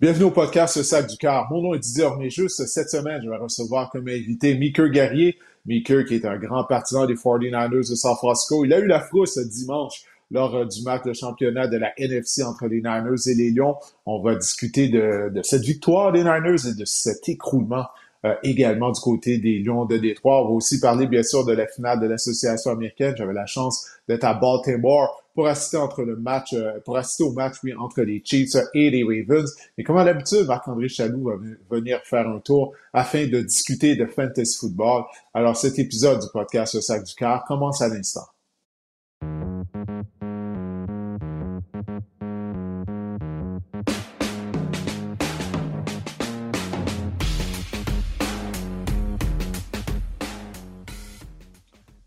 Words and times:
Bienvenue 0.00 0.24
au 0.24 0.30
podcast 0.30 0.78
Le 0.78 0.82
Sac 0.82 1.08
du 1.08 1.18
Car. 1.18 1.52
Mon 1.52 1.60
nom 1.60 1.74
est 1.74 1.78
Didier 1.78 2.04
Orméjus. 2.04 2.48
Cette 2.48 2.88
semaine, 2.88 3.20
je 3.22 3.28
vais 3.28 3.36
recevoir 3.36 3.90
comme 3.90 4.08
invité 4.08 4.54
Meeker 4.54 4.88
Guerrier. 4.88 5.36
Meeker, 5.66 6.06
qui 6.06 6.14
est 6.14 6.24
un 6.24 6.38
grand 6.38 6.64
partisan 6.64 7.04
des 7.04 7.16
49ers 7.16 7.90
de 7.90 7.94
San 7.94 8.16
Francisco. 8.16 8.64
Il 8.64 8.72
a 8.72 8.78
eu 8.78 8.86
la 8.86 9.00
frousse 9.00 9.36
dimanche 9.36 10.04
lors 10.30 10.54
euh, 10.54 10.64
du 10.64 10.82
match 10.84 11.02
de 11.04 11.12
championnat 11.12 11.66
de 11.66 11.76
la 11.76 11.92
NFC 11.98 12.42
entre 12.42 12.66
les 12.66 12.78
Niners 12.78 13.28
et 13.28 13.34
les 13.34 13.50
Lions. 13.50 13.76
On 14.06 14.22
va 14.22 14.36
discuter 14.36 14.88
de, 14.88 15.30
cette 15.42 15.64
victoire 15.64 16.12
des 16.12 16.20
Niners 16.20 16.66
et 16.66 16.74
de 16.74 16.84
cet 16.86 17.28
écroulement 17.28 17.84
euh, 18.24 18.34
également 18.42 18.92
du 18.92 19.00
côté 19.02 19.36
des 19.36 19.58
Lions 19.58 19.84
de 19.84 19.98
Détroit. 19.98 20.42
On 20.46 20.48
va 20.48 20.54
aussi 20.54 20.80
parler 20.80 21.08
bien 21.08 21.22
sûr 21.22 21.44
de 21.44 21.52
la 21.52 21.66
finale 21.66 22.00
de 22.00 22.06
l'association 22.06 22.70
américaine. 22.70 23.14
J'avais 23.18 23.34
la 23.34 23.44
chance 23.44 23.86
d'être 24.08 24.24
à 24.24 24.32
Baltimore 24.32 25.19
pour 25.34 25.46
assister 25.46 25.76
entre 25.76 26.02
le 26.02 26.16
match, 26.16 26.52
euh, 26.52 26.80
pour 26.84 26.96
assister 26.96 27.24
au 27.24 27.32
match 27.32 27.56
oui, 27.62 27.74
entre 27.74 28.02
les 28.02 28.22
Chiefs 28.24 28.56
et 28.74 28.90
les 28.90 29.04
Ravens. 29.04 29.50
Et 29.78 29.84
comme 29.84 29.96
à 29.96 30.04
l'habitude, 30.04 30.46
Marc-André 30.46 30.88
Chaloux 30.88 31.24
va 31.24 31.76
venir 31.76 32.00
faire 32.04 32.28
un 32.28 32.40
tour 32.40 32.74
afin 32.92 33.26
de 33.26 33.40
discuter 33.40 33.96
de 33.96 34.06
fantasy 34.06 34.58
football. 34.58 35.04
Alors 35.34 35.56
cet 35.56 35.78
épisode 35.78 36.20
du 36.20 36.26
podcast 36.32 36.74
Le 36.74 36.80
Sac 36.80 37.04
du 37.04 37.14
Car 37.14 37.44
commence 37.44 37.80
à 37.82 37.88
l'instant. 37.88 38.26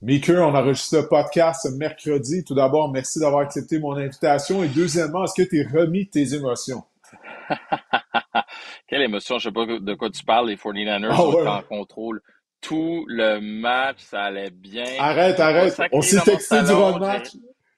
Mickey, 0.03 0.37
on 0.37 0.53
enregistre 0.53 0.97
le 0.97 1.07
podcast 1.07 1.65
mercredi. 1.77 2.43
Tout 2.43 2.53
d'abord, 2.53 2.91
merci 2.91 3.21
d'avoir 3.21 3.39
accepté 3.39 3.79
mon 3.79 3.95
invitation. 3.95 4.61
Et 4.61 4.67
deuxièmement, 4.67 5.23
est-ce 5.23 5.41
que 5.41 5.47
tu 5.47 5.61
es 5.61 5.65
remis 5.65 6.09
tes 6.09 6.33
émotions? 6.33 6.83
Quelle 8.89 9.03
émotion? 9.03 9.39
Je 9.39 9.47
ne 9.47 9.53
sais 9.53 9.65
pas 9.65 9.79
de 9.79 9.93
quoi 9.93 10.09
tu 10.09 10.25
parles. 10.25 10.49
Les 10.49 10.57
49ers 10.57 11.07
ah 11.09 11.15
sont 11.15 11.47
en 11.47 11.61
contrôle. 11.61 12.21
Tout 12.59 13.05
le 13.07 13.39
match, 13.39 13.99
ça 13.99 14.23
allait 14.23 14.49
bien. 14.49 14.83
Arrête, 14.99 15.39
arrête. 15.39 15.81
On 15.93 16.01
s'est 16.01 16.19
texté 16.19 16.61
durant 16.63 16.97
le 16.97 16.99
match. 16.99 17.29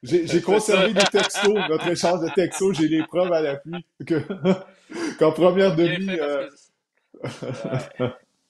J'ai 0.02 0.42
conservé 0.42 0.94
des 0.94 1.04
textos, 1.04 1.54
notre 1.70 1.88
échange 1.90 2.22
de 2.22 2.30
textos. 2.34 2.76
J'ai 2.76 2.88
les 2.88 3.04
preuves 3.04 3.32
à 3.32 3.42
l'appui 3.42 3.86
qu'en 5.20 5.32
première 5.32 5.76
demi... 5.76 6.10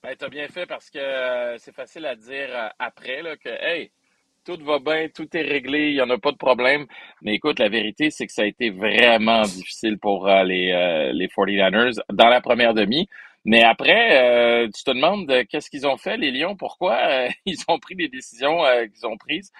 Ben, 0.06 0.16
tu 0.16 0.26
as 0.26 0.30
bien 0.30 0.48
fait 0.50 0.68
parce 0.68 0.92
que 0.92 1.00
euh, 1.00 1.58
c'est 1.58 1.74
facile 1.74 2.06
à 2.06 2.16
dire 2.16 2.50
euh, 2.52 2.68
après 2.78 3.24
là, 3.24 3.36
que, 3.38 3.50
hey, 3.50 3.90
tout 4.46 4.56
va 4.64 4.78
bien, 4.78 5.08
tout 5.10 5.28
est 5.36 5.42
réglé, 5.42 5.90
il 5.90 5.94
n'y 5.96 6.02
en 6.02 6.10
a 6.12 6.20
pas 6.20 6.32
de 6.32 6.38
problème. 6.38 6.86
Mais 7.24 7.34
écoute, 7.34 7.58
la 7.58 7.70
vérité, 7.70 8.12
c'est 8.12 8.28
que 8.28 8.32
ça 8.32 8.44
a 8.44 8.46
été 8.46 8.70
vraiment 8.70 9.42
difficile 9.42 9.98
pour 9.98 10.28
euh, 10.28 10.44
les, 10.44 11.12
les 11.12 11.28
49ers 11.28 12.00
dans 12.14 12.30
la 12.30 12.40
première 12.40 12.76
demi. 12.76 13.10
Mais 13.46 13.64
après, 13.64 14.68
tu 14.76 14.84
te 14.84 14.92
demandes 14.92 15.28
qu'est-ce 15.50 15.72
qu'ils 15.72 15.88
ont 15.88 15.98
fait, 15.98 16.18
les 16.18 16.30
Lions, 16.30 16.56
pourquoi 16.56 17.28
ils 17.48 17.58
ont 17.68 17.80
pris 17.80 17.96
les 17.96 18.08
décisions 18.08 18.60
qu'ils 18.94 19.08
ont 19.08 19.18
prises? 19.18 19.52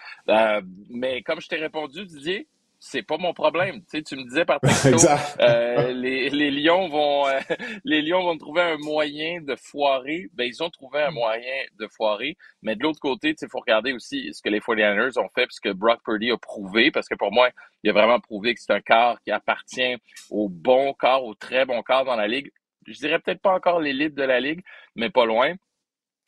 mais 0.92 1.24
comme 1.24 1.42
je 1.42 1.48
t'ai 1.48 1.58
répondu, 1.58 2.06
Didier, 2.06 2.48
c'est 2.88 3.02
pas 3.02 3.18
mon 3.18 3.34
problème. 3.34 3.82
Tu, 3.82 3.98
sais, 3.98 4.04
tu 4.04 4.16
me 4.16 4.24
disais 4.24 4.46
par 4.46 4.60
texto, 4.62 4.96
euh, 5.40 5.92
les, 5.92 6.30
les 6.30 6.52
Lions 6.52 6.88
vont 6.88 7.28
euh, 7.28 7.40
les 7.84 8.04
Lions 8.04 8.22
vont 8.22 8.38
trouver 8.38 8.62
un 8.62 8.78
moyen 8.78 9.42
de 9.42 9.56
foirer. 9.56 10.30
Ben, 10.34 10.44
ils 10.44 10.62
ont 10.62 10.70
trouvé 10.70 11.02
un 11.02 11.10
moyen 11.10 11.64
de 11.80 11.88
foirer. 11.88 12.38
Mais 12.62 12.76
de 12.76 12.84
l'autre 12.84 13.00
côté, 13.00 13.36
il 13.42 13.48
faut 13.50 13.60
regarder 13.60 13.92
aussi 13.92 14.32
ce 14.34 14.42
que 14.44 14.50
les 14.50 14.60
49ers 14.60 15.18
ont 15.18 15.30
fait, 15.34 15.48
puisque 15.48 15.72
Brock 15.72 16.00
Purdy 16.06 16.30
a 16.30 16.38
prouvé, 16.38 16.92
parce 16.92 17.10
que 17.10 17.16
pour 17.16 17.32
moi, 17.32 17.50
il 17.84 17.90
a 17.90 17.94
vraiment 17.94 18.20
prouvé 18.20 18.54
que 18.54 18.62
c'est 18.62 18.74
un 18.74 18.82
quart 18.82 19.20
qui 19.24 19.32
appartient 19.32 19.96
au 20.30 20.48
bon 20.48 20.94
quart, 20.94 21.24
au 21.24 21.34
très 21.34 21.66
bon 21.66 21.82
quart 21.82 22.06
dans 22.06 22.16
la 22.16 22.28
ligue. 22.28 22.52
Je 22.86 23.00
dirais 23.00 23.18
peut-être 23.18 23.42
pas 23.42 23.56
encore 23.56 23.80
l'élite 23.80 24.14
de 24.14 24.24
la 24.24 24.40
ligue, 24.40 24.62
mais 24.96 25.10
pas 25.10 25.26
loin. 25.26 25.56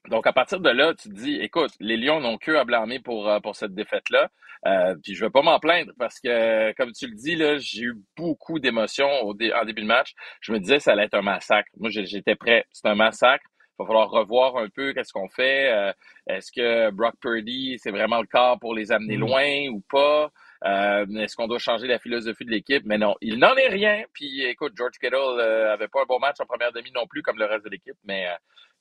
Donc, 0.09 0.25
à 0.27 0.33
partir 0.33 0.59
de 0.59 0.69
là, 0.69 0.93
tu 0.93 1.09
te 1.09 1.13
dis, 1.13 1.39
écoute, 1.41 1.71
les 1.79 1.97
Lions 1.97 2.21
n'ont 2.21 2.37
que 2.37 2.51
à 2.51 2.63
blâmer 2.63 2.99
pour, 2.99 3.29
euh, 3.29 3.39
pour 3.39 3.55
cette 3.55 3.73
défaite-là. 3.73 4.29
Euh, 4.65 4.95
puis 5.03 5.13
je 5.13 5.23
vais 5.23 5.29
pas 5.29 5.41
m'en 5.41 5.59
plaindre 5.59 5.91
parce 5.99 6.19
que, 6.19 6.71
comme 6.73 6.91
tu 6.91 7.07
le 7.07 7.15
dis, 7.15 7.35
là, 7.35 7.57
j'ai 7.57 7.83
eu 7.83 7.95
beaucoup 8.15 8.59
d'émotions 8.59 9.21
au 9.23 9.31
en 9.31 9.65
début 9.65 9.81
de 9.81 9.87
match. 9.87 10.13
Je 10.41 10.51
me 10.51 10.59
disais 10.59 10.79
ça 10.79 10.93
allait 10.93 11.05
être 11.05 11.13
un 11.13 11.21
massacre. 11.21 11.69
Moi, 11.77 11.89
j'étais 11.91 12.35
prêt. 12.35 12.65
C'est 12.71 12.87
un 12.87 12.95
massacre. 12.95 13.45
Il 13.79 13.83
va 13.83 13.87
falloir 13.87 14.09
revoir 14.09 14.57
un 14.57 14.69
peu 14.69 14.93
qu'est-ce 14.93 15.13
qu'on 15.13 15.29
fait. 15.29 15.71
Euh, 15.71 15.93
est-ce 16.27 16.51
que 16.51 16.89
Brock 16.89 17.13
Purdy, 17.21 17.77
c'est 17.77 17.91
vraiment 17.91 18.19
le 18.19 18.25
cas 18.25 18.55
pour 18.59 18.73
les 18.73 18.91
amener 18.91 19.17
mm. 19.17 19.19
loin 19.19 19.67
ou 19.69 19.83
pas? 19.91 20.31
Euh, 20.65 21.05
est-ce 21.17 21.35
qu'on 21.35 21.47
doit 21.47 21.59
changer 21.59 21.85
la 21.85 21.99
philosophie 21.99 22.43
de 22.43 22.49
l'équipe? 22.49 22.81
Mais 22.85 22.97
non, 22.97 23.13
il 23.21 23.37
n'en 23.37 23.55
est 23.55 23.67
rien. 23.67 24.03
Puis 24.13 24.43
écoute, 24.45 24.73
George 24.75 24.97
Kittle 24.99 25.15
euh, 25.15 25.71
avait 25.71 25.87
pas 25.87 26.01
un 26.01 26.05
bon 26.05 26.17
match 26.17 26.37
en 26.39 26.45
première 26.47 26.71
demi 26.71 26.91
non 26.91 27.05
plus 27.05 27.21
comme 27.21 27.37
le 27.37 27.45
reste 27.45 27.65
de 27.65 27.69
l'équipe. 27.69 27.97
Mais 28.03 28.27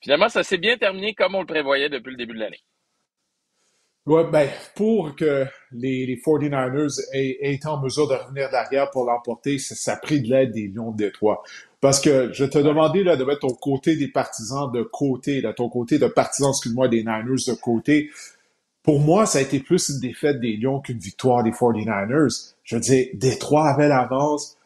finalement, 0.00 0.28
ça 0.28 0.42
s'est 0.42 0.58
bien 0.58 0.76
terminé 0.76 1.14
comme 1.14 1.34
on 1.34 1.40
le 1.40 1.46
prévoyait 1.46 1.88
depuis 1.88 2.10
le 2.10 2.16
début 2.16 2.34
de 2.34 2.40
l'année. 2.40 2.62
Ouais, 4.06 4.22
ben, 4.30 4.48
pour 4.76 5.16
que 5.16 5.46
les, 5.72 6.06
les 6.06 6.16
49ers 6.16 7.00
aient, 7.12 7.38
été 7.40 7.66
en 7.66 7.80
mesure 7.80 8.06
de 8.06 8.14
revenir 8.14 8.48
derrière 8.50 8.88
pour 8.92 9.04
l'emporter, 9.04 9.58
ça, 9.58 9.74
ça, 9.74 9.94
a 9.94 9.96
pris 9.96 10.20
de 10.20 10.30
l'aide 10.30 10.52
des 10.52 10.68
Lions 10.68 10.92
de 10.92 10.96
Détroit. 10.96 11.42
Parce 11.80 12.00
que 12.00 12.32
je 12.32 12.44
te 12.44 12.58
demandais 12.58 13.02
là, 13.02 13.16
de 13.16 13.24
mettre 13.24 13.40
ton 13.40 13.54
côté 13.54 13.96
des 13.96 14.06
partisans 14.06 14.70
de 14.72 14.82
côté, 14.82 15.40
là, 15.40 15.52
ton 15.52 15.68
côté 15.68 15.98
de 15.98 16.06
partisans, 16.06 16.50
excuse-moi, 16.50 16.86
des 16.86 16.98
Niners 16.98 17.46
de 17.48 17.54
côté. 17.54 18.10
Pour 18.84 19.00
moi, 19.00 19.26
ça 19.26 19.38
a 19.38 19.42
été 19.42 19.58
plus 19.58 19.88
une 19.88 19.98
défaite 19.98 20.38
des 20.38 20.56
Lions 20.56 20.78
qu'une 20.78 20.98
victoire 20.98 21.42
des 21.42 21.50
49ers. 21.50 22.54
Je 22.62 22.76
veux 22.76 22.80
dire, 22.80 23.08
Détroit 23.14 23.68
avait 23.68 23.88
l'avance. 23.88 24.56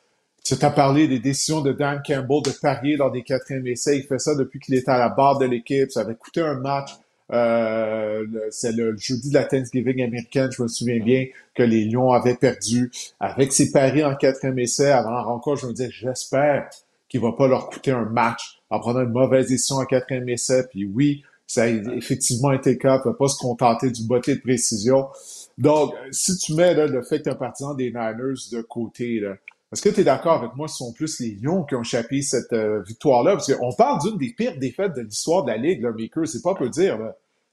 Tu 0.44 0.56
t'as 0.56 0.70
parlé 0.70 1.06
des 1.06 1.18
décisions 1.18 1.60
de 1.60 1.72
Dan 1.72 2.02
Campbell 2.04 2.42
de 2.42 2.50
parier 2.50 2.96
lors 2.96 3.12
des 3.12 3.22
quatrièmes 3.22 3.66
essais. 3.66 3.98
Il 3.98 4.04
fait 4.04 4.18
ça 4.18 4.34
depuis 4.34 4.58
qu'il 4.58 4.74
était 4.74 4.90
à 4.90 4.98
la 4.98 5.08
barre 5.08 5.38
de 5.38 5.44
l'équipe. 5.44 5.90
Ça 5.90 6.00
avait 6.00 6.14
coûté 6.14 6.40
un 6.40 6.54
match. 6.54 6.90
Euh, 7.32 8.26
c'est 8.50 8.72
le 8.72 8.96
jeudi 8.96 9.28
de 9.28 9.34
la 9.34 9.44
Thanksgiving 9.44 10.02
américaine, 10.02 10.50
je 10.50 10.62
me 10.62 10.68
souviens 10.68 10.98
bien 10.98 11.26
que 11.54 11.62
les 11.62 11.84
Lions 11.84 12.10
avaient 12.10 12.34
perdu 12.34 12.90
avec 13.20 13.52
ses 13.52 13.70
paris 13.70 14.04
en 14.04 14.16
quatrième 14.16 14.58
essai 14.58 14.90
avant 14.90 15.12
la 15.12 15.22
rencontre. 15.22 15.62
Je 15.62 15.66
me 15.66 15.72
disais, 15.72 15.90
j'espère 15.90 16.68
qu'il 17.08 17.20
va 17.20 17.32
pas 17.32 17.46
leur 17.46 17.68
coûter 17.68 17.92
un 17.92 18.04
match 18.04 18.60
en 18.68 18.80
prenant 18.80 19.02
une 19.02 19.10
mauvaise 19.10 19.48
décision 19.48 19.76
en 19.76 19.84
quatrième 19.84 20.28
essai. 20.28 20.64
Puis 20.70 20.84
oui, 20.86 21.22
ça 21.46 21.64
a 21.64 21.66
effectivement 21.68 22.52
été 22.52 22.72
le 22.72 22.76
cas. 22.78 23.00
ne 23.04 23.12
pas 23.12 23.28
se 23.28 23.38
contenter 23.38 23.90
du 23.90 24.04
botté 24.04 24.34
de 24.36 24.40
précision. 24.40 25.08
Donc, 25.58 25.92
si 26.10 26.36
tu 26.36 26.54
mets 26.54 26.74
le 26.74 27.02
fait 27.02 27.18
que 27.18 27.24
tu 27.24 27.30
un 27.30 27.34
partisan 27.34 27.74
des 27.74 27.90
Niners 27.90 28.48
de 28.52 28.62
côté, 28.62 29.22
est-ce 29.72 29.82
que 29.82 29.88
tu 29.88 30.00
es 30.00 30.04
d'accord 30.04 30.42
avec 30.42 30.56
moi 30.56 30.66
ce 30.66 30.76
sont 30.78 30.92
plus 30.92 31.20
les 31.20 31.36
Lions 31.40 31.64
qui 31.64 31.76
ont 31.76 31.82
échappé 31.82 32.22
cette 32.22 32.52
euh, 32.52 32.82
victoire-là? 32.82 33.32
Parce 33.32 33.52
qu'on 33.52 33.72
parle 33.72 34.00
d'une 34.00 34.18
des 34.18 34.32
pires 34.32 34.56
défaites 34.58 34.94
de 34.96 35.02
l'histoire 35.02 35.44
de 35.44 35.52
la 35.52 35.56
Ligue, 35.56 35.82
là, 35.82 35.92
Maker, 35.96 36.26
c'est 36.26 36.42
pas 36.42 36.54
peu 36.54 36.68
dire. 36.68 36.98
Tu 36.98 37.02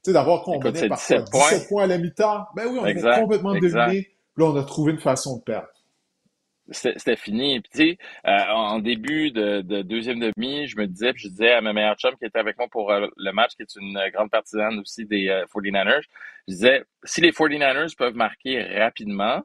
sais, 0.10 0.14
d'avoir 0.14 0.42
qu'on 0.42 0.60
menait 0.60 0.88
parfois 0.88 1.22
17 1.22 1.68
points. 1.70 1.84
à 1.84 1.88
la 1.88 1.98
mi-temps. 1.98 2.46
Ben 2.56 2.66
oui, 2.68 2.80
on 2.82 2.86
est 2.86 3.20
complètement 3.20 3.54
dominé. 3.54 4.10
Là, 4.36 4.46
on 4.46 4.56
a 4.56 4.64
trouvé 4.64 4.94
une 4.94 5.00
façon 5.00 5.38
de 5.38 5.44
perdre 5.44 5.68
c'était 6.70 7.16
fini. 7.16 7.62
Puis, 7.62 7.70
tu 7.72 7.78
sais, 7.78 7.98
euh, 8.30 8.54
en 8.54 8.80
début 8.80 9.32
de, 9.32 9.62
deuxième 9.84 10.20
demi, 10.20 10.68
je 10.68 10.78
me 10.78 10.86
disais, 10.86 11.14
puis 11.14 11.24
je 11.24 11.30
disais 11.30 11.54
à 11.54 11.62
ma 11.62 11.72
meilleure 11.72 11.96
chum 11.96 12.14
qui 12.18 12.26
était 12.26 12.40
avec 12.40 12.58
moi 12.58 12.68
pour 12.70 12.92
euh, 12.92 13.08
le 13.16 13.32
match, 13.32 13.52
qui 13.56 13.62
est 13.62 13.76
une 13.80 13.98
grande 14.14 14.30
partisane 14.30 14.78
aussi 14.80 15.06
des 15.06 15.28
49ers, 15.54 16.02
je 16.48 16.54
disais, 16.54 16.84
si 17.04 17.22
les 17.22 17.32
49ers 17.32 17.96
peuvent 17.96 18.16
marquer 18.16 18.62
rapidement, 18.80 19.44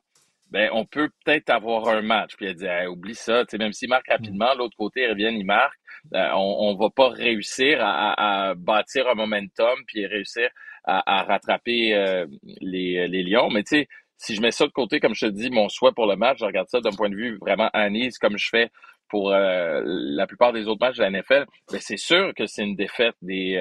ben 0.53 0.69
on 0.73 0.85
peut 0.85 1.09
peut-être 1.25 1.51
avoir 1.51 1.89
un 1.89 2.03
match. 2.03 2.37
Puis 2.37 2.47
elle 2.47 2.55
dit, 2.55 2.67
oublie 2.89 3.15
ça, 3.15 3.45
tu 3.45 3.53
sais, 3.53 3.59
même 3.59 3.73
s'ils 3.73 3.89
marquent 3.89 4.09
mm. 4.09 4.13
rapidement, 4.13 4.55
l'autre 4.55 4.77
côté, 4.77 5.03
ils 5.03 5.11
reviennent, 5.11 5.37
ils 5.37 5.47
marquent. 5.47 5.79
Euh, 6.15 6.29
on, 6.35 6.71
on 6.71 6.77
va 6.77 6.91
pas 6.91 7.09
réussir 7.09 7.79
à, 7.81 8.55
bâtir 8.57 9.09
un 9.09 9.15
momentum 9.15 9.79
puis 9.87 10.07
réussir 10.07 10.49
à, 10.85 11.23
rattraper 11.23 11.95
euh, 11.95 12.27
les, 12.61 13.09
les 13.09 13.23
Lions. 13.23 13.51
Mais 13.51 13.63
tu 13.63 13.79
sais, 13.79 13.89
si 14.19 14.35
je 14.35 14.41
mets 14.41 14.51
ça 14.51 14.67
de 14.67 14.73
côté, 14.73 15.01
comme 15.01 15.15
je 15.15 15.27
te 15.27 15.31
dis, 15.31 15.51
mon 15.51 15.69
souhait 15.69 15.93
pour 15.93 16.07
le 16.07 16.17
match, 16.17 16.39
je 16.41 16.45
regarde 16.45 16.69
ça 16.69 16.81
d'un 16.81 16.91
point 16.91 17.09
de 17.09 17.17
vue 17.17 17.39
vraiment 17.41 17.71
analyse, 17.73 18.19
comme 18.19 18.37
je 18.37 18.49
fais 18.49 18.71
pour 19.09 19.33
euh, 19.33 19.83
la 19.85 20.27
plupart 20.27 20.53
des 20.53 20.69
autres 20.69 20.81
matchs 20.81 20.97
de 20.97 21.03
la 21.03 21.11
NFL, 21.11 21.45
ben 21.71 21.81
c'est 21.81 21.97
sûr 21.97 22.33
que 22.35 22.47
c'est 22.47 22.63
une 22.63 22.77
défaite 22.77 23.15
des, 23.21 23.59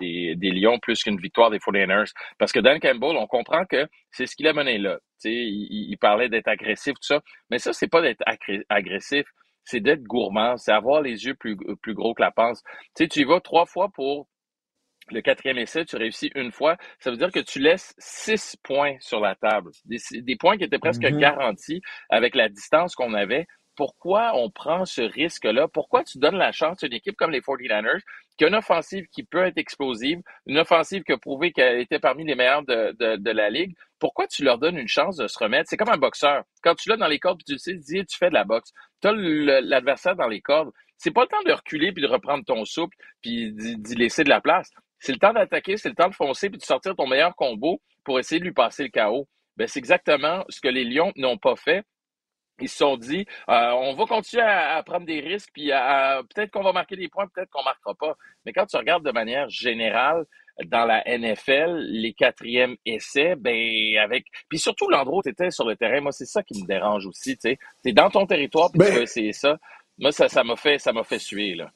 des, 0.00 0.34
des, 0.36 0.50
Lions 0.50 0.78
plus 0.80 1.02
qu'une 1.02 1.18
victoire 1.18 1.50
des 1.50 1.58
49ers. 1.58 2.12
Parce 2.38 2.52
que 2.52 2.60
Dan 2.60 2.80
Campbell, 2.80 3.16
on 3.16 3.26
comprend 3.26 3.64
que 3.64 3.86
c'est 4.10 4.26
ce 4.26 4.34
qu'il 4.34 4.48
a 4.48 4.52
mené 4.52 4.78
là. 4.78 4.98
Il, 5.24 5.90
il, 5.90 5.96
parlait 5.98 6.28
d'être 6.28 6.48
agressif, 6.48 6.94
tout 6.94 7.06
ça. 7.06 7.20
Mais 7.50 7.58
ça, 7.58 7.72
c'est 7.72 7.88
pas 7.88 8.02
d'être 8.02 8.22
agressif, 8.68 9.24
c'est 9.64 9.80
d'être 9.80 10.02
gourmand, 10.04 10.56
c'est 10.56 10.72
avoir 10.72 11.02
les 11.02 11.26
yeux 11.26 11.34
plus, 11.34 11.56
plus 11.82 11.94
gros 11.94 12.14
que 12.14 12.22
la 12.22 12.30
panse. 12.30 12.62
sais, 12.96 13.08
tu 13.08 13.20
y 13.20 13.24
vas 13.24 13.40
trois 13.40 13.66
fois 13.66 13.88
pour 13.92 14.28
le 15.10 15.20
quatrième 15.20 15.58
essai, 15.58 15.84
tu 15.84 15.96
réussis 15.96 16.30
une 16.34 16.52
fois. 16.52 16.76
Ça 16.98 17.10
veut 17.10 17.16
dire 17.16 17.30
que 17.30 17.40
tu 17.40 17.60
laisses 17.60 17.94
six 17.98 18.56
points 18.62 18.96
sur 19.00 19.20
la 19.20 19.34
table. 19.34 19.70
Des, 19.84 20.36
points 20.36 20.56
qui 20.56 20.64
étaient 20.64 20.78
presque 20.78 21.02
mm-hmm. 21.02 21.18
garantis 21.18 21.80
avec 22.08 22.34
la 22.34 22.48
distance 22.48 22.94
qu'on 22.94 23.14
avait. 23.14 23.46
Pourquoi 23.76 24.32
on 24.34 24.50
prend 24.50 24.84
ce 24.84 25.02
risque-là? 25.02 25.68
Pourquoi 25.68 26.02
tu 26.02 26.18
donnes 26.18 26.38
la 26.38 26.52
chance 26.52 26.82
à 26.82 26.86
une 26.86 26.94
équipe 26.94 27.16
comme 27.16 27.30
les 27.30 27.40
49ers, 27.40 28.00
qui 28.36 28.44
a 28.44 28.48
une 28.48 28.54
offensive 28.54 29.06
qui 29.12 29.22
peut 29.22 29.44
être 29.44 29.58
explosive, 29.58 30.20
une 30.46 30.58
offensive 30.58 31.02
qui 31.04 31.12
a 31.12 31.18
prouvé 31.18 31.52
qu'elle 31.52 31.80
était 31.80 31.98
parmi 31.98 32.24
les 32.24 32.34
meilleures 32.34 32.64
de, 32.64 33.16
de, 33.16 33.30
la 33.30 33.50
ligue? 33.50 33.76
Pourquoi 33.98 34.26
tu 34.26 34.44
leur 34.44 34.58
donnes 34.58 34.78
une 34.78 34.88
chance 34.88 35.16
de 35.16 35.28
se 35.28 35.38
remettre? 35.38 35.68
C'est 35.68 35.76
comme 35.76 35.90
un 35.90 35.98
boxeur. 35.98 36.44
Quand 36.62 36.74
tu 36.74 36.88
l'as 36.88 36.96
dans 36.96 37.06
les 37.06 37.18
cordes, 37.18 37.42
tu 37.46 37.58
sais, 37.58 37.74
dis, 37.74 38.04
tu 38.04 38.16
fais 38.18 38.28
de 38.28 38.34
la 38.34 38.44
boxe. 38.44 38.72
Tu 39.00 39.08
as 39.08 39.12
l'adversaire 39.12 40.16
dans 40.16 40.28
les 40.28 40.40
cordes. 40.40 40.70
C'est 40.98 41.10
pas 41.10 41.22
le 41.22 41.28
temps 41.28 41.42
de 41.44 41.52
reculer 41.52 41.92
puis 41.92 42.02
de 42.02 42.08
reprendre 42.08 42.44
ton 42.44 42.64
souple 42.64 42.96
puis 43.22 43.52
d'y 43.52 43.94
laisser 43.94 44.24
de 44.24 44.30
la 44.30 44.40
place. 44.40 44.70
C'est 44.98 45.12
le 45.12 45.18
temps 45.18 45.32
d'attaquer, 45.32 45.76
c'est 45.76 45.90
le 45.90 45.94
temps 45.94 46.08
de 46.08 46.14
foncer 46.14 46.48
puis 46.48 46.58
de 46.58 46.64
sortir 46.64 46.96
ton 46.96 47.06
meilleur 47.06 47.34
combo 47.36 47.80
pour 48.04 48.18
essayer 48.18 48.38
de 48.38 48.44
lui 48.44 48.52
passer 48.52 48.84
le 48.84 48.88
chaos. 48.88 49.28
Ben, 49.56 49.66
c'est 49.66 49.78
exactement 49.78 50.44
ce 50.48 50.60
que 50.60 50.68
les 50.68 50.84
Lions 50.84 51.12
n'ont 51.16 51.38
pas 51.38 51.56
fait. 51.56 51.84
Ils 52.60 52.68
se 52.68 52.78
sont 52.78 52.96
dit, 52.96 53.26
euh, 53.48 53.70
on 53.72 53.94
va 53.94 54.06
continuer 54.06 54.42
à, 54.42 54.82
prendre 54.82 55.06
des 55.06 55.20
risques, 55.20 55.50
puis 55.52 55.70
peut-être 56.34 56.50
qu'on 56.50 56.62
va 56.62 56.72
marquer 56.72 56.96
des 56.96 57.08
points, 57.08 57.26
peut-être 57.28 57.50
qu'on 57.50 57.62
marquera 57.62 57.94
pas. 57.94 58.16
Mais 58.44 58.52
quand 58.52 58.66
tu 58.66 58.76
regardes 58.76 59.04
de 59.04 59.12
manière 59.12 59.48
générale 59.48 60.24
dans 60.64 60.86
la 60.86 61.02
NFL, 61.06 61.76
les 61.88 62.14
quatrièmes 62.14 62.76
essais, 62.86 63.36
ben 63.36 63.98
avec, 63.98 64.26
puis 64.48 64.58
surtout 64.58 64.88
l'endroit 64.88 65.18
où 65.18 65.22
tu 65.22 65.28
étais 65.28 65.50
sur 65.50 65.66
le 65.66 65.76
terrain, 65.76 66.00
moi 66.00 66.12
c'est 66.12 66.24
ça 66.26 66.42
qui 66.42 66.62
me 66.62 66.66
dérange 66.66 67.06
aussi. 67.06 67.36
Tu 67.36 67.58
es 67.84 67.92
dans 67.92 68.08
ton 68.08 68.26
territoire, 68.26 68.70
puis 68.70 68.80
tu 68.80 68.86
ben 68.86 68.94
veux 68.94 69.02
essayer 69.02 69.32
ça. 69.32 69.58
Moi 69.98 70.12
ça, 70.12 70.28
ça 70.28 70.44
m'a 70.44 70.56
fait, 70.56 70.78
ça 70.78 70.92
m'a 70.92 71.04
fait 71.04 71.18
suer 71.18 71.54
là. 71.54 71.70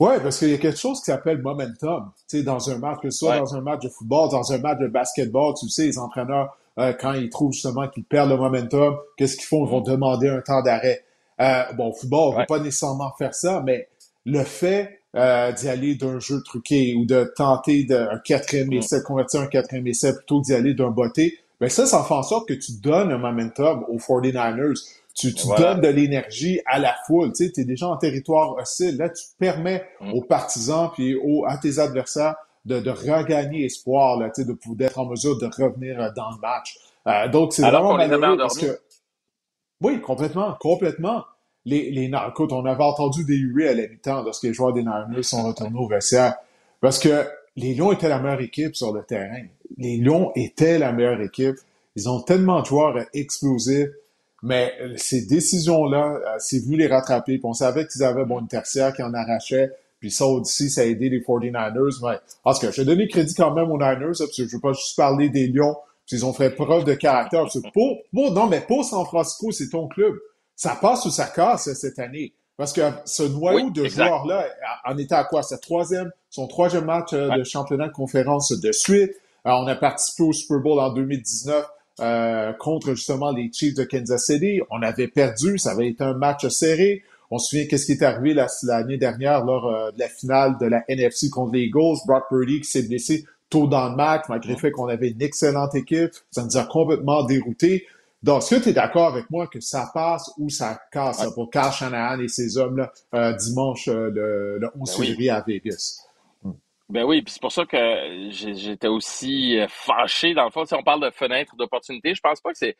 Oui, 0.00 0.12
parce 0.22 0.38
qu'il 0.38 0.50
y 0.50 0.54
a 0.54 0.58
quelque 0.58 0.78
chose 0.78 1.00
qui 1.00 1.06
s'appelle 1.06 1.42
momentum. 1.42 2.12
Tu 2.28 2.38
sais, 2.38 2.42
dans 2.44 2.70
un 2.70 2.78
match, 2.78 3.00
que 3.00 3.10
ce 3.10 3.18
soit 3.18 3.38
dans 3.38 3.56
un 3.56 3.60
match 3.60 3.82
de 3.82 3.88
football, 3.88 4.30
dans 4.30 4.52
un 4.52 4.58
match 4.58 4.78
de 4.78 4.86
basketball, 4.86 5.54
tu 5.58 5.68
sais, 5.68 5.86
les 5.86 5.98
entraîneurs, 5.98 6.56
euh, 6.78 6.92
quand 6.92 7.12
ils 7.12 7.28
trouvent 7.28 7.52
justement 7.52 7.88
qu'ils 7.88 8.04
perdent 8.04 8.30
le 8.30 8.36
momentum, 8.36 8.96
qu'est-ce 9.16 9.36
qu'ils 9.36 9.46
font? 9.46 9.66
Ils 9.66 9.70
vont 9.70 9.80
mm. 9.80 9.84
demander 9.84 10.28
un 10.28 10.40
temps 10.40 10.62
d'arrêt. 10.62 11.04
Euh, 11.40 11.62
bon, 11.76 11.88
au 11.88 11.92
football, 11.92 12.28
on 12.28 12.32
ne 12.32 12.36
va 12.36 12.46
pas 12.46 12.60
nécessairement 12.60 13.12
faire 13.18 13.34
ça, 13.34 13.62
mais 13.64 13.88
le 14.24 14.42
fait 14.44 15.00
euh, 15.16 15.52
d'y 15.52 15.68
aller 15.68 15.94
d'un 15.94 16.20
jeu 16.20 16.42
truqué 16.44 16.94
ou 16.94 17.04
de 17.04 17.32
tenter 17.36 17.84
de, 17.84 17.96
un 17.96 18.18
quatrième 18.18 18.68
mm. 18.68 18.74
essai, 18.74 19.02
convertir 19.02 19.40
un 19.40 19.46
quatrième 19.46 19.86
essai 19.86 20.14
plutôt 20.14 20.40
que 20.40 20.46
d'y 20.46 20.54
aller 20.54 20.74
d'un 20.74 20.90
botté, 20.90 21.38
ben 21.60 21.68
ça, 21.68 21.86
ça 21.86 22.04
fait 22.04 22.14
en 22.14 22.22
sorte 22.22 22.46
que 22.46 22.54
tu 22.54 22.72
donnes 22.80 23.10
un 23.10 23.18
momentum 23.18 23.84
aux 23.88 23.98
49ers. 23.98 24.78
Tu, 25.14 25.32
donnes 25.56 25.80
de 25.80 25.88
l'énergie 25.88 26.60
à 26.64 26.78
la 26.78 26.94
foule. 27.08 27.32
Tu 27.32 27.48
sais, 27.48 27.60
es 27.60 27.64
déjà 27.64 27.88
en 27.88 27.96
territoire 27.96 28.54
hostile. 28.54 28.96
Là, 28.98 29.08
tu 29.08 29.24
permets 29.36 29.84
mm. 30.00 30.12
aux 30.12 30.22
partisans 30.22 30.90
puis 30.94 31.16
aux, 31.16 31.44
à 31.44 31.56
tes 31.56 31.80
adversaires 31.80 32.36
de, 32.68 32.80
de 32.80 32.90
regagner 32.90 33.64
espoir, 33.64 34.18
là, 34.18 34.30
de 34.36 34.74
d'être 34.74 34.98
en 34.98 35.06
mesure 35.06 35.38
de 35.38 35.46
revenir 35.46 36.00
euh, 36.00 36.10
dans 36.14 36.30
le 36.30 36.38
match. 36.40 36.76
Euh, 37.06 37.28
donc, 37.28 37.52
c'est 37.52 37.62
vraiment 37.62 37.96
malheureux 37.96 38.36
parce 38.36 38.58
que... 38.58 38.78
Oui, 39.80 40.00
complètement, 40.00 40.56
complètement. 40.60 41.24
Les, 41.64 41.90
les, 41.90 42.10
écoute, 42.28 42.52
on 42.52 42.64
avait 42.66 42.84
entendu 42.84 43.24
des 43.24 43.36
huées 43.36 43.68
à 43.68 43.74
la 43.74 43.88
mi-temps 43.88 44.22
lorsque 44.22 44.42
les 44.44 44.52
joueurs 44.52 44.72
des 44.72 44.82
Niners 44.82 45.22
sont 45.22 45.42
retournés 45.44 45.78
au 45.78 45.88
vestiaire. 45.88 46.34
Parce 46.80 46.98
que 46.98 47.26
les 47.56 47.74
Lions 47.74 47.92
étaient 47.92 48.08
la 48.08 48.18
meilleure 48.18 48.40
équipe 48.40 48.76
sur 48.76 48.92
le 48.92 49.02
terrain. 49.02 49.42
Les 49.76 49.96
Lions 49.96 50.32
étaient 50.34 50.78
la 50.78 50.92
meilleure 50.92 51.20
équipe. 51.20 51.56
Ils 51.96 52.08
ont 52.08 52.20
tellement 52.20 52.60
de 52.60 52.66
joueurs 52.66 52.96
explosifs. 53.14 53.90
Mais 54.42 54.72
euh, 54.80 54.94
ces 54.96 55.26
décisions-là, 55.26 56.14
euh, 56.14 56.36
c'est 56.38 56.60
venu 56.64 56.76
les 56.76 56.86
rattraper. 56.86 57.38
Puis 57.38 57.46
on 57.46 57.54
savait 57.54 57.86
qu'ils 57.86 58.04
avaient 58.04 58.24
bon, 58.24 58.40
une 58.40 58.48
tertiaire 58.48 58.92
qui 58.92 59.02
en 59.02 59.12
arrachait. 59.14 59.72
Puis 60.00 60.10
ça 60.10 60.26
aussi, 60.26 60.70
ça 60.70 60.82
a 60.82 60.84
aidé 60.84 61.08
les 61.08 61.20
49ers. 61.20 61.98
Mais, 62.02 62.18
parce 62.44 62.58
que 62.58 62.70
je 62.70 62.80
vais 62.80 62.84
donner 62.84 63.08
crédit 63.08 63.34
quand 63.34 63.52
même 63.52 63.70
aux 63.70 63.78
Niners, 63.78 64.16
parce 64.18 64.36
que 64.36 64.46
je 64.46 64.56
veux 64.56 64.60
pas 64.60 64.72
juste 64.72 64.96
parler 64.96 65.28
des 65.28 65.48
Lions. 65.48 65.76
Puis 66.06 66.16
ils 66.16 66.24
ont 66.24 66.32
fait 66.32 66.50
preuve 66.50 66.84
de 66.84 66.94
caractère. 66.94 67.44
Pour, 67.74 67.98
pour, 68.12 68.32
non, 68.32 68.46
mais 68.46 68.60
pour 68.60 68.84
San 68.84 69.04
Francisco, 69.04 69.50
c'est 69.50 69.68
ton 69.68 69.88
club. 69.88 70.14
Ça 70.56 70.76
passe 70.80 71.04
ou 71.04 71.10
ça 71.10 71.26
casse 71.26 71.72
cette 71.72 71.98
année. 71.98 72.32
Parce 72.56 72.72
que 72.72 72.80
ce 73.04 73.22
noyau 73.22 73.70
de 73.70 73.86
joueurs-là 73.86 74.46
en 74.84 74.98
était 74.98 75.14
à 75.14 75.24
quoi? 75.24 75.42
C'est 75.42 75.60
troisième, 75.60 76.10
son 76.30 76.48
troisième 76.48 76.86
match 76.86 77.12
euh, 77.12 77.28
de 77.36 77.44
championnat 77.44 77.88
de 77.88 77.92
conférence 77.92 78.50
de 78.50 78.72
suite. 78.72 79.12
Alors, 79.44 79.62
on 79.62 79.66
a 79.68 79.76
participé 79.76 80.24
au 80.24 80.32
Super 80.32 80.58
Bowl 80.58 80.80
en 80.80 80.92
2019. 80.92 81.64
Euh, 82.00 82.52
contre 82.52 82.94
justement 82.94 83.32
les 83.32 83.50
Chiefs 83.52 83.74
de 83.74 83.82
Kansas 83.82 84.26
City. 84.26 84.60
On 84.70 84.82
avait 84.82 85.08
perdu, 85.08 85.58
ça 85.58 85.72
avait 85.72 85.88
été 85.88 86.04
un 86.04 86.14
match 86.14 86.46
serré. 86.46 87.02
On 87.30 87.38
se 87.38 87.50
souvient 87.50 87.66
qu'est-ce 87.66 87.86
qui 87.86 87.92
est 87.92 88.02
arrivé 88.02 88.34
l'année 88.62 88.96
dernière 88.96 89.44
lors 89.44 89.66
euh, 89.66 89.90
de 89.92 89.98
la 89.98 90.08
finale 90.08 90.56
de 90.58 90.66
la 90.66 90.84
NFC 90.88 91.30
contre 91.30 91.52
les 91.52 91.64
Eagles. 91.64 91.98
Brock 92.06 92.24
Purdy 92.28 92.60
qui 92.60 92.68
s'est 92.68 92.82
blessé 92.82 93.24
tôt 93.50 93.66
dans 93.66 93.88
le 93.90 93.96
match, 93.96 94.24
malgré 94.28 94.52
le 94.52 94.58
fait 94.58 94.70
qu'on 94.70 94.88
avait 94.88 95.10
une 95.10 95.22
excellente 95.22 95.74
équipe. 95.74 96.10
Ça 96.30 96.44
nous 96.44 96.56
a 96.56 96.64
complètement 96.64 97.24
dérouté. 97.24 97.86
Donc, 98.22 98.42
est-ce 98.42 98.56
que 98.56 98.62
tu 98.64 98.68
es 98.70 98.72
d'accord 98.72 99.08
avec 99.08 99.30
moi 99.30 99.46
que 99.46 99.60
ça 99.60 99.90
passe 99.94 100.30
ou 100.38 100.50
ça 100.50 100.80
casse 100.90 101.24
pour 101.34 101.50
Carl 101.50 101.72
Shanahan 101.72 102.20
et 102.20 102.28
ces 102.28 102.58
hommes-là 102.58 102.92
euh, 103.14 103.32
dimanche 103.34 103.86
le, 103.86 104.60
11 104.76 104.98
ben 104.98 105.06
février 105.06 105.30
à 105.30 105.44
Vegas? 105.46 106.04
Ben 106.88 107.04
oui, 107.04 107.20
puis 107.20 107.34
c'est 107.34 107.42
pour 107.42 107.52
ça 107.52 107.66
que 107.66 108.30
j'étais 108.30 108.88
aussi 108.88 109.58
euh, 109.58 109.66
fâché. 109.68 110.32
Dans 110.32 110.44
le 110.44 110.50
fond, 110.50 110.64
si 110.64 110.74
on 110.74 110.82
parle 110.82 111.02
de 111.02 111.10
fenêtre 111.10 111.54
d'opportunité, 111.54 112.14
je 112.14 112.20
pense 112.20 112.40
pas 112.40 112.50
que 112.50 112.58
c'est 112.58 112.76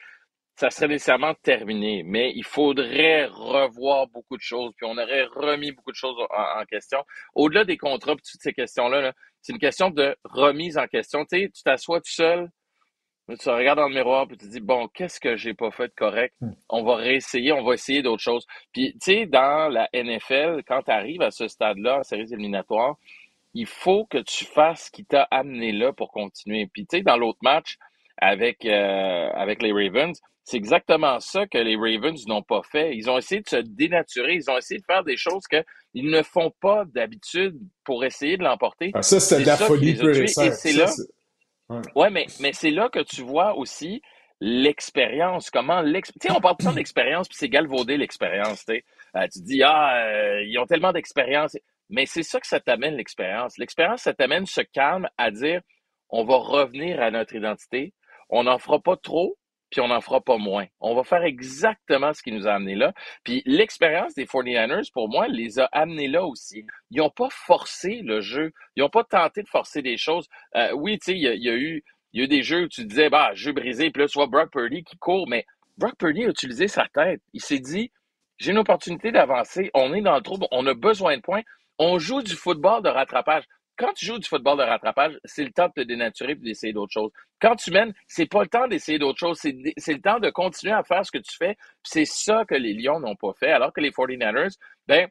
ça 0.59 0.71
serait 0.71 0.89
nécessairement 0.89 1.35
terminé, 1.35 2.03
mais 2.05 2.33
il 2.35 2.43
faudrait 2.43 3.27
revoir 3.27 4.09
beaucoup 4.09 4.37
de 4.37 4.43
choses, 4.43 4.73
puis 4.77 4.87
on 4.87 4.99
aurait 4.99 5.23
remis 5.27 5.71
beaucoup 5.71 5.93
de 5.93 5.97
choses 5.97 6.17
en, 6.31 6.65
question. 6.65 6.99
Au-delà 7.37 7.65
des 7.65 7.77
contrats, 7.77 8.17
puis 8.17 8.25
toutes 8.29 8.43
ces 8.43 8.53
questions-là, 8.53 9.13
c'est 9.41 9.53
une 9.53 9.61
question 9.61 9.91
de 9.91 10.17
remise 10.25 10.77
en 10.77 10.89
question. 10.89 11.25
Tu 11.27 11.39
sais, 11.39 11.51
tu 11.55 11.63
t'assois 11.63 12.01
tout 12.01 12.11
seul, 12.11 12.49
tu 13.39 13.49
regardes 13.49 13.79
dans 13.79 13.87
le 13.87 13.95
miroir, 13.95 14.27
puis 14.27 14.37
tu 14.37 14.47
te 14.47 14.51
dis, 14.51 14.61
bon, 14.61 14.89
qu'est-ce 14.89 15.21
que 15.21 15.37
j'ai 15.37 15.55
pas 15.55 15.71
fait 15.71 15.87
de 15.87 15.95
correct? 15.97 16.35
Hmm. 16.41 16.55
On 16.71 16.83
va 16.83 16.97
réessayer, 16.97 17.53
on 17.53 17.63
va 17.63 17.75
essayer 17.75 18.03
d'autres 18.03 18.25
choses. 18.25 18.45
Puis, 18.73 18.95
tu 18.95 19.13
sais, 19.13 19.27
dans 19.27 19.69
la 19.69 19.89
NFL, 19.95 20.65
quand 20.67 20.83
tu 20.83 20.91
arrives 20.91 21.23
à 21.23 21.31
ce 21.31 21.47
stade-là, 21.47 22.01
en 22.01 22.03
séries 22.03 22.33
éliminatoires, 22.33 22.97
il 23.55 23.67
faut 23.67 24.07
que 24.07 24.19
tu 24.19 24.45
fasses 24.45 24.87
ce 24.87 24.91
qui 24.91 25.05
t'a 25.05 25.23
amené 25.31 25.71
là 25.71 25.93
pour 25.93 26.11
continuer. 26.11 26.67
Puis, 26.67 26.85
tu 26.85 26.97
sais, 26.97 27.03
dans 27.05 27.17
l'autre 27.17 27.39
match 27.43 27.79
avec, 28.21 28.65
euh, 28.65 29.29
avec 29.35 29.63
les 29.63 29.73
Ravens, 29.73 30.19
c'est 30.45 30.57
exactement 30.57 31.21
ça 31.21 31.47
que 31.47 31.59
les 31.59 31.77
Ravens 31.77 32.27
n'ont 32.27 32.43
pas 32.43 32.63
fait. 32.63 32.97
Ils 32.97 33.11
ont 33.11 33.19
essayé 33.19 33.43
de 33.43 33.49
se 33.49 33.57
dénaturer, 33.57 34.35
ils 34.35 34.51
ont 34.51 34.57
essayé 34.57 34.81
de 34.81 34.85
faire 34.87 35.05
des 35.05 35.17
choses 35.17 35.43
qu'ils 35.47 36.11
ne 36.11 36.23
font 36.23 36.53
pas 36.61 36.85
d'habitude 36.87 37.59
pour 37.85 38.05
essayer 38.05 38.37
de 38.39 38.45
l'emporter. 38.45 38.91
Ah, 38.95 39.03
ça, 39.03 39.21
c'est 39.21 39.43
de 39.43 39.47
la 39.47 39.57
folie 39.57 39.97
c'est 39.97 40.73
là. 40.73 40.91
Ouais. 41.95 42.09
mais, 42.09 42.27
mais 42.41 42.55
c'est 42.55 42.71
là 42.71 42.89
que 42.89 43.01
tu 43.01 43.23
vois 43.23 43.55
aussi 43.55 44.01
l'expérience, 44.41 45.51
comment 45.51 45.83
l'expérience. 45.83 46.39
on 46.39 46.41
parle 46.41 46.57
tout 46.57 46.65
le 46.67 46.71
temps 46.71 46.77
d'expérience, 46.77 47.29
puis 47.29 47.37
c'est 47.39 47.49
galvaudé 47.49 47.99
l'expérience, 47.99 48.65
tu 48.65 48.83
euh, 49.17 49.27
tu 49.33 49.41
dis, 49.43 49.63
ah, 49.63 49.97
euh, 49.97 50.45
ils 50.45 50.59
ont 50.59 50.67
tellement 50.67 50.93
d'expérience. 50.93 51.57
Mais 51.91 52.07
c'est 52.07 52.23
ça 52.23 52.39
que 52.41 52.47
ça 52.47 52.61
t'amène, 52.61 52.95
l'expérience. 52.95 53.59
L'expérience, 53.59 54.03
ça 54.03 54.15
t'amène 54.15 54.47
ce 54.47 54.61
calme 54.61 55.09
à 55.17 55.31
dire, 55.31 55.61
on 56.11 56.25
va 56.25 56.37
revenir 56.37 57.01
à 57.01 57.11
notre 57.11 57.35
identité, 57.35 57.93
on 58.29 58.45
n'en 58.45 58.59
fera 58.59 58.79
pas 58.81 58.97
trop, 58.97 59.37
puis 59.71 59.81
on 59.81 59.89
n'en 59.89 60.01
fera 60.01 60.21
pas 60.21 60.39
moins. 60.39 60.67
On 60.81 60.95
va 60.95 61.05
faire 61.05 61.25
exactement 61.25 62.13
ce 62.13 62.23
qui 62.23 62.33
nous 62.33 62.47
a 62.47 62.53
amené 62.53 62.75
là. 62.75 62.93
Puis 63.25 63.43
l'expérience 63.45 64.15
des 64.15 64.25
49ers, 64.25 64.91
pour 64.93 65.09
moi, 65.09 65.29
les 65.29 65.59
a 65.59 65.69
amenés 65.73 66.09
là 66.09 66.25
aussi. 66.25 66.65
Ils 66.91 66.99
n'ont 66.99 67.11
pas 67.11 67.29
forcé 67.31 68.01
le 68.03 68.21
jeu. 68.21 68.53
Ils 68.77 68.81
n'ont 68.81 68.89
pas 68.89 69.05
tenté 69.05 69.43
de 69.43 69.49
forcer 69.49 69.83
des 69.83 69.97
choses. 69.97 70.27
Euh, 70.57 70.73
oui, 70.73 70.99
tu 70.99 71.13
sais, 71.13 71.19
il 71.19 71.23
y, 71.23 71.51
a 71.51 71.55
eu 71.55 71.83
des 72.15 72.43
jeux 72.43 72.65
où 72.65 72.69
tu 72.69 72.85
disais, 72.85 73.11
bah, 73.11 73.31
jeu 73.35 73.53
brisé, 73.53 73.91
puis 73.91 74.03
là, 74.03 74.09
tu 74.09 74.19
vois 74.19 74.27
Brock 74.27 74.51
Purdy 74.51 74.85
qui 74.85 74.97
court, 74.97 75.29
mais 75.29 75.45
Brock 75.77 75.97
Purdy 75.99 76.25
a 76.25 76.29
utilisé 76.29 76.67
sa 76.67 76.87
tête. 76.93 77.21
Il 77.35 77.43
s'est 77.43 77.61
dit, 77.61 77.93
j'ai 78.39 78.53
une 78.53 78.59
opportunité 78.59 79.13
d'avancer, 79.13 79.71
on 79.75 79.93
est 79.93 80.01
dans 80.01 80.15
le 80.15 80.23
trouble, 80.23 80.47
on 80.51 80.67
a 80.67 80.75
besoin 80.75 81.17
de 81.17 81.23
points, 81.23 81.43
on 81.79 81.99
joue 81.99 82.23
du 82.23 82.35
football 82.35 82.83
de 82.83 82.89
rattrapage. 82.89 83.45
Quand 83.79 83.93
tu 83.93 84.07
joues 84.07 84.19
du 84.19 84.29
football 84.29 84.59
de 84.59 84.65
rattrapage, 84.65 85.19
c'est 85.25 85.45
le 85.45 85.53
temps 85.53 85.69
de 85.69 85.83
te 85.83 85.87
dénaturer 85.87 86.33
et 86.33 86.35
d'essayer 86.35 86.73
d'autres 86.73 86.93
choses. 86.93 87.13
Quand 87.41 87.55
tu 87.55 87.71
mènes, 87.71 87.95
c'est 88.09 88.27
pas 88.27 88.43
le 88.43 88.49
temps 88.49 88.67
d'essayer 88.67 88.99
d'autres 88.99 89.21
choses, 89.21 89.39
c'est 89.39 89.53
le 89.53 90.01
temps 90.01 90.19
de 90.19 90.31
continuer 90.31 90.75
à 90.75 90.83
faire 90.83 91.07
ce 91.07 91.13
que 91.13 91.19
tu 91.19 91.37
fais. 91.37 91.57
C'est 91.85 92.05
ça 92.05 92.45
que 92.45 92.57
les 92.57 92.75
Lions 92.75 92.99
n'ont 92.99 93.15
pas 93.15 93.33
fait, 93.39 93.53
alors 93.53 93.73
que 93.73 93.81
les 93.81 93.91
49ers, 93.91 94.57
ben, 94.89 95.09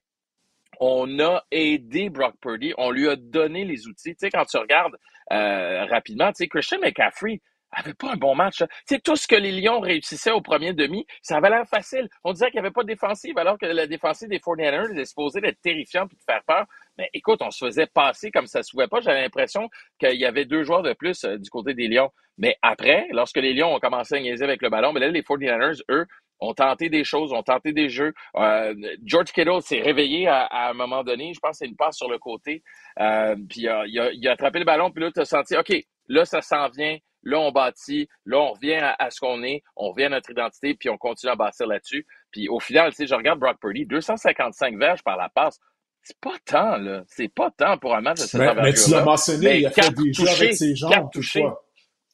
on 0.82 1.20
a 1.20 1.44
aidé 1.50 2.10
Brock 2.10 2.36
Purdy, 2.42 2.74
on 2.78 2.92
lui 2.92 3.08
a 3.08 3.16
donné 3.16 3.64
les 3.64 3.88
outils. 3.88 4.12
Tu 4.12 4.20
sais, 4.20 4.30
quand 4.30 4.46
tu 4.46 4.58
regardes 4.58 4.98
euh, 5.32 5.86
rapidement, 5.86 6.28
tu 6.28 6.44
sais, 6.44 6.48
Christian 6.48 6.80
McCaffrey, 6.80 7.42
avait 7.72 7.94
pas 7.94 8.14
un 8.14 8.16
bon 8.16 8.36
match. 8.36 8.58
Tu 8.60 8.66
sais, 8.86 9.00
tout 9.00 9.16
ce 9.16 9.28
que 9.28 9.36
les 9.36 9.52
Lions 9.52 9.80
réussissaient 9.80 10.32
au 10.32 10.42
premier 10.42 10.74
demi, 10.74 11.06
ça 11.22 11.38
avait 11.38 11.50
l'air 11.50 11.68
facile. 11.68 12.10
On 12.24 12.34
disait 12.34 12.48
qu'il 12.48 12.60
n'y 12.60 12.66
avait 12.66 12.74
pas 12.74 12.84
de 12.84 12.88
défensive, 12.88 13.38
alors 13.38 13.58
que 13.58 13.66
la 13.66 13.88
défensive 13.88 14.30
des 14.30 14.40
49ers 14.40 14.98
est 14.98 15.06
supposée 15.06 15.40
être 15.44 15.62
terrifiante 15.62 16.12
et 16.14 16.16
de 16.16 16.22
faire 16.24 16.44
peur. 16.46 16.66
Mais 16.98 17.10
écoute, 17.14 17.42
on 17.42 17.52
se 17.52 17.66
faisait 17.66 17.88
passer 17.88 18.32
comme 18.32 18.48
ça 18.48 18.64
se 18.64 18.72
pouvait 18.72 18.88
pas. 18.88 19.00
J'avais 19.00 19.22
l'impression 19.22 19.70
qu'il 20.00 20.16
y 20.16 20.26
avait 20.26 20.46
deux 20.46 20.64
joueurs 20.64 20.82
de 20.82 20.94
plus 20.94 21.24
euh, 21.24 21.38
du 21.38 21.50
côté 21.50 21.74
des 21.74 21.88
Lions. 21.88 22.12
Mais 22.38 22.56
après, 22.62 23.08
lorsque 23.12 23.38
les 23.38 23.54
Lions 23.54 23.74
ont 23.76 23.80
commencé 23.80 24.16
à 24.16 24.20
niaiser 24.20 24.44
avec 24.44 24.62
le 24.62 24.70
ballon, 24.70 24.94
mais 24.94 25.00
là, 25.00 25.10
les 25.10 25.22
49ers, 25.22 25.82
eux, 25.90 26.06
ont 26.40 26.54
tenté 26.54 26.90
des 26.90 27.04
choses, 27.04 27.34
ont 27.34 27.42
tenté 27.42 27.74
des 27.74 27.90
jeux. 27.90 28.14
Euh, 28.36 28.76
George 29.04 29.32
Kittle 29.32 29.62
s'est 29.62 29.82
réveillé 29.82 30.28
à, 30.28 30.70
un 30.70 30.74
moment 30.74 31.04
donné. 31.04 31.34
Je 31.34 31.40
pense 31.40 31.58
c'est 31.58 31.66
une 31.66 31.76
passe 31.76 31.98
sur 31.98 32.10
le 32.10 32.20
côté. 32.20 32.62
Euh, 33.00 33.36
puis 33.50 33.62
il 33.62 33.70
a, 33.70 33.86
il 33.88 34.28
a, 34.28 34.32
attrapé 34.32 34.60
le 34.60 34.66
ballon, 34.66 34.92
puis 34.92 35.04
là, 35.04 35.12
tu 35.12 35.20
as 35.20 35.26
senti, 35.26 35.58
OK, 35.58 35.74
là, 36.08 36.26
ça 36.26 36.42
s'en 36.42 36.70
vient 36.70 36.98
Là, 37.28 37.40
on 37.40 37.52
bâtit. 37.52 38.08
Là, 38.26 38.40
on 38.40 38.54
revient 38.54 38.80
à, 38.82 39.10
ce 39.10 39.20
qu'on 39.20 39.44
est. 39.44 39.62
On 39.76 39.90
revient 39.90 40.06
à 40.06 40.10
notre 40.10 40.32
identité, 40.32 40.76
puis 40.76 40.90
on 40.90 40.98
continue 40.98 41.32
à 41.32 41.36
bâtir 41.36 41.68
là-dessus. 41.68 42.06
Puis 42.32 42.48
au 42.48 42.62
final, 42.62 42.92
tu 42.92 42.98
sais, 42.98 43.08
je 43.08 43.16
regarde 43.16 43.40
Brock 43.40 43.60
Purdy, 43.60 43.86
255 43.86 44.78
verges 44.78 45.04
par 45.04 45.18
la 45.18 45.28
passe. 45.28 45.60
C'est 46.08 46.18
pas 46.22 46.38
tant, 46.46 46.78
là. 46.78 47.04
C'est 47.10 47.28
pas 47.28 47.52
tant 47.52 47.78
pour 47.78 47.94
un 47.94 48.00
match 48.00 48.22
de 48.22 48.28
cette 48.28 48.40
mais, 48.40 48.56
mais 48.56 48.74
tu 48.74 48.90
l'as 48.92 49.04
mentionné, 49.04 49.60
il 49.60 49.66
a 49.66 49.72
fait 49.72 49.94
des 49.94 50.14
jeux 50.14 50.30
avec 50.30 50.56
ses 50.56 50.74
jambes, 50.74 51.10
toutefois. 51.12 51.66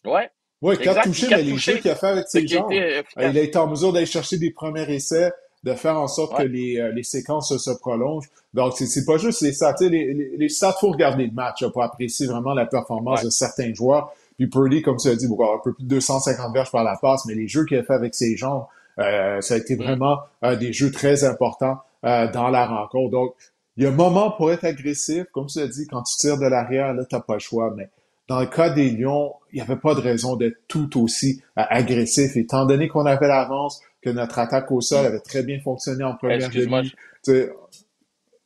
Ouais. 0.03 0.31
Oui, 0.63 0.79
quatre 0.79 1.03
touchés, 1.03 1.27
mais 1.29 1.43
les 1.43 1.57
jeux 1.57 1.77
qu'il 1.77 1.91
a 1.91 1.95
fait 1.95 2.07
avec 2.07 2.27
ses 2.27 2.47
jambes. 2.47 2.71
il 2.71 3.21
a 3.21 3.27
été 3.27 3.55
en 3.57 3.67
mesure 3.67 3.93
d'aller 3.93 4.07
chercher 4.07 4.39
des 4.39 4.49
premiers 4.49 4.91
essais, 4.91 5.31
de 5.63 5.75
faire 5.75 5.99
en 5.99 6.07
sorte 6.07 6.35
que 6.39 6.43
les, 6.43 6.79
euh, 6.79 6.91
les 6.91 7.03
séquences 7.03 7.55
se 7.55 7.69
prolongent. 7.69 8.27
Donc, 8.55 8.73
c'est 8.73 9.05
pas 9.05 9.17
juste 9.17 9.41
les 9.41 9.53
stats. 9.53 9.75
Les, 9.81 9.89
les, 9.89 10.37
les 10.37 10.49
stats, 10.49 10.75
faut 10.79 10.89
regarder 10.89 11.27
le 11.27 11.31
match 11.31 11.63
pour 11.67 11.83
apprécier 11.83 12.25
vraiment 12.25 12.55
la 12.55 12.65
performance 12.65 13.23
de 13.23 13.29
certains 13.29 13.75
joueurs. 13.75 14.11
Puis 14.39 14.47
Purdy, 14.47 14.81
comme 14.81 14.97
tu 14.97 15.07
as 15.07 15.15
dit, 15.15 15.27
un 15.27 15.59
peu 15.63 15.73
plus 15.73 15.83
de 15.83 15.89
250 15.89 16.51
verges 16.51 16.71
par 16.71 16.83
la 16.83 16.97
passe, 16.97 17.25
mais 17.25 17.35
les 17.35 17.47
jeux 17.47 17.65
qu'il 17.65 17.77
a 17.77 17.83
fait 17.83 17.93
avec 17.93 18.15
ses 18.15 18.35
jambes, 18.37 18.65
euh, 18.97 19.39
ça 19.41 19.53
a 19.53 19.57
été 19.57 19.75
mm. 19.75 19.83
vraiment 19.83 20.17
euh, 20.43 20.55
des 20.55 20.73
jeux 20.73 20.91
très 20.91 21.23
importants 21.23 21.77
dans 22.03 22.49
la 22.49 22.65
rencontre. 22.65 23.11
Donc, 23.11 23.33
il 23.77 23.83
y 23.83 23.85
a 23.87 23.89
un 23.89 23.93
moment 23.93 24.31
pour 24.31 24.51
être 24.51 24.63
agressif. 24.63 25.25
Comme 25.31 25.47
tu 25.47 25.59
as 25.59 25.67
dit, 25.67 25.87
quand 25.87 26.03
tu 26.03 26.15
tires 26.17 26.37
de 26.37 26.45
l'arrière, 26.45 26.93
là, 26.93 27.03
t'as 27.05 27.21
pas 27.21 27.33
le 27.33 27.39
choix. 27.39 27.73
Mais 27.75 27.89
dans 28.27 28.39
le 28.39 28.45
cas 28.45 28.69
des 28.69 28.91
Lions, 28.91 29.33
il 29.51 29.55
n'y 29.55 29.61
avait 29.61 29.79
pas 29.79 29.95
de 29.95 29.99
raison 29.99 30.35
d'être 30.35 30.57
tout 30.67 31.01
aussi 31.01 31.41
agressif. 31.55 32.37
Étant 32.37 32.65
donné 32.65 32.87
qu'on 32.87 33.05
avait 33.05 33.27
l'avance, 33.27 33.81
que 34.01 34.09
notre 34.09 34.39
attaque 34.39 34.71
au 34.71 34.81
sol 34.81 35.05
avait 35.05 35.19
très 35.19 35.43
bien 35.43 35.59
fonctionné 35.59 36.03
en 36.03 36.15
première 36.15 36.37
Excuse-moi. 36.37 36.83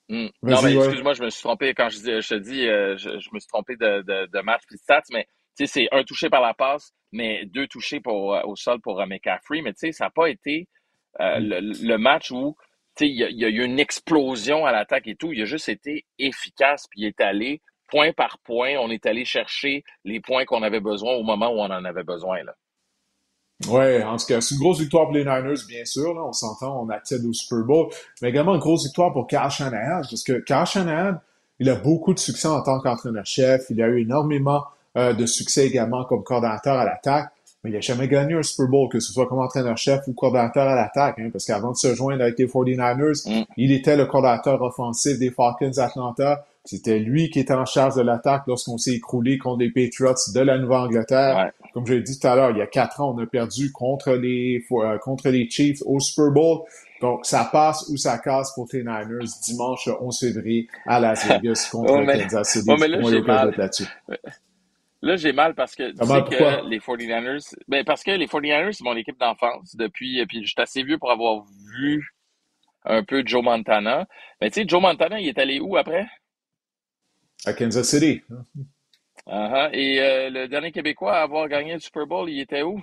Hmm. 0.10 0.28
Non, 0.42 0.62
mais 0.62 0.74
excuse-moi, 0.74 1.14
je 1.14 1.24
me 1.24 1.30
suis 1.30 1.42
trompé 1.42 1.74
quand 1.74 1.90
je, 1.90 1.98
je 1.98 2.28
te 2.30 2.36
dis, 2.36 2.66
euh, 2.66 2.96
je, 2.98 3.10
me 3.34 3.40
suis 3.40 3.48
trompé 3.48 3.76
de, 3.76 4.04
de, 4.04 4.28
de 4.28 4.40
match 4.42 4.62
puis 4.66 4.78
de 4.78 4.82
stats, 4.82 5.04
mais 5.12 5.28
c'est 5.56 5.88
un 5.92 6.04
touché 6.04 6.30
par 6.30 6.42
la 6.42 6.54
passe, 6.54 6.94
mais 7.12 7.46
deux 7.46 7.68
touchés 7.68 8.00
pour, 8.00 8.34
euh, 8.34 8.42
au 8.46 8.56
sol 8.56 8.80
pour 8.80 9.02
euh, 9.02 9.06
McCaffrey. 9.06 9.62
Mais 9.62 9.74
tu 9.74 9.80
sais, 9.80 9.92
ça 9.92 10.06
n'a 10.06 10.10
pas 10.12 10.30
été 10.30 10.70
hmm. 11.20 11.40
le, 11.40 11.98
match 11.98 12.32
où 12.32 12.56
il 13.06 13.16
y, 13.16 13.46
a 13.46 13.50
eu 13.50 13.64
une 13.64 13.80
explosion 13.80 14.66
à 14.66 14.72
l'attaque 14.72 15.08
et 15.08 15.16
tout. 15.16 15.32
Il 15.34 15.42
a 15.42 15.46
juste 15.46 15.70
été 15.70 16.06
efficace 16.20 16.86
puis 16.90 17.02
il 17.02 17.08
est 17.08 17.22
allé 17.22 17.62
point 17.88 18.12
par 18.14 18.40
point. 18.40 18.76
On 18.80 18.90
est 18.90 19.06
allé 19.06 19.26
chercher 19.26 19.84
les 20.04 20.20
points 20.20 20.46
qu'on 20.46 20.64
avait 20.64 20.80
besoin 20.80 21.14
au 21.14 21.24
moment 21.24 21.50
où 21.50 21.60
on 21.60 21.66
en 21.66 21.86
avait 21.86 22.04
besoin. 22.04 22.44
Là. 22.44 22.54
Ouais, 23.68 24.04
en 24.04 24.18
tout 24.18 24.28
cas, 24.28 24.40
c'est 24.40 24.54
une 24.54 24.62
grosse 24.62 24.80
victoire 24.80 25.06
pour 25.06 25.14
les 25.14 25.26
Niners, 25.26 25.66
bien 25.68 25.84
sûr. 25.84 26.16
On 26.16 26.32
s'entend, 26.32 26.84
on 26.84 26.90
accède 26.90 27.26
au 27.26 27.34
Super 27.34 27.66
Bowl. 27.66 27.90
Mais 28.22 28.30
également 28.30 28.54
une 28.54 28.60
grosse 28.60 28.86
victoire 28.86 29.12
pour 29.14 29.28
Kyle 29.28 29.50
Shanahan, 29.50 30.02
parce 30.02 30.24
que 30.24 30.44
Kyle 30.44 30.66
Shanahan, 30.66 31.18
il 31.60 31.70
a 31.70 31.76
beaucoup 31.76 32.14
de 32.14 32.20
succès 32.20 32.48
en 32.48 32.62
tant 32.62 32.80
qu'entraîneur-chef. 32.80 33.66
Il 33.70 33.82
a 33.82 33.88
eu 33.88 34.02
énormément 34.02 34.64
euh, 34.96 35.14
de 35.14 35.26
succès 35.26 35.66
également 35.66 36.06
comme 36.06 36.24
coordinateur 36.24 36.76
à 36.76 36.86
l'attaque. 36.86 37.32
Mais 37.64 37.72
il 37.72 37.74
n'a 37.74 37.82
jamais 37.82 38.08
gagné 38.08 38.36
un 38.36 38.44
Super 38.44 38.68
Bowl, 38.68 38.90
que 38.90 39.00
ce 39.00 39.12
soit 39.12 39.28
comme 39.28 39.40
entraîneur-chef 39.40 40.08
ou 40.08 40.14
coordinateur 40.14 40.68
à 40.68 40.76
l'attaque. 40.76 41.20
Hein, 41.20 41.30
parce 41.32 41.46
qu'avant 41.46 41.72
de 41.72 41.78
se 41.78 41.96
joindre 41.96 42.22
avec 42.22 42.38
les 42.38 42.46
49ers, 42.46 43.30
mm. 43.30 43.46
il 43.58 43.72
était 43.72 43.98
le 43.98 44.06
coordinateur 44.06 44.62
offensif 44.62 45.18
des 45.18 45.32
Falcons 45.32 45.78
Atlanta. 45.78 46.46
C'était 46.68 47.00
lui 47.00 47.30
qui 47.30 47.40
était 47.40 47.54
en 47.54 47.66
charge 47.66 47.96
de 47.96 48.02
l'attaque 48.02 48.44
lorsqu'on 48.46 48.78
s'est 48.78 48.92
écroulé 48.92 49.38
contre 49.38 49.60
les 49.60 49.72
Patriots 49.72 50.14
de 50.34 50.40
la 50.42 50.58
Nouvelle-Angleterre. 50.58 51.52
Comme 51.74 51.88
je 51.88 51.94
l'ai 51.94 52.02
dit 52.02 52.20
tout 52.20 52.28
à 52.28 52.36
l'heure, 52.36 52.52
il 52.52 52.58
y 52.58 52.62
a 52.62 52.68
quatre 52.68 53.00
ans, 53.00 53.16
on 53.16 53.24
a 53.24 53.26
perdu 53.26 53.72
contre 53.72 54.12
les, 54.12 54.66
euh, 54.72 54.98
contre 54.98 55.30
les 55.30 55.50
Chiefs 55.50 55.82
au 55.86 56.00
Super 56.02 56.32
Bowl. 56.32 56.60
Donc, 57.02 57.26
ça 57.26 57.48
passe 57.50 57.88
ou 57.90 57.96
ça 57.96 58.18
casse 58.18 58.54
pour 58.54 58.68
tes 58.68 58.80
Niners 58.80 59.30
dimanche 59.44 59.88
11 60.02 60.20
février 60.20 60.68
à 60.86 61.00
Las 61.00 61.26
Vegas 61.26 61.68
contre 61.72 61.94
oh, 61.94 62.06
Kansas 62.06 62.50
City. 62.50 62.66
mais 62.78 62.88
là. 62.88 63.00
Là, 65.02 65.16
j'ai 65.16 65.32
mal 65.32 65.54
parce 65.54 65.76
que 65.76 65.92
tu 65.92 65.98
sais 65.98 66.24
que 66.24 66.68
les 66.68 66.80
49ers, 66.80 67.56
ben 67.68 67.84
parce 67.86 68.04
que 68.04 68.12
les 68.12 68.26
49ers, 68.26 68.72
c'est 68.72 68.84
mon 68.84 68.96
équipe 68.96 69.20
d'enfance 69.20 69.76
depuis, 69.76 70.26
puis 70.26 70.42
je 70.44 70.48
suis 70.48 70.62
assez 70.62 70.84
vieux 70.84 70.98
pour 70.98 71.12
avoir 71.12 71.44
vu 71.72 72.16
un 72.84 73.04
peu 73.04 73.24
Joe 73.26 73.44
Montana. 73.44 74.08
Mais 74.42 74.50
tu 74.50 74.62
sais, 74.62 74.68
Joe 74.68 74.82
Montana, 74.82 75.20
il 75.20 75.28
est 75.28 75.38
allé 75.38 75.60
où 75.60 75.78
après? 75.78 76.08
À 77.46 77.54
Kansas 77.54 77.88
City. 77.88 78.22
Uh 79.28 79.70
Et 79.74 80.00
euh, 80.00 80.30
le 80.30 80.48
dernier 80.48 80.72
Québécois 80.72 81.18
à 81.18 81.22
avoir 81.22 81.48
gagné 81.48 81.74
le 81.74 81.80
Super 81.80 82.08
Bowl, 82.08 82.30
il 82.30 82.40
était 82.40 82.64
où? 82.64 82.82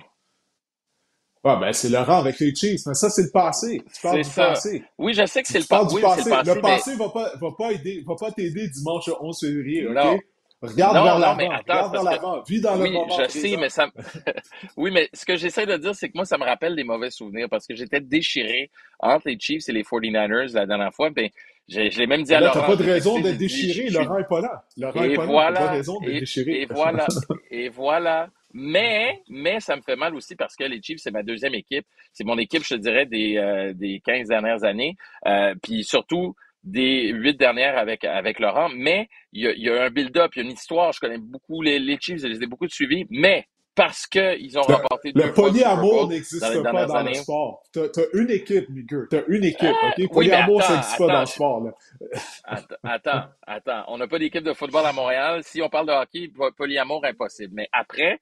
Ah, 1.43 1.57
ben, 1.57 1.71
c'est 1.73 1.89
Laurent 1.89 2.19
avec 2.19 2.39
les 2.39 2.55
Chiefs, 2.55 2.81
mais 2.87 2.95
ça, 2.95 3.09
c'est 3.09 3.23
le 3.23 3.31
passé. 3.31 3.83
Tu 3.93 4.01
parles 4.01 4.17
du 4.17 4.23
ça. 4.23 4.47
passé. 4.47 4.83
Oui, 4.97 5.13
je 5.13 5.25
sais 5.27 5.43
que 5.43 5.47
c'est 5.47 5.59
le, 5.59 5.65
pa 5.65 5.83
oui, 5.83 6.01
le, 6.01 6.01
passé. 6.01 6.29
Le 6.29 6.61
passé 6.61 6.91
ne 6.93 6.97
va 6.97 7.09
pas, 7.09 7.31
va 7.39 7.51
pas 7.55 7.71
aider, 7.71 8.03
va 8.07 8.15
pas 8.15 8.31
t'aider 8.31 8.67
dimanche 8.69 9.09
11 9.19 9.39
février, 9.39 9.87
OK? 9.87 10.23
Regarde 10.61 10.93
vers 10.93 11.19
l'avant. 11.19 11.57
Regarde 11.57 11.91
vers 11.91 12.03
l'avant. 12.03 12.41
Vis 12.47 12.61
dans 12.61 12.79
oui, 12.79 12.89
le 12.89 12.93
moment. 12.93 13.17
Je 13.19 13.29
sais, 13.29 13.57
mais 13.57 13.69
ça. 13.69 13.87
oui, 14.77 14.91
mais 14.91 15.09
ce 15.13 15.25
que 15.25 15.35
j'essaie 15.35 15.65
de 15.65 15.77
dire, 15.77 15.93
c'est 15.95 16.09
que 16.09 16.13
moi, 16.15 16.25
ça 16.25 16.37
me 16.37 16.43
rappelle 16.43 16.75
des 16.75 16.83
mauvais 16.83 17.11
souvenirs 17.11 17.47
parce 17.49 17.67
que 17.67 17.75
j'étais 17.75 17.99
déchiré 17.99 18.71
entre 18.99 19.27
les 19.27 19.37
Chiefs 19.39 19.67
et 19.69 19.73
les 19.73 19.83
49ers 19.83 20.53
la 20.53 20.65
dernière 20.65 20.93
fois. 20.93 21.09
Ben, 21.09 21.29
je, 21.67 21.79
l'ai 21.79 22.07
même 22.07 22.23
dit 22.23 22.33
à 22.33 22.39
Laurent. 22.39 22.53
T'as 22.53 22.67
pas 22.67 22.75
de 22.75 22.83
raison 22.83 23.19
d'être 23.19 23.37
déchiré. 23.37 23.89
Laurent 23.89 24.17
n'est 24.17 24.25
pas 24.25 24.41
là. 24.41 24.63
Laurent 24.77 25.01
n'est 25.01 25.15
pas 25.15 25.25
voilà, 25.25 25.51
là. 25.51 25.59
Pas 25.59 25.71
de 25.71 25.77
raison 25.77 25.99
d'être 25.99 26.19
déchiré. 26.19 26.61
Et 26.61 26.65
voilà. 26.67 27.07
et 27.51 27.69
voilà. 27.69 28.29
Mais, 28.57 29.21
mais 29.27 29.59
ça 29.59 29.75
me 29.75 29.81
fait 29.81 29.97
mal 29.97 30.15
aussi 30.15 30.35
parce 30.35 30.55
que 30.55 30.63
les 30.63 30.81
Chiefs, 30.81 30.99
c'est 31.01 31.11
ma 31.11 31.23
deuxième 31.23 31.55
équipe. 31.55 31.85
C'est 32.13 32.23
mon 32.23 32.37
équipe, 32.37 32.63
je 32.63 32.75
te 32.75 32.79
dirais, 32.79 33.05
des, 33.05 33.37
euh, 33.37 33.73
des 33.73 34.01
15 34.05 34.29
dernières 34.29 34.63
années. 34.63 34.95
Euh, 35.27 35.53
puis 35.61 35.83
surtout, 35.83 36.35
des 36.65 37.11
huit 37.13 37.37
dernières 37.37 37.77
avec, 37.77 38.03
avec 38.03 38.39
Laurent. 38.39 38.69
Mais 38.75 39.07
il 39.31 39.43
y 39.43 39.47
a, 39.47 39.51
il 39.53 39.63
y 39.63 39.69
a 39.69 39.83
un 39.83 39.89
build-up, 39.89 40.31
il 40.35 40.39
y 40.39 40.41
a 40.41 40.45
une 40.45 40.53
histoire. 40.53 40.91
Je 40.91 40.99
connais 40.99 41.17
beaucoup 41.17 41.61
les, 41.61 41.79
les 41.79 41.97
Chiefs, 41.99 42.21
je 42.21 42.27
les 42.27 42.43
ai 42.43 42.47
beaucoup 42.47 42.67
suivis. 42.67 43.05
Mais 43.09 43.47
parce 43.75 44.07
qu'ils 44.07 44.57
ont 44.57 44.61
remporté 44.61 45.11
le, 45.13 45.25
le 45.25 45.33
polyamour 45.33 46.07
n'existe 46.07 46.63
pas 46.63 46.85
dans 46.85 47.03
le 47.03 47.13
sport. 47.13 47.61
Tu 47.73 47.79
as, 47.79 48.05
une 48.13 48.31
équipe, 48.31 48.69
Miguel. 48.69 49.07
Tu 49.09 49.17
as 49.17 49.23
une 49.27 49.43
équipe. 49.43 49.75
Ah, 49.83 49.93
OK? 49.97 50.11
Polyamour, 50.11 50.63
ça 50.63 50.75
n'existe 50.75 50.97
pas 50.97 51.07
dans 51.07 51.19
le 51.19 51.25
sport. 51.25 51.63
Là. 51.63 52.61
attends, 52.83 53.23
attends. 53.45 53.83
On 53.89 53.97
n'a 53.97 54.07
pas 54.07 54.17
d'équipe 54.17 54.43
de 54.43 54.53
football 54.53 54.85
à 54.85 54.93
Montréal. 54.93 55.41
Si 55.43 55.61
on 55.61 55.69
parle 55.69 55.87
de 55.87 55.91
hockey, 55.91 56.31
polyamour, 56.57 57.03
impossible. 57.03 57.53
Mais 57.53 57.67
après, 57.73 58.19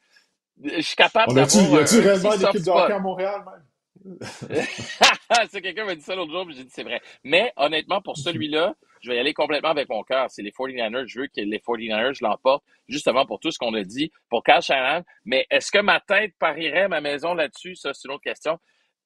je 0.61 0.81
suis 0.81 0.95
capable 0.95 1.33
d'avoir... 1.35 1.71
Y 1.71 1.77
a-tu 1.77 1.99
réellement 1.99 2.33
une 2.33 2.41
équipe 2.41 2.65
de 2.65 2.71
hockey 2.71 2.93
à 2.93 2.99
Montréal, 2.99 3.43
même? 3.45 3.63
c'est 5.49 5.61
quelqu'un 5.61 5.85
m'a 5.85 5.95
dit 5.95 6.01
ça 6.01 6.15
l'autre 6.15 6.31
jour, 6.31 6.45
mais 6.45 6.53
j'ai 6.53 6.63
dit 6.63 6.71
c'est 6.73 6.83
vrai. 6.83 7.01
Mais 7.23 7.53
honnêtement, 7.55 8.01
pour 8.01 8.17
celui-là, 8.17 8.75
je 9.01 9.09
vais 9.09 9.17
y 9.17 9.19
aller 9.19 9.33
complètement 9.33 9.69
avec 9.69 9.89
mon 9.89 10.03
cœur. 10.03 10.29
C'est 10.29 10.41
les 10.41 10.51
49ers. 10.51 11.05
Je 11.07 11.19
veux 11.19 11.27
que 11.27 11.41
les 11.41 11.59
49ers 11.59 12.17
l'emportent, 12.21 12.63
justement 12.87 13.25
pour 13.25 13.39
tout 13.39 13.51
ce 13.51 13.57
qu'on 13.57 13.73
a 13.73 13.83
dit, 13.83 14.11
pour 14.29 14.43
Kyle 14.43 14.61
Shanahan. 14.61 15.03
Mais 15.25 15.45
est-ce 15.49 15.71
que 15.71 15.79
ma 15.79 15.99
tête 15.99 16.33
parierait 16.39 16.87
ma 16.87 17.01
maison 17.01 17.33
là-dessus? 17.33 17.75
Ça, 17.75 17.93
c'est 17.93 18.07
une 18.07 18.13
autre 18.13 18.23
question. 18.23 18.59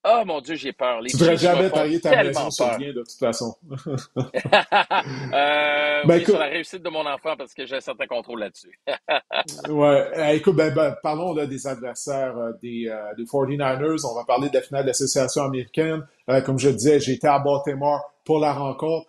Oh 0.05 0.23
mon 0.25 0.41
Dieu, 0.41 0.55
j'ai 0.55 0.71
peur. 0.71 1.01
Les 1.01 1.09
tu 1.09 1.17
devrais 1.17 1.37
jamais 1.37 1.69
parier 1.69 1.99
ta 1.99 2.23
maison 2.23 2.49
sur 2.49 2.65
rien, 2.65 2.93
de 2.93 3.01
toute 3.01 3.19
façon. 3.19 3.55
euh, 4.17 6.03
ben, 6.05 6.17
oui, 6.17 6.25
sur 6.25 6.37
la 6.37 6.45
réussite 6.45 6.83
de 6.83 6.89
mon 6.89 7.05
enfant, 7.05 7.35
parce 7.37 7.53
que 7.53 7.65
j'ai 7.65 7.75
un 7.75 7.81
certain 7.81 8.05
contrôle 8.05 8.39
là-dessus. 8.39 8.79
ouais, 9.69 10.11
eh, 10.15 10.35
écoute, 10.35 10.55
ben, 10.55 10.73
ben, 10.73 10.95
parlons 11.03 11.33
là, 11.33 11.45
des 11.45 11.67
adversaires 11.67 12.37
euh, 12.37 12.53
des, 12.61 12.87
euh, 12.87 13.13
des 13.17 13.25
49ers. 13.25 14.05
On 14.05 14.15
va 14.15 14.23
parler 14.23 14.49
de 14.49 14.53
la 14.53 14.61
finale 14.61 14.83
de 14.83 14.87
l'association 14.87 15.43
américaine. 15.43 16.05
Euh, 16.29 16.41
comme 16.41 16.59
je 16.59 16.69
disais, 16.69 16.99
j'étais 16.99 17.27
à 17.27 17.39
Baltimore 17.39 18.13
pour 18.23 18.39
la 18.39 18.53
rencontre. 18.53 19.07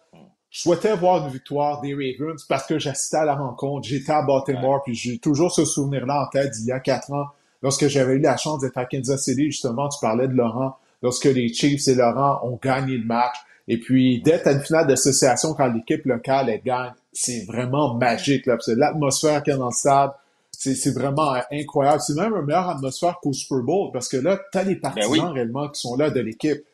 Je 0.51 0.63
souhaitais 0.63 0.97
voir 0.97 1.27
une 1.27 1.33
victoire 1.33 1.81
des 1.83 1.93
Ravens 1.93 2.43
parce 2.49 2.67
que 2.67 2.79
j'assistais 2.79 3.19
à 3.19 3.25
la 3.27 3.35
rencontre. 3.35 3.87
J'étais 3.87 4.13
à 4.13 4.23
Baltimore, 4.23 4.83
puis 4.83 4.95
j'ai 4.95 5.19
toujours 5.19 5.53
ce 5.53 5.65
souvenir-là 5.65 6.25
en 6.25 6.31
tête 6.31 6.51
d'il 6.53 6.67
y 6.67 6.73
a 6.73 6.81
quatre 6.81 7.13
ans 7.13 7.27
lorsque 7.63 7.89
j'avais 7.89 8.15
eu 8.15 8.21
la 8.21 8.37
chance 8.37 8.61
d'être 8.61 8.79
à 8.79 8.85
Kansas 8.85 9.23
City, 9.25 9.47
justement, 9.47 9.89
tu 9.89 9.99
parlais 10.01 10.29
de 10.29 10.35
Laurent, 10.35 10.77
lorsque 11.03 11.25
les 11.25 11.53
Chiefs 11.53 11.89
et 11.89 11.95
Laurent 11.95 12.41
ont 12.43 12.59
gagné 12.63 12.97
le 12.97 13.05
match. 13.05 13.35
Et 13.67 13.79
puis, 13.79 14.23
d'être 14.23 14.47
à 14.47 14.53
une 14.53 14.61
finale 14.61 14.87
d'association 14.87 15.55
quand 15.55 15.67
l'équipe 15.67 16.05
locale 16.07 16.49
elle 16.49 16.63
gagne, 16.63 16.93
c'est 17.13 17.45
vraiment 17.47 17.95
magique. 17.95 18.47
Là, 18.47 18.57
l'atmosphère 18.69 19.43
qu'il 19.43 19.53
y 19.53 19.57
a 19.57 19.59
dans 19.59 19.67
le 19.67 19.73
stade, 19.73 20.13
c'est 20.53 20.93
vraiment 20.93 21.35
incroyable. 21.53 22.01
C'est 22.01 22.15
même 22.15 22.35
une 22.35 22.47
meilleure 22.47 22.69
atmosphère 22.69 23.19
qu'au 23.23 23.33
Super 23.33 23.63
Bowl 23.63 23.91
parce 23.93 24.09
que 24.09 24.17
là, 24.17 24.39
tu 24.51 24.59
as 24.59 24.65
les 24.65 24.75
ben 24.77 24.81
partisans 24.81 25.33
réellement 25.33 25.69
qui 25.69 25.81
sont 25.81 25.97
là 25.97 26.11
de 26.11 26.21
l'équipe. 26.21 26.65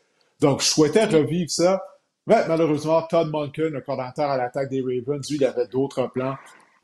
Donc, 0.41 0.63
je 0.63 0.67
souhaitais 0.67 1.05
revivre 1.05 1.51
ça. 1.51 1.83
Mais 2.27 2.47
malheureusement, 2.49 3.03
Todd 3.03 3.29
Monken, 3.31 3.69
le 3.69 3.81
coordinateur 3.83 4.31
à 4.31 4.37
l'attaque 4.39 4.71
des 4.71 4.81
Ravens, 4.81 5.29
lui, 5.29 5.37
il 5.37 5.45
avait 5.45 5.67
d'autres 5.67 6.07
plans. 6.07 6.37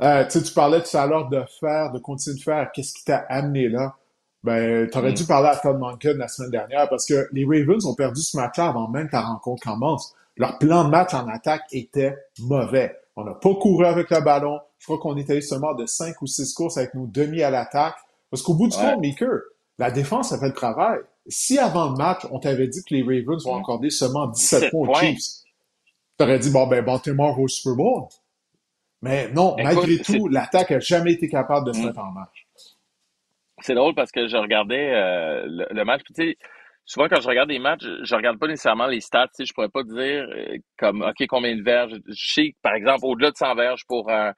Euh, 0.03 0.25
tu 0.27 0.41
parlais 0.55 0.83
tout 0.83 0.97
à 0.97 1.07
l'heure 1.07 1.29
de 1.29 1.43
faire, 1.61 1.93
de 1.93 1.99
continuer 1.99 2.37
de 2.37 2.43
faire. 2.43 2.71
Qu'est-ce 2.73 2.95
qui 2.95 3.05
t'a 3.05 3.19
amené 3.29 3.69
là? 3.69 3.97
Ben, 4.43 4.89
t'aurais 4.89 5.11
mm. 5.11 5.15
dû 5.15 5.25
parler 5.25 5.49
à 5.49 5.57
Todd 5.57 5.79
Monken 5.79 6.17
la 6.17 6.29
semaine 6.29 6.51
dernière 6.51 6.89
parce 6.89 7.05
que 7.05 7.29
les 7.33 7.45
Ravens 7.45 7.85
ont 7.85 7.95
perdu 7.95 8.23
ce 8.23 8.37
match 8.37 8.59
avant 8.59 8.89
même 8.89 9.07
que 9.07 9.13
ta 9.13 9.21
rencontre 9.21 9.63
commence. 9.63 10.15
Leur 10.37 10.59
plan 10.59 10.85
de 10.85 10.89
match 10.89 11.13
en 11.13 11.29
attaque 11.29 11.65
était 11.73 12.17
mauvais. 12.39 12.97
On 13.17 13.25
n'a 13.25 13.35
pas 13.35 13.55
couru 13.55 13.85
avec 13.85 14.09
le 14.09 14.21
ballon. 14.23 14.61
Je 14.79 14.87
crois 14.87 14.99
qu'on 14.99 15.17
était 15.19 15.43
seulement 15.43 15.75
de 15.75 15.85
5 15.85 16.23
ou 16.23 16.27
6 16.27 16.55
courses 16.55 16.79
avec 16.79 16.95
nos 16.95 17.07
demi 17.07 17.43
à 17.43 17.51
l'attaque. 17.51 17.97
Parce 18.31 18.43
qu'au 18.43 18.55
bout 18.55 18.69
du 18.69 18.77
compte, 18.77 19.03
Maker, 19.03 19.41
la 19.79 19.91
défense 19.91 20.33
a 20.33 20.39
fait 20.39 20.49
le 20.49 20.55
travail. 20.55 21.01
Si 21.27 21.59
avant 21.59 21.91
le 21.91 21.97
match, 21.97 22.27
on 22.31 22.39
t'avait 22.39 22.69
dit 22.69 22.83
que 22.83 22.95
les 22.95 23.03
Ravens 23.03 23.45
vont 23.45 23.59
accorder 23.59 23.91
seulement 23.91 24.29
17 24.29 24.71
points 24.71 24.89
aux 24.89 24.95
Chiefs, 24.95 25.45
t'aurais 26.17 26.39
dit, 26.39 26.51
bon, 26.51 26.67
ben, 26.67 26.83
Baltimore 26.83 27.39
au 27.39 27.47
Super 27.47 27.77
Bowl. 27.77 28.05
Mais 29.03 29.31
non, 29.33 29.57
malgré 29.57 29.99
tout, 29.99 30.29
l'attaque 30.29 30.71
n'a 30.71 30.81
jamais 30.81 31.13
été 31.13 31.29
capable 31.29 31.67
de 31.67 31.73
se 31.73 31.81
mettre 31.87 32.01
en 32.01 32.13
marche. 32.13 32.47
C'est 33.63 33.75
drôle 33.75 33.95
parce 33.95 34.11
que 34.11 34.27
je 34.27 34.37
regardais 34.37 34.93
euh, 34.95 35.67
le, 35.71 35.85
match. 35.85 36.03
Tu 36.07 36.15
sais, 36.15 36.37
souvent 36.85 37.09
quand 37.09 37.21
je 37.21 37.29
regarde 37.29 37.49
des 37.49 37.59
matchs, 37.59 37.85
je 38.03 38.15
regarde 38.15 38.39
pas 38.39 38.47
nécessairement 38.47 38.87
les 38.87 39.01
stats. 39.01 39.29
Tu 39.29 39.33
sais, 39.37 39.45
je 39.45 39.53
pourrais 39.53 39.69
pas 39.69 39.83
dire 39.83 40.27
euh, 40.31 40.57
comme 40.79 41.03
OK 41.03 41.27
combien 41.29 41.55
de 41.55 41.63
verges. 41.63 41.93
Je 42.07 42.33
sais 42.33 42.55
par 42.63 42.75
exemple 42.75 43.01
au-delà 43.03 43.31
de 43.31 43.37
100 43.37 43.55
verges 43.55 43.85
pour 43.87 44.11
un, 44.11 44.33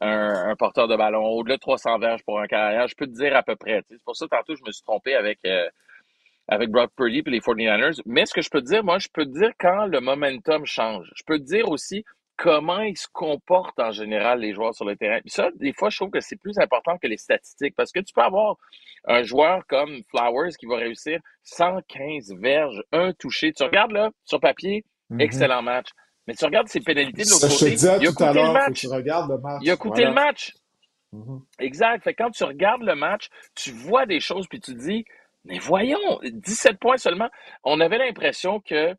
un, 0.00 0.54
porteur 0.56 0.86
de 0.88 0.96
ballon, 0.96 1.24
au-delà 1.24 1.56
de 1.56 1.60
300 1.60 1.98
verges 1.98 2.22
pour 2.24 2.40
un 2.40 2.46
carrière, 2.46 2.86
je 2.86 2.94
peux 2.94 3.06
te 3.06 3.12
dire 3.12 3.36
à 3.36 3.42
peu 3.42 3.56
près. 3.56 3.82
C'est 3.88 4.02
pour 4.04 4.16
ça 4.16 4.26
tantôt 4.28 4.54
je 4.54 4.62
me 4.64 4.70
suis 4.70 4.82
trompé 4.82 5.14
avec 5.14 5.38
euh, 5.44 5.68
avec 6.48 6.70
Brock 6.70 6.90
Purdy 6.96 7.18
et 7.18 7.30
les 7.30 7.40
49ers. 7.40 8.00
Mais 8.06 8.26
ce 8.26 8.32
que 8.32 8.40
je 8.40 8.48
peux 8.48 8.60
te 8.60 8.66
dire, 8.66 8.82
moi, 8.82 8.98
je 8.98 9.08
peux 9.12 9.24
te 9.24 9.38
dire 9.38 9.50
quand 9.60 9.86
le 9.86 10.00
momentum 10.00 10.64
change. 10.64 11.10
Je 11.14 11.22
peux 11.26 11.38
te 11.38 11.44
dire 11.44 11.68
aussi 11.68 12.04
comment 12.38 12.80
ils 12.80 12.96
se 12.96 13.08
comportent 13.12 13.80
en 13.80 13.90
général, 13.90 14.40
les 14.40 14.54
joueurs 14.54 14.74
sur 14.74 14.84
le 14.84 14.96
terrain. 14.96 15.18
ça, 15.26 15.48
des 15.56 15.72
fois, 15.72 15.90
je 15.90 15.96
trouve 15.96 16.10
que 16.10 16.20
c'est 16.20 16.36
plus 16.36 16.56
important 16.58 16.96
que 16.96 17.08
les 17.08 17.18
statistiques 17.18 17.74
parce 17.76 17.90
que 17.90 17.98
tu 17.98 18.14
peux 18.14 18.22
avoir 18.22 18.56
un 19.06 19.24
joueur 19.24 19.66
comme 19.66 20.02
Flowers 20.08 20.52
qui 20.58 20.66
va 20.66 20.76
réussir 20.76 21.18
115 21.42 22.34
verges, 22.40 22.82
un 22.92 23.12
touché. 23.12 23.52
Tu 23.52 23.64
regardes 23.64 23.90
là, 23.90 24.10
sur 24.24 24.40
papier, 24.40 24.84
mm-hmm. 25.10 25.20
excellent 25.20 25.62
match. 25.62 25.88
Mais 26.26 26.34
tu 26.34 26.44
regardes 26.44 26.68
ses 26.68 26.80
pénalités 26.80 27.24
de 27.24 27.30
l'autre 27.30 27.48
côté. 27.48 27.74
il 27.74 28.06
a 28.06 28.12
coûté 28.12 28.32
le 28.32 28.52
match. 28.52 28.84
le 28.84 29.38
match. 29.38 29.60
Il 29.62 29.70
a 29.70 29.76
coûté 29.76 30.04
le 30.04 30.12
match. 30.12 30.52
Mm-hmm. 31.12 31.40
Exact. 31.58 32.04
Fait 32.04 32.14
quand 32.14 32.30
tu 32.30 32.44
regardes 32.44 32.82
le 32.82 32.94
match, 32.94 33.28
tu 33.56 33.72
vois 33.72 34.06
des 34.06 34.20
choses 34.20 34.46
puis 34.46 34.60
tu 34.60 34.74
dis, 34.74 35.04
mais 35.44 35.58
voyons, 35.58 36.20
17 36.22 36.78
points 36.78 36.98
seulement. 36.98 37.30
On 37.64 37.80
avait 37.80 37.98
l'impression 37.98 38.60
que 38.60 38.94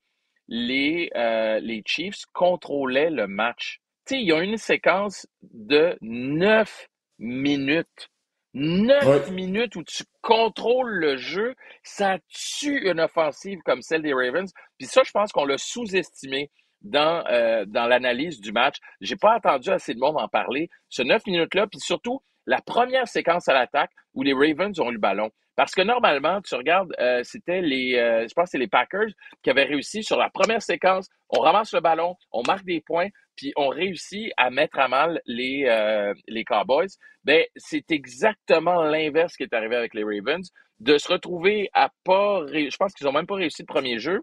les, 0.50 1.12
euh, 1.16 1.60
les 1.60 1.84
Chiefs 1.86 2.26
contrôlaient 2.34 3.12
le 3.12 3.28
match. 3.28 3.80
Tu 4.06 4.16
sais, 4.16 4.22
il 4.22 4.28
y 4.28 4.34
a 4.34 4.42
une 4.42 4.58
séquence 4.58 5.28
de 5.44 5.96
9 6.02 6.88
minutes. 7.20 8.10
9 8.56 9.30
minutes 9.30 9.76
où 9.76 9.84
tu 9.84 10.04
contrôles 10.22 10.90
le 10.90 11.18
jeu, 11.18 11.54
ça 11.84 12.18
tue 12.28 12.90
une 12.90 13.00
offensive 13.00 13.60
comme 13.64 13.84
celle 13.84 14.02
des 14.02 14.14
Ravens. 14.14 14.52
Puis 14.80 14.88
ça, 14.88 15.04
je 15.06 15.12
pense 15.12 15.32
qu'on 15.32 15.46
l'a 15.46 15.60
sous-estimé 15.60 16.50
dans, 16.82 17.24
euh, 17.28 17.66
dans 17.68 17.86
l'analyse 17.86 18.42
du 18.42 18.52
match. 18.52 18.78
J'ai 19.02 19.18
pas 19.18 19.36
attendu 19.36 19.70
assez 19.70 19.94
de 19.94 20.00
monde 20.00 20.18
en 20.18 20.28
parler. 20.28 20.70
Ce 20.90 21.04
9 21.04 21.28
minutes-là, 21.28 21.68
puis 21.68 21.80
surtout 21.80 22.22
la 22.46 22.62
première 22.62 23.08
séquence 23.08 23.48
à 23.48 23.54
l'attaque 23.54 23.92
où 24.14 24.24
les 24.24 24.34
Ravens 24.34 24.80
ont 24.80 24.90
eu 24.90 24.94
le 24.94 25.00
ballon. 25.00 25.30
Parce 25.56 25.76
que 25.76 25.82
normalement, 25.82 26.42
tu 26.42 26.56
regardes, 26.56 26.94
euh, 27.02 27.22
c'était 27.24 27.62
les, 27.62 27.96
euh, 27.96 28.26
je 28.26 28.34
pense 28.34 28.52
c'est 28.52 28.58
les 28.58 28.70
Packers 28.70 29.10
qui 29.44 29.50
avaient 29.50 29.66
réussi 29.66 30.04
sur 30.04 30.18
la 30.18 30.30
première 30.30 30.62
séquence. 30.62 31.10
On 31.30 31.42
ramasse 31.42 31.74
le 31.74 31.82
ballon, 31.82 32.16
on 32.32 32.44
marque 32.44 32.64
des 32.64 32.80
points, 32.80 33.10
puis 33.36 33.52
on 33.58 33.68
réussit 33.68 34.32
à 34.38 34.52
mettre 34.52 34.80
à 34.80 34.88
mal 34.88 35.22
les, 35.26 35.66
euh, 35.68 36.14
Cowboys. 36.46 36.88
Ben, 37.26 37.44
c'est 37.58 37.92
exactement 37.92 38.84
l'inverse 38.84 39.36
qui 39.36 39.44
est 39.44 39.54
arrivé 39.54 39.76
avec 39.76 39.94
les 39.94 40.04
Ravens, 40.06 40.50
de 40.80 40.98
se 40.98 41.12
retrouver 41.12 41.70
à 41.74 41.90
pas, 42.06 42.46
je 42.48 42.78
pense 42.78 42.94
qu'ils 42.94 43.10
ont 43.10 43.12
même 43.12 43.28
pas 43.28 43.36
réussi 43.36 43.64
le 43.64 43.74
premier 43.74 44.00
jeu, 44.00 44.22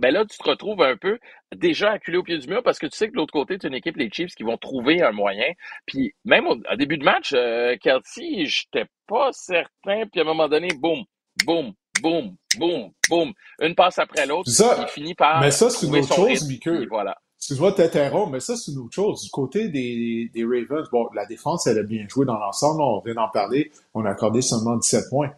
ben 0.00 0.12
là, 0.12 0.24
tu 0.26 0.36
te 0.36 0.48
retrouves 0.48 0.82
un 0.82 0.96
peu 0.96 1.18
déjà 1.54 1.92
acculé 1.92 2.18
au 2.18 2.22
pied 2.22 2.38
du 2.38 2.46
mur 2.48 2.62
parce 2.62 2.78
que 2.78 2.86
tu 2.86 2.96
sais 2.96 3.06
que 3.06 3.12
de 3.12 3.16
l'autre 3.16 3.32
côté, 3.32 3.58
tu 3.58 3.66
as 3.66 3.68
une 3.68 3.74
équipe, 3.74 3.96
les 3.96 4.10
Chiefs, 4.10 4.34
qui 4.34 4.42
vont 4.42 4.58
trouver 4.58 5.02
un 5.02 5.12
moyen. 5.12 5.52
Puis 5.86 6.14
même 6.24 6.46
au, 6.46 6.56
début 6.76 6.98
de 6.98 7.04
match, 7.04 7.32
euh, 7.34 7.76
Kelsey, 7.80 8.44
j'étais 8.44 8.86
pas 9.06 9.30
certain. 9.32 10.06
Puis 10.10 10.20
à 10.20 10.22
un 10.22 10.24
moment 10.24 10.48
donné, 10.48 10.68
boum, 10.78 11.04
boum, 11.44 11.72
boum, 12.02 12.36
boum, 12.58 12.90
boum. 13.08 13.32
Une 13.60 13.74
passe 13.74 13.98
après 13.98 14.26
l'autre. 14.26 14.50
Il 14.50 14.88
finit 14.88 15.14
par. 15.14 15.40
Mais 15.40 15.50
ça, 15.50 15.70
c'est 15.70 15.86
une 15.86 15.96
autre 15.96 16.14
chose, 16.14 16.46
Mickey. 16.48 16.86
Voilà. 16.90 17.16
Excuse-moi 17.38 17.70
de 17.70 17.76
t'interrompre, 17.76 18.32
mais 18.32 18.40
ça, 18.40 18.56
c'est 18.56 18.72
une 18.72 18.78
autre 18.78 18.94
chose. 18.94 19.22
Du 19.22 19.30
côté 19.30 19.68
des, 19.68 20.30
des 20.34 20.44
Ravens, 20.44 20.88
bon, 20.90 21.06
la 21.14 21.26
défense, 21.26 21.66
elle 21.66 21.78
a 21.78 21.82
bien 21.82 22.06
joué 22.08 22.26
dans 22.26 22.38
l'ensemble. 22.38 22.82
On 22.82 23.00
vient 23.00 23.14
d'en 23.14 23.28
parler. 23.28 23.70
On 23.94 24.04
a 24.04 24.10
accordé 24.10 24.42
seulement 24.42 24.76
17 24.76 25.08
points. 25.10 25.30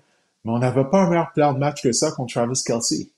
Mais 0.45 0.53
on 0.53 0.59
n'avait 0.59 0.85
pas 0.85 1.03
un 1.03 1.11
meilleur 1.11 1.33
plan 1.33 1.53
de 1.53 1.59
match 1.59 1.83
que 1.83 1.93
ça 1.93 2.12
contre 2.12 2.33
Travis 2.33 2.62
Kelsey 2.65 3.09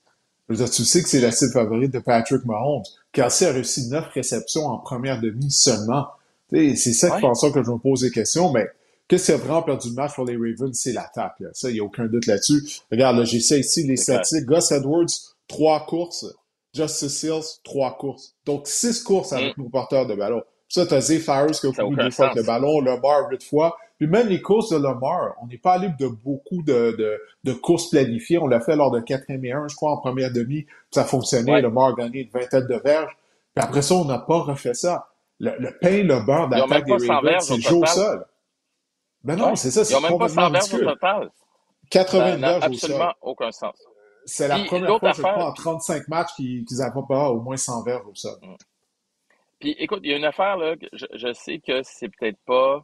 tu 0.57 0.85
sais 0.85 1.02
que 1.02 1.09
c'est 1.09 1.21
la 1.21 1.30
cible 1.30 1.52
favorite 1.52 1.92
de 1.92 1.99
Patrick 1.99 2.45
Mahomes. 2.45 2.83
Kelsey 3.12 3.47
a 3.47 3.52
réussi 3.52 3.88
neuf 3.88 4.09
réceptions 4.12 4.66
en 4.66 4.78
première 4.78 5.21
demi 5.21 5.50
seulement. 5.50 6.09
C'est 6.50 6.75
ça 6.75 7.11
qui 7.11 7.21
fait 7.21 7.52
que 7.52 7.62
je 7.62 7.71
me 7.71 7.78
pose 7.78 8.00
des 8.00 8.11
questions, 8.11 8.52
mais 8.52 8.66
qu'est-ce 9.07 9.26
qui 9.26 9.33
a 9.33 9.37
vraiment 9.37 9.62
perdu 9.62 9.88
le 9.88 9.95
match 9.95 10.14
pour 10.14 10.25
les 10.25 10.37
Ravens? 10.37 10.76
C'est 10.76 10.92
l'attaque. 10.92 11.42
Ça, 11.52 11.71
il 11.71 11.75
n'y 11.75 11.80
a 11.80 11.85
aucun 11.85 12.07
doute 12.07 12.26
là-dessus. 12.26 12.62
Regarde, 12.90 13.19
là, 13.19 13.25
j'ai 13.25 13.40
ça 13.40 13.57
ici, 13.57 13.85
les 13.85 13.97
statistiques. 13.97 14.47
Gus 14.47 14.73
Edwards, 14.73 15.07
trois 15.47 15.87
courses. 15.87 16.26
Justice 16.73 17.19
Seals, 17.19 17.61
trois 17.64 17.97
courses. 17.99 18.35
Donc, 18.47 18.69
six 18.69 19.02
courses 19.02 19.33
avec 19.33 19.57
mm. 19.57 19.62
nos 19.62 19.69
porteurs 19.69 20.07
de 20.07 20.14
ballon. 20.14 20.42
Ça, 20.69 20.87
t'as 20.87 21.00
Zay 21.00 21.19
Flowers 21.19 21.52
qui 21.52 21.66
a 21.66 21.73
couru 21.73 21.96
deux 21.96 22.11
fois 22.11 22.27
avec 22.27 22.37
le 22.37 22.42
ballon, 22.44 22.81
Lamar 22.81 23.29
huit 23.29 23.42
fois. 23.42 23.77
Puis 24.00 24.08
même 24.08 24.28
les 24.28 24.40
courses 24.40 24.70
de 24.70 24.78
Lamar, 24.78 25.34
on 25.42 25.46
n'est 25.46 25.58
pas 25.58 25.76
libre 25.76 25.94
de 26.00 26.06
beaucoup 26.06 26.62
de, 26.62 26.96
de, 26.96 27.20
de, 27.44 27.52
courses 27.52 27.90
planifiées. 27.90 28.38
On 28.38 28.46
l'a 28.46 28.58
fait 28.58 28.74
lors 28.74 28.90
de 28.90 28.98
4 28.98 29.24
et 29.28 29.52
1, 29.52 29.68
je 29.68 29.76
crois, 29.76 29.92
en 29.92 29.98
première 29.98 30.32
demi. 30.32 30.64
Ça 30.90 31.02
a 31.02 31.04
fonctionné. 31.04 31.52
Ouais. 31.52 31.60
Lamar 31.60 31.88
a 31.88 31.92
gagné 31.92 32.20
une 32.20 32.30
vingtaine 32.30 32.66
de 32.66 32.76
verges. 32.82 33.14
Puis 33.54 33.62
après 33.62 33.82
ça, 33.82 33.96
on 33.96 34.06
n'a 34.06 34.18
pas 34.18 34.38
refait 34.38 34.72
ça. 34.72 35.08
Le, 35.38 35.54
le 35.58 35.76
pain, 35.78 36.02
le 36.02 36.24
beurre 36.24 36.48
d'attaque 36.48 36.86
des 36.86 37.08
Ravens, 37.08 37.44
c'est 37.44 37.60
Joe 37.60 37.86
seul. 37.90 38.24
Ben 39.22 39.36
non, 39.36 39.54
c'est 39.54 39.70
ça, 39.70 39.84
c'est 39.84 39.94
complètement 39.94 40.50
pas 40.50 40.58
ridicule. 40.60 40.86
Au 40.86 40.92
total. 40.92 41.30
80 41.90 42.36
verges 42.36 42.56
au 42.56 42.60
sol. 42.60 42.72
absolument 42.72 43.12
aucun 43.20 43.52
sens. 43.52 43.74
C'est 44.24 44.48
la 44.48 44.60
première 44.60 44.98
fois, 44.98 45.12
je 45.12 45.20
crois, 45.20 45.44
en 45.44 45.52
35 45.52 46.08
matchs 46.08 46.34
qu'ils 46.36 46.64
n'avaient 46.70 47.00
pas 47.06 47.28
au 47.28 47.40
moins 47.42 47.58
100 47.58 47.82
verges 47.82 48.06
au 48.10 48.14
sol. 48.14 48.38
Mm. 48.40 48.54
Puis 49.58 49.76
écoute, 49.78 50.00
il 50.04 50.10
y 50.10 50.14
a 50.14 50.16
une 50.16 50.24
affaire 50.24 50.56
là, 50.56 50.74
je, 50.94 51.04
je 51.12 51.32
sais 51.34 51.58
que 51.58 51.82
c'est 51.82 52.08
peut-être 52.08 52.38
pas. 52.46 52.82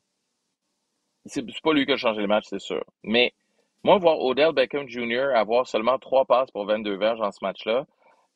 C'est 1.27 1.45
pas 1.63 1.73
lui 1.73 1.87
qui 1.87 1.93
a 1.93 1.97
changé 1.97 2.21
le 2.21 2.27
match, 2.27 2.45
c'est 2.49 2.61
sûr. 2.61 2.85
Mais 3.03 3.33
moi, 3.85 3.99
voir 3.99 4.21
Odell 4.21 4.53
Beckham 4.53 4.89
Jr. 4.89 5.33
avoir 5.35 5.67
seulement 5.67 5.99
trois 5.99 6.25
passes 6.25 6.51
pour 6.51 6.67
22 6.67 6.97
verges 6.97 7.21
dans 7.21 7.33
ce 7.33 7.39
match-là, 7.43 7.87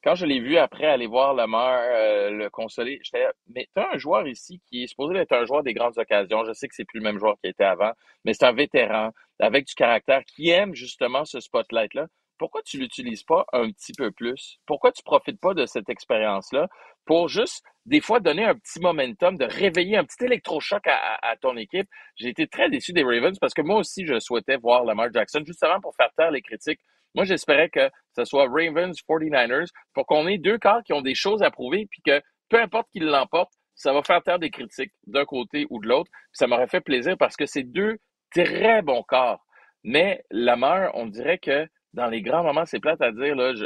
quand 0.03 0.15
je 0.15 0.25
l'ai 0.25 0.41
vu 0.41 0.57
après 0.57 0.87
aller 0.87 1.07
voir 1.07 1.35
Lamar 1.35 1.79
euh, 1.83 2.31
le 2.31 2.49
consoler, 2.49 3.01
j'étais 3.03 3.27
mais 3.55 3.69
tu 3.75 3.83
as 3.83 3.91
un 3.93 3.99
joueur 3.99 4.27
ici 4.27 4.61
qui 4.67 4.85
est 4.85 4.87
supposé 4.87 5.19
être 5.19 5.33
un 5.33 5.45
joueur 5.45 5.63
des 5.63 5.75
grandes 5.75 5.99
occasions. 5.99 6.45
Je 6.45 6.53
sais 6.53 6.69
que 6.69 6.75
c'est 6.75 6.87
plus 6.87 7.01
le 7.01 7.05
même 7.05 7.19
joueur 7.19 7.37
qui 7.43 7.51
était 7.51 7.65
avant, 7.65 7.93
mais 8.25 8.33
c'est 8.33 8.47
un 8.47 8.53
vétéran 8.53 9.11
avec 9.39 9.67
du 9.67 9.75
caractère 9.75 10.25
qui 10.25 10.49
aime 10.51 10.75
justement 10.75 11.25
ce 11.25 11.41
spotlight-là 11.41 12.07
pourquoi 12.41 12.63
tu 12.63 12.79
l'utilises 12.79 13.23
pas 13.23 13.45
un 13.53 13.71
petit 13.71 13.93
peu 13.93 14.11
plus? 14.11 14.59
Pourquoi 14.65 14.93
tu 14.93 15.03
profites 15.03 15.39
pas 15.39 15.53
de 15.53 15.67
cette 15.67 15.91
expérience-là 15.91 16.69
pour 17.05 17.29
juste, 17.29 17.63
des 17.85 18.01
fois, 18.01 18.19
donner 18.19 18.47
un 18.47 18.55
petit 18.55 18.81
momentum, 18.81 19.37
de 19.37 19.45
réveiller 19.45 19.99
un 19.99 20.05
petit 20.05 20.25
électrochoc 20.25 20.83
à, 20.87 21.37
ton 21.43 21.59
équipe? 21.59 21.87
J'ai 22.17 22.31
été 22.31 22.47
très 22.47 22.71
déçu 22.71 22.95
des 22.95 23.03
Ravens 23.03 23.39
parce 23.39 23.53
que 23.53 23.61
moi 23.61 23.77
aussi, 23.77 24.07
je 24.07 24.19
souhaitais 24.19 24.57
voir 24.57 24.85
Lamar 24.85 25.13
Jackson, 25.13 25.43
justement 25.45 25.83
pour 25.83 25.95
faire 25.95 26.09
taire 26.17 26.31
les 26.31 26.41
critiques. 26.41 26.81
Moi, 27.15 27.27
j'espérais 27.27 27.69
que 27.69 27.91
ce 28.17 28.25
soit 28.25 28.49
Ravens, 28.49 28.99
49ers, 29.07 29.69
pour 29.93 30.07
qu'on 30.07 30.27
ait 30.27 30.39
deux 30.39 30.57
corps 30.57 30.83
qui 30.83 30.95
ont 30.95 31.03
des 31.03 31.15
choses 31.15 31.43
à 31.43 31.51
prouver, 31.51 31.89
puis 31.91 32.01
que 32.01 32.23
peu 32.49 32.59
importe 32.59 32.89
qui 32.91 33.01
l'emporte, 33.01 33.53
ça 33.75 33.93
va 33.93 34.03
faire 34.03 34.23
taire 34.23 34.39
des 34.39 34.51
critiques 34.51 34.93
d'un 35.07 35.27
côté 35.27 35.67
ou 35.69 35.79
de 35.79 35.89
l'autre. 35.89 36.11
Ça 36.33 36.47
m'aurait 36.47 36.69
fait 36.69 36.81
plaisir 36.81 37.19
parce 37.19 37.37
que 37.37 37.45
c'est 37.45 37.65
deux 37.65 37.99
très 38.31 38.81
bons 38.81 39.03
corps. 39.03 39.45
Mais 39.85 40.25
Lamar, 40.31 40.91
on 40.95 41.07
dirait 41.07 41.39
que 41.39 41.69
dans 41.95 42.07
les 42.07 42.23
grands 42.23 42.43
moments, 42.43 42.67
c'est 42.67 42.81
plate 42.81 43.01
à 43.03 43.13
dire, 43.13 43.35
là, 43.35 43.55
je 43.55 43.65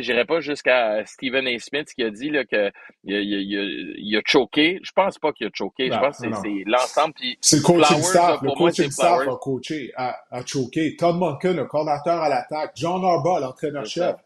n'irai 0.00 0.24
pas 0.24 0.40
jusqu'à 0.40 1.04
Stephen 1.06 1.46
A. 1.46 1.58
Smith 1.58 1.88
qui 1.94 2.02
a 2.02 2.10
dit 2.10 2.30
là, 2.30 2.44
que 2.44 2.70
il 3.04 3.14
a, 3.14 3.20
il, 3.20 3.94
il 3.98 4.16
a 4.16 4.20
choqué. 4.24 4.80
Je 4.82 4.92
pense 4.92 5.18
pas 5.18 5.32
qu'il 5.32 5.46
a 5.46 5.50
choqué. 5.52 5.90
je 5.90 5.98
pense 5.98 6.18
que 6.18 6.32
c'est 6.42 6.64
l'ensemble. 6.66 7.14
C'est 7.40 7.56
le 7.56 7.62
coaching 7.62 8.02
staff. 8.02 8.42
le 8.42 8.50
coaching 8.52 8.90
staff 8.90 9.28
a 9.28 9.36
coaché, 9.36 9.92
a, 9.96 10.16
a 10.30 10.44
choqué. 10.44 10.96
Todd 10.96 11.16
Monken, 11.16 11.56
le 11.56 11.66
coordinateur 11.66 12.20
à 12.20 12.28
l'attaque. 12.28 12.72
John 12.74 13.04
Harbaugh, 13.04 13.40
l'entraîneur-chef. 13.40 14.16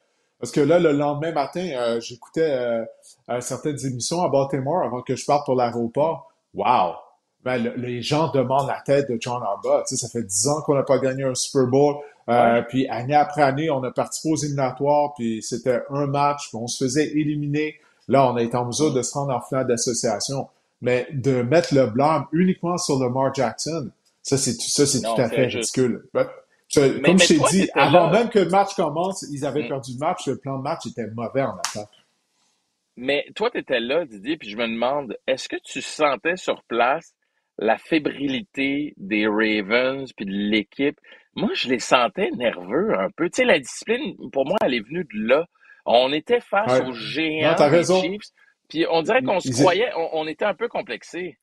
Parce 0.40 0.52
que 0.52 0.60
là, 0.60 0.78
le 0.78 0.92
lendemain 0.92 1.32
matin, 1.32 1.68
euh, 1.74 2.00
j'écoutais 2.00 2.48
euh, 3.28 3.40
certaines 3.40 3.84
émissions 3.84 4.22
à 4.22 4.28
Baltimore 4.28 4.84
avant 4.84 5.02
que 5.02 5.16
je 5.16 5.26
parte 5.26 5.44
pour 5.44 5.56
l'aéroport. 5.56 6.32
Wow! 6.54 6.94
Ben, 7.44 7.72
les 7.76 8.02
gens 8.02 8.30
demandent 8.30 8.68
la 8.68 8.80
tête 8.84 9.10
de 9.10 9.18
John 9.20 9.42
Harbaugh. 9.42 9.82
Tu 9.88 9.96
sais, 9.96 10.06
ça 10.06 10.08
fait 10.08 10.22
dix 10.22 10.46
ans 10.46 10.60
qu'on 10.62 10.74
n'a 10.74 10.84
pas 10.84 10.98
gagné 10.98 11.24
un 11.24 11.34
Super 11.34 11.66
Bowl. 11.66 11.96
Euh, 12.28 12.62
puis 12.62 12.86
année 12.88 13.14
après 13.14 13.42
année, 13.42 13.70
on 13.70 13.82
a 13.82 13.90
participé 13.90 14.32
aux 14.32 14.36
éliminatoires, 14.36 15.14
puis 15.14 15.42
c'était 15.42 15.80
un 15.90 16.06
match, 16.06 16.48
puis 16.48 16.58
on 16.60 16.66
se 16.66 16.84
faisait 16.84 17.08
éliminer. 17.08 17.76
Là, 18.06 18.30
on 18.30 18.36
a 18.36 18.42
été 18.42 18.56
en 18.56 18.66
mesure 18.66 18.92
de 18.92 19.02
se 19.02 19.14
rendre 19.14 19.34
en 19.34 19.40
finale 19.40 19.66
d'association. 19.66 20.48
Mais 20.80 21.08
de 21.12 21.42
mettre 21.42 21.74
le 21.74 21.86
blâme 21.86 22.26
uniquement 22.32 22.76
sur 22.78 22.98
Lamar 23.00 23.34
Jackson, 23.34 23.90
ça, 24.22 24.36
c'est 24.36 24.54
tout, 24.54 24.68
ça, 24.68 24.86
c'est 24.86 25.00
tout 25.00 25.20
à 25.20 25.28
fait 25.28 25.46
ridicule. 25.46 26.04
comme 26.12 27.18
je 27.18 27.26
t'ai 27.26 27.38
dit, 27.50 27.70
avant 27.74 28.10
même 28.10 28.28
que 28.28 28.38
le 28.38 28.48
match 28.48 28.74
commence, 28.74 29.24
ils 29.30 29.44
avaient 29.44 29.64
mm. 29.64 29.68
perdu 29.68 29.92
le 29.94 29.98
match, 29.98 30.26
le 30.26 30.36
plan 30.36 30.58
de 30.58 30.62
match 30.62 30.86
était 30.86 31.06
mauvais 31.08 31.42
en 31.42 31.56
attaque. 31.56 31.88
Mais 32.96 33.26
toi, 33.34 33.50
tu 33.50 33.58
étais 33.58 33.80
là, 33.80 34.04
Didier, 34.04 34.36
puis 34.36 34.50
je 34.50 34.56
me 34.56 34.66
demande, 34.66 35.16
est-ce 35.26 35.48
que 35.48 35.56
tu 35.64 35.80
sentais 35.80 36.36
sur 36.36 36.62
place 36.64 37.14
la 37.56 37.78
fébrilité 37.78 38.94
des 38.96 39.26
Ravens 39.26 40.12
puis 40.12 40.26
de 40.26 40.32
l'équipe? 40.32 40.98
Moi, 41.38 41.50
je 41.54 41.68
les 41.68 41.78
sentais 41.78 42.30
nerveux 42.36 42.98
un 42.98 43.08
peu. 43.16 43.30
Tu 43.30 43.36
sais, 43.36 43.44
la 43.44 43.58
discipline, 43.58 44.14
pour 44.32 44.44
moi, 44.44 44.56
elle 44.62 44.74
est 44.74 44.86
venue 44.86 45.04
de 45.04 45.28
là. 45.28 45.46
On 45.86 46.12
était 46.12 46.40
face 46.40 46.82
aux 46.86 46.92
géants 46.92 47.54
des 47.70 47.84
Chiefs, 47.84 48.30
puis 48.68 48.84
on 48.90 49.02
dirait 49.02 49.22
qu'on 49.22 49.40
se 49.40 49.50
croyait, 49.50 49.90
on, 50.12 50.26
était 50.26 50.44
un 50.44 50.54
peu 50.54 50.68
complexé. 50.68 51.38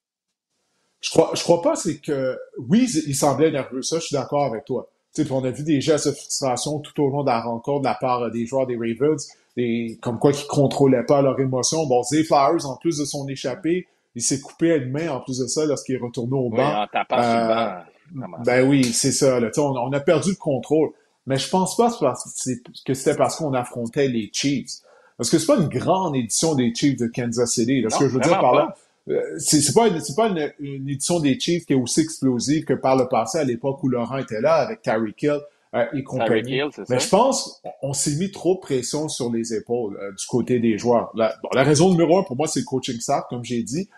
Je 1.02 1.10
crois, 1.10 1.32
je 1.34 1.42
crois 1.42 1.62
pas, 1.62 1.76
c'est 1.76 2.00
que, 2.00 2.38
oui, 2.70 2.88
ils 3.08 3.16
semblaient 3.16 3.52
nerveux, 3.52 3.82
ça, 3.82 3.98
je 3.98 4.06
suis 4.06 4.16
d'accord 4.16 4.46
avec 4.46 4.66
toi. 4.66 4.88
on 5.32 5.44
a 5.44 5.50
vu 5.50 5.64
des 5.64 5.82
gestes 5.82 6.08
de 6.08 6.14
frustration 6.14 6.80
tout 6.80 7.02
au 7.02 7.10
long 7.10 7.24
de 7.24 7.30
la 7.30 7.42
rencontre 7.42 7.82
de 7.82 7.88
la 7.88 7.96
part 7.96 8.30
des 8.30 8.46
joueurs 8.46 8.68
des 8.68 8.76
Ravens, 8.76 9.28
et 9.58 9.98
comme 10.02 10.20
quoi 10.20 10.32
qu'ils 10.32 10.48
contrôlaient 10.48 11.06
pas 11.06 11.22
leurs 11.22 11.40
émotions. 11.40 11.86
Bon, 11.88 12.04
Zay 12.04 12.24
Flowers, 12.24 12.66
en 12.66 12.78
plus 12.78 13.00
de 13.00 13.06
son 13.06 13.28
échappé, 13.28 13.88
il 14.14 14.22
s'est 14.22 14.42
coupé 14.42 14.74
à 14.74 14.76
une 14.76 14.92
main 14.92 15.10
en 15.10 15.22
plus 15.22 15.40
de 15.40 15.48
ça 15.48 15.66
lorsqu'il 15.66 15.96
est 15.96 16.00
retourné 16.00 16.34
au 16.34 16.50
banc. 16.50 16.84
en 16.84 16.88
tapant 16.88 17.22
sur 17.22 17.32
le 17.32 17.48
banc. 17.48 17.84
Ben 18.12 18.68
oui, 18.68 18.84
c'est 18.84 19.12
ça. 19.12 19.40
Là. 19.40 19.50
On, 19.58 19.76
on, 19.78 19.94
a 19.94 20.00
perdu 20.00 20.32
le 20.32 20.36
contrôle. 20.36 20.90
Mais 21.28 21.38
je 21.38 21.50
pense 21.50 21.76
pas 21.76 21.92
que 21.92 22.94
c'était 22.94 23.16
parce 23.16 23.36
qu'on 23.38 23.54
affrontait 23.54 24.08
les 24.08 24.30
Chiefs. 24.32 24.82
Parce 25.18 25.30
que 25.30 25.40
c'est 25.40 25.48
pas 25.48 25.58
une 25.58 25.70
grande 25.70 26.16
édition 26.16 26.56
des 26.56 26.74
Chiefs 26.74 26.98
de 26.98 27.08
Kansas 27.08 27.52
City. 27.52 27.82
Là. 27.82 27.90
ce 27.90 28.00
que 28.00 28.08
je 28.08 28.14
veux 28.14 28.20
dire 28.20 28.40
par 28.40 28.54
là, 28.54 28.76
euh, 29.10 29.22
c'est 29.38 29.74
pas, 29.74 29.88
c'est 30.00 30.16
pas 30.16 30.28
une, 30.28 30.90
édition 30.90 31.20
des 31.20 31.40
Chiefs 31.40 31.66
qui 31.66 31.74
est 31.74 31.78
aussi 31.78 32.02
explosive 32.02 32.66
que 32.66 32.74
par 32.74 32.96
le 32.96 33.08
passé 33.08 33.38
à 33.38 33.44
l'époque 33.44 33.84
où 33.84 33.88
Laurent 33.88 34.18
était 34.18 34.42
là 34.42 34.56
avec 34.56 34.82
Tyreek 34.82 35.22
Hill 35.22 35.40
euh, 35.76 35.86
et 35.94 36.04
compagnie. 36.04 36.62
Mais 36.90 37.00
je 37.00 37.10
pense 37.10 37.62
on 37.82 37.94
s'est 37.94 38.16
mis 38.16 38.32
trop 38.32 38.56
de 38.56 38.60
pression 38.60 39.08
sur 39.08 39.32
les 39.32 39.54
épaules 39.54 39.98
euh, 40.02 40.12
du 40.12 40.26
côté 40.26 40.60
des 40.60 40.78
joueurs. 40.78 41.12
La, 41.16 41.36
bon, 41.44 41.50
la 41.54 41.64
raison 41.64 41.92
numéro 41.92 42.20
un 42.20 42.24
pour 42.24 42.36
moi, 42.36 42.48
c'est 42.48 42.62
le 42.62 42.66
coaching 42.66 43.00
staff, 43.00 43.26
comme 43.30 43.44
j'ai 43.44 43.62
dit. 43.62 43.90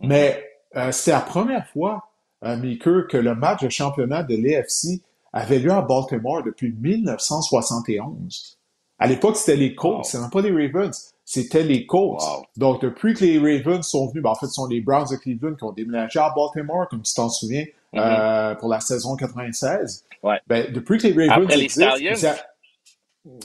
Mm-hmm. 0.00 0.06
Mais 0.06 0.50
c'est 0.90 1.12
la 1.12 1.20
première 1.20 1.68
fois, 1.68 2.08
Maker, 2.44 3.06
que 3.08 3.16
le 3.16 3.34
match 3.34 3.62
de 3.62 3.68
championnat 3.68 4.22
de 4.22 4.36
l'AFC 4.36 5.00
avait 5.32 5.58
lieu 5.58 5.72
à 5.72 5.82
Baltimore 5.82 6.42
depuis 6.42 6.72
1971. 6.72 8.58
À 8.98 9.06
l'époque, 9.06 9.36
c'était 9.36 9.56
les 9.56 9.74
Colts, 9.74 10.04
c'était 10.04 10.24
pas 10.30 10.40
les 10.40 10.50
Ravens, 10.50 11.14
c'était 11.24 11.64
les 11.64 11.86
Colts. 11.86 12.22
Donc, 12.56 12.82
depuis 12.82 13.14
que 13.14 13.24
les 13.24 13.38
Ravens 13.38 13.84
sont 13.86 14.06
venus, 14.06 14.22
ben, 14.22 14.30
en 14.30 14.34
fait, 14.36 14.46
ce 14.46 14.52
sont 14.52 14.66
les 14.66 14.80
Browns 14.80 15.08
de 15.10 15.16
Cleveland 15.16 15.56
qui 15.56 15.64
ont 15.64 15.72
déménagé 15.72 16.20
à 16.20 16.32
Baltimore, 16.34 16.88
comme 16.88 17.02
tu 17.02 17.12
t'en 17.12 17.28
souviens, 17.28 17.64
mm-hmm. 17.92 17.98
euh, 17.98 18.54
pour 18.54 18.68
la 18.68 18.80
saison 18.80 19.16
96. 19.16 20.04
Ouais. 20.22 20.40
Ben, 20.46 20.72
depuis 20.72 20.98
que 20.98 21.08
les 21.08 21.28
Ravens 21.28 21.44
après 21.44 21.56
les 21.56 21.68
Stallions. 21.68 22.14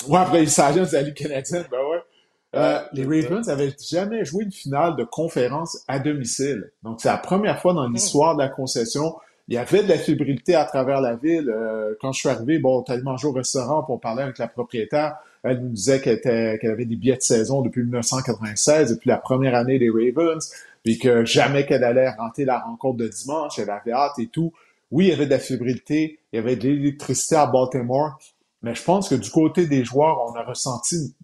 Ouais, 0.08 0.20
après 0.20 0.42
les 0.42 0.48
Stallions, 0.48 0.86
la 0.92 1.02
Ligue 1.02 1.16
canadienne, 1.16 1.66
ben 1.72 1.78
ouais. 1.78 2.02
Euh, 2.56 2.80
les 2.94 3.04
Ravens 3.04 3.48
avaient 3.48 3.76
jamais 3.80 4.26
joué 4.26 4.44
une 4.44 4.52
finale 4.52 4.96
de 4.96 5.04
conférence 5.04 5.84
à 5.88 6.00
domicile. 6.00 6.72
Donc, 6.84 7.00
c'est 7.02 7.10
la 7.10 7.18
première 7.18 7.62
fois 7.62 7.74
dans 7.74 7.88
l'histoire 7.88 8.36
de 8.36 8.42
la 8.42 8.50
concession 8.50 9.16
il 9.50 9.56
y 9.56 9.58
avait 9.58 9.82
de 9.82 9.90
la 9.90 9.98
fébrilité 9.98 10.54
à 10.54 10.64
travers 10.64 11.02
la 11.02 11.16
ville. 11.16 11.50
Euh, 11.50 11.96
quand 12.00 12.12
je 12.12 12.20
suis 12.20 12.30
arrivé, 12.30 12.60
bon, 12.60 12.84
tellement 12.84 13.18
joué 13.18 13.32
au 13.32 13.34
restaurant 13.34 13.82
pour 13.82 14.00
parler 14.00 14.22
avec 14.22 14.38
la 14.38 14.48
propriétaire. 14.48 15.16
Elle 15.42 15.62
nous 15.62 15.70
disait 15.70 16.00
qu'elle, 16.02 16.22
qu'elle 16.22 16.70
avait 16.70 16.86
des 16.86 16.96
billets 16.96 17.18
de 17.18 17.24
saison 17.24 17.64
depuis 17.64 17.82
1996, 17.82 18.92
depuis 18.92 19.10
la 19.10 19.18
première 19.18 19.56
année 19.56 19.80
des 19.80 19.90
Ravens, 19.90 20.54
puis 20.84 21.00
que 21.00 21.26
jamais 21.26 21.66
qu'elle 21.66 21.84
allait 21.84 22.12
rentrer 22.12 22.46
la 22.46 22.60
rencontre 22.60 22.98
de 22.98 23.08
dimanche, 23.08 23.58
elle 23.58 23.72
avait 23.72 23.92
hâte 23.92 24.20
et 24.20 24.28
tout. 24.28 24.54
Oui, 24.92 25.06
il 25.06 25.10
y 25.10 25.14
avait 25.14 25.26
de 25.26 25.32
la 25.32 25.40
fébrilité, 25.40 26.20
il 26.32 26.36
y 26.36 26.40
avait 26.40 26.56
de 26.56 26.68
l'électricité 26.68 27.36
à 27.36 27.48
Baltimore, 27.48 28.20
mais 28.62 28.76
je 28.76 28.84
pense 28.84 29.10
que 29.10 29.16
du 29.16 29.32
côté 29.32 29.66
des 29.66 29.84
joueurs, 29.84 30.20
on 30.30 30.36
a 30.36 30.44
ressenti, 30.44 31.16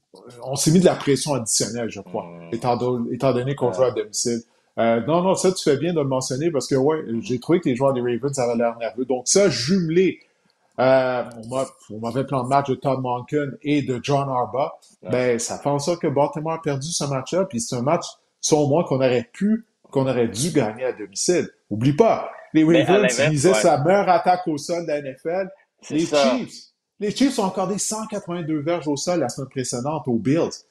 on 0.43 0.55
s'est 0.55 0.71
mis 0.71 0.79
de 0.79 0.85
la 0.85 0.95
pression 0.95 1.33
additionnelle, 1.33 1.89
je 1.89 2.01
crois, 2.01 2.25
mmh. 2.25 2.53
étant, 2.53 3.33
donné 3.33 3.55
qu'on 3.55 3.71
joue 3.71 3.83
à 3.83 3.91
domicile. 3.91 4.41
Euh, 4.77 5.01
non, 5.05 5.21
non, 5.21 5.35
ça, 5.35 5.51
tu 5.51 5.63
fais 5.63 5.77
bien 5.77 5.93
de 5.93 5.99
le 5.99 6.07
mentionner 6.07 6.51
parce 6.51 6.67
que, 6.67 6.75
ouais, 6.75 6.97
j'ai 7.21 7.39
trouvé 7.39 7.61
que 7.61 7.69
les 7.69 7.75
joueurs 7.75 7.93
des 7.93 8.01
Ravens 8.01 8.37
avaient 8.39 8.57
l'air 8.57 8.77
nerveux. 8.77 9.05
Donc, 9.05 9.27
ça, 9.27 9.49
jumelé 9.49 10.19
euh, 10.79 11.23
au 11.89 11.99
mauvais 11.99 12.25
plan 12.25 12.43
de 12.43 12.49
match 12.49 12.69
de 12.69 12.75
Todd 12.75 12.99
Monken 13.01 13.57
et 13.61 13.81
de 13.81 13.99
John 14.03 14.27
Arba, 14.29 14.73
ben, 15.09 15.39
ça 15.39 15.57
fait 15.57 15.69
en 15.69 15.79
sorte 15.79 16.01
que 16.01 16.07
Baltimore 16.07 16.53
a 16.53 16.61
perdu 16.61 16.91
ce 16.91 17.05
match-là. 17.05 17.45
Puis 17.45 17.61
c'est 17.61 17.75
un 17.75 17.81
match, 17.81 18.05
selon 18.41 18.67
moi, 18.67 18.83
qu'on 18.83 18.97
aurait 18.97 19.29
pu, 19.31 19.65
qu'on 19.91 20.07
aurait 20.07 20.27
dû 20.27 20.51
gagner 20.51 20.83
à 20.83 20.91
domicile. 20.91 21.49
Oublie 21.69 21.93
pas, 21.93 22.29
les 22.53 22.83
Ravens 22.83 23.29
misaient 23.29 23.53
sa 23.53 23.77
meilleure 23.77 24.09
attaque 24.09 24.47
au 24.47 24.57
sol 24.57 24.83
de 24.85 24.87
la 24.87 25.01
NFL. 25.01 25.49
Les 25.89 26.05
Chiefs, 26.05 26.71
les 26.99 27.11
Chiefs 27.11 27.37
ont 27.39 27.47
accordé 27.47 27.77
182 27.77 28.59
verges 28.59 28.87
au 28.87 28.95
sol 28.95 29.19
la 29.19 29.29
semaine 29.29 29.49
précédente 29.49 30.07
aux 30.07 30.17
Bills 30.17 30.65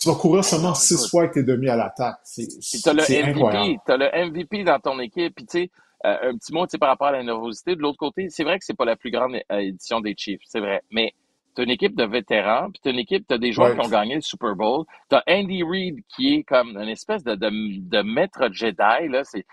tu 0.00 0.08
vas 0.08 0.14
courir 0.14 0.42
seulement 0.42 0.74
six 0.74 1.08
fois 1.08 1.22
avec 1.22 1.34
tes 1.34 1.42
demi 1.42 1.68
à 1.68 1.76
l'attaque. 1.76 2.20
C'est 2.24 3.22
incroyable. 3.22 3.78
Tu 3.84 3.92
as 3.92 3.96
le 3.98 4.30
MVP 4.30 4.64
dans 4.64 4.78
ton 4.80 4.98
équipe. 4.98 5.34
Puis, 5.34 5.44
tu 5.44 5.58
sais, 5.58 5.70
euh, 6.06 6.30
un 6.30 6.38
petit 6.38 6.54
mot 6.54 6.66
par 6.80 6.88
rapport 6.88 7.08
à 7.08 7.12
la 7.12 7.22
nervosité. 7.22 7.76
De 7.76 7.82
l'autre 7.82 7.98
côté, 7.98 8.30
c'est 8.30 8.42
vrai 8.42 8.58
que 8.58 8.64
c'est 8.64 8.76
pas 8.76 8.86
la 8.86 8.96
plus 8.96 9.10
grande 9.10 9.34
euh, 9.52 9.58
édition 9.58 10.00
des 10.00 10.14
Chiefs, 10.16 10.40
c'est 10.46 10.60
vrai. 10.60 10.80
Mais 10.90 11.12
tu 11.54 11.60
as 11.60 11.64
une 11.64 11.70
équipe 11.70 11.94
de 11.94 12.04
vétérans, 12.04 12.70
puis 12.70 12.80
tu 12.82 12.88
as 12.88 12.92
une 12.92 12.98
équipe, 12.98 13.26
tu 13.28 13.34
as 13.34 13.38
des 13.38 13.52
joueurs 13.52 13.74
qui 13.74 13.80
ont 13.86 13.90
gagné 13.90 14.14
le 14.14 14.22
Super 14.22 14.56
Bowl. 14.56 14.86
Tu 15.10 15.16
as 15.16 15.22
Andy 15.28 15.62
Reid 15.62 15.96
qui 16.08 16.34
est 16.34 16.42
comme 16.44 16.78
une 16.78 16.88
espèce 16.88 17.22
de, 17.22 17.34
de, 17.34 17.50
de 17.50 18.02
maître 18.02 18.48
Jedi. 18.50 19.08
Là. 19.08 19.22
C'est, 19.24 19.44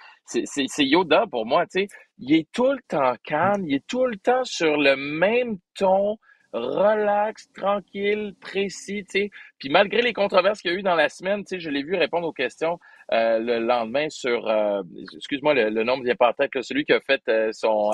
c'est, 0.45 0.85
Yoda 0.85 1.25
pour 1.29 1.45
moi. 1.45 1.65
Tu 1.65 1.81
sais. 1.81 1.87
Il 2.19 2.33
est 2.33 2.47
tout 2.51 2.71
le 2.71 2.79
temps 2.87 3.13
calme, 3.23 3.65
il 3.67 3.75
est 3.75 3.87
tout 3.87 4.05
le 4.05 4.17
temps 4.17 4.43
sur 4.43 4.77
le 4.77 4.95
même 4.95 5.57
ton 5.75 6.17
relax, 6.53 7.51
tranquille, 7.53 8.33
précis, 8.39 9.05
tu 9.09 9.19
sais. 9.19 9.29
Puis 9.59 9.69
malgré 9.69 10.01
les 10.01 10.13
controverses 10.13 10.61
qu'il 10.61 10.71
y 10.71 10.73
a 10.75 10.77
eu 10.77 10.83
dans 10.83 10.95
la 10.95 11.09
semaine, 11.09 11.43
tu 11.43 11.55
sais, 11.55 11.59
je 11.59 11.69
l'ai 11.69 11.83
vu 11.83 11.95
répondre 11.95 12.27
aux 12.27 12.33
questions 12.33 12.79
euh, 13.11 13.39
le 13.39 13.59
lendemain 13.59 14.09
sur, 14.09 14.47
euh, 14.47 14.81
excuse-moi, 15.15 15.53
le, 15.53 15.83
nom 15.83 15.97
ne 15.97 16.03
vient 16.03 16.15
pas 16.15 16.29
en 16.29 16.33
tête, 16.33 16.51
celui 16.61 16.85
qui 16.85 16.93
a 16.93 17.01
fait 17.01 17.21
euh, 17.29 17.51
son... 17.51 17.91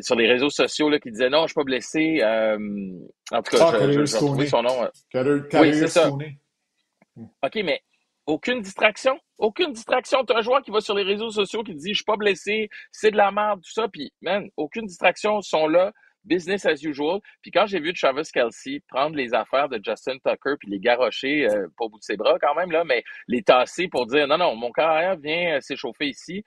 sur 0.00 0.14
les 0.16 0.26
réseaux 0.26 0.50
sociaux 0.50 0.88
là, 0.90 0.98
qui 0.98 1.10
disait 1.10 1.30
non, 1.30 1.42
je 1.42 1.48
suis 1.48 1.54
pas 1.54 1.64
blessé. 1.64 2.20
en 2.22 3.42
tout 3.42 3.56
cas, 3.56 3.72
ah, 3.72 3.90
je, 3.90 4.00
vais 4.00 4.04
trouver 4.04 4.46
son 4.46 4.62
nom. 4.62 4.88
oui, 5.14 5.74
c'est 5.74 5.88
ça. 5.88 6.10
OK, 6.10 7.54
mais 7.64 7.80
aucune 8.26 8.60
distraction. 8.60 9.18
Aucune 9.38 9.72
distraction. 9.72 10.24
Tu 10.24 10.34
un 10.34 10.40
joueur 10.40 10.62
qui 10.62 10.70
va 10.70 10.80
sur 10.80 10.94
les 10.94 11.02
réseaux 11.02 11.30
sociaux 11.30 11.62
qui 11.62 11.74
dit 11.74 11.90
Je 11.90 11.96
suis 11.96 12.04
pas 12.04 12.16
blessé, 12.16 12.68
c'est 12.90 13.10
de 13.10 13.16
la 13.16 13.30
merde, 13.30 13.60
tout 13.62 13.72
ça. 13.72 13.88
Puis, 13.88 14.12
man, 14.22 14.48
aucune 14.56 14.86
distraction. 14.86 15.40
sont 15.42 15.68
là 15.68 15.92
business 16.26 16.66
as 16.66 16.82
usual. 16.82 17.20
Puis 17.40 17.50
quand 17.50 17.66
j'ai 17.66 17.80
vu 17.80 17.94
Travis 17.94 18.28
Kelsey 18.32 18.80
prendre 18.88 19.16
les 19.16 19.32
affaires 19.32 19.68
de 19.68 19.80
Justin 19.82 20.18
Tucker 20.18 20.56
puis 20.58 20.70
les 20.70 20.80
garrocher, 20.80 21.48
euh, 21.48 21.68
pas 21.78 21.84
au 21.84 21.88
bout 21.88 21.98
de 21.98 22.04
ses 22.04 22.16
bras 22.16 22.36
quand 22.40 22.54
même, 22.54 22.70
là, 22.70 22.84
mais 22.84 23.02
les 23.28 23.42
tasser 23.42 23.88
pour 23.88 24.06
dire 24.06 24.26
non, 24.26 24.38
non, 24.38 24.54
mon 24.56 24.72
carrière 24.72 25.16
vient 25.16 25.56
euh, 25.56 25.60
s'échauffer 25.60 26.08
ici. 26.08 26.42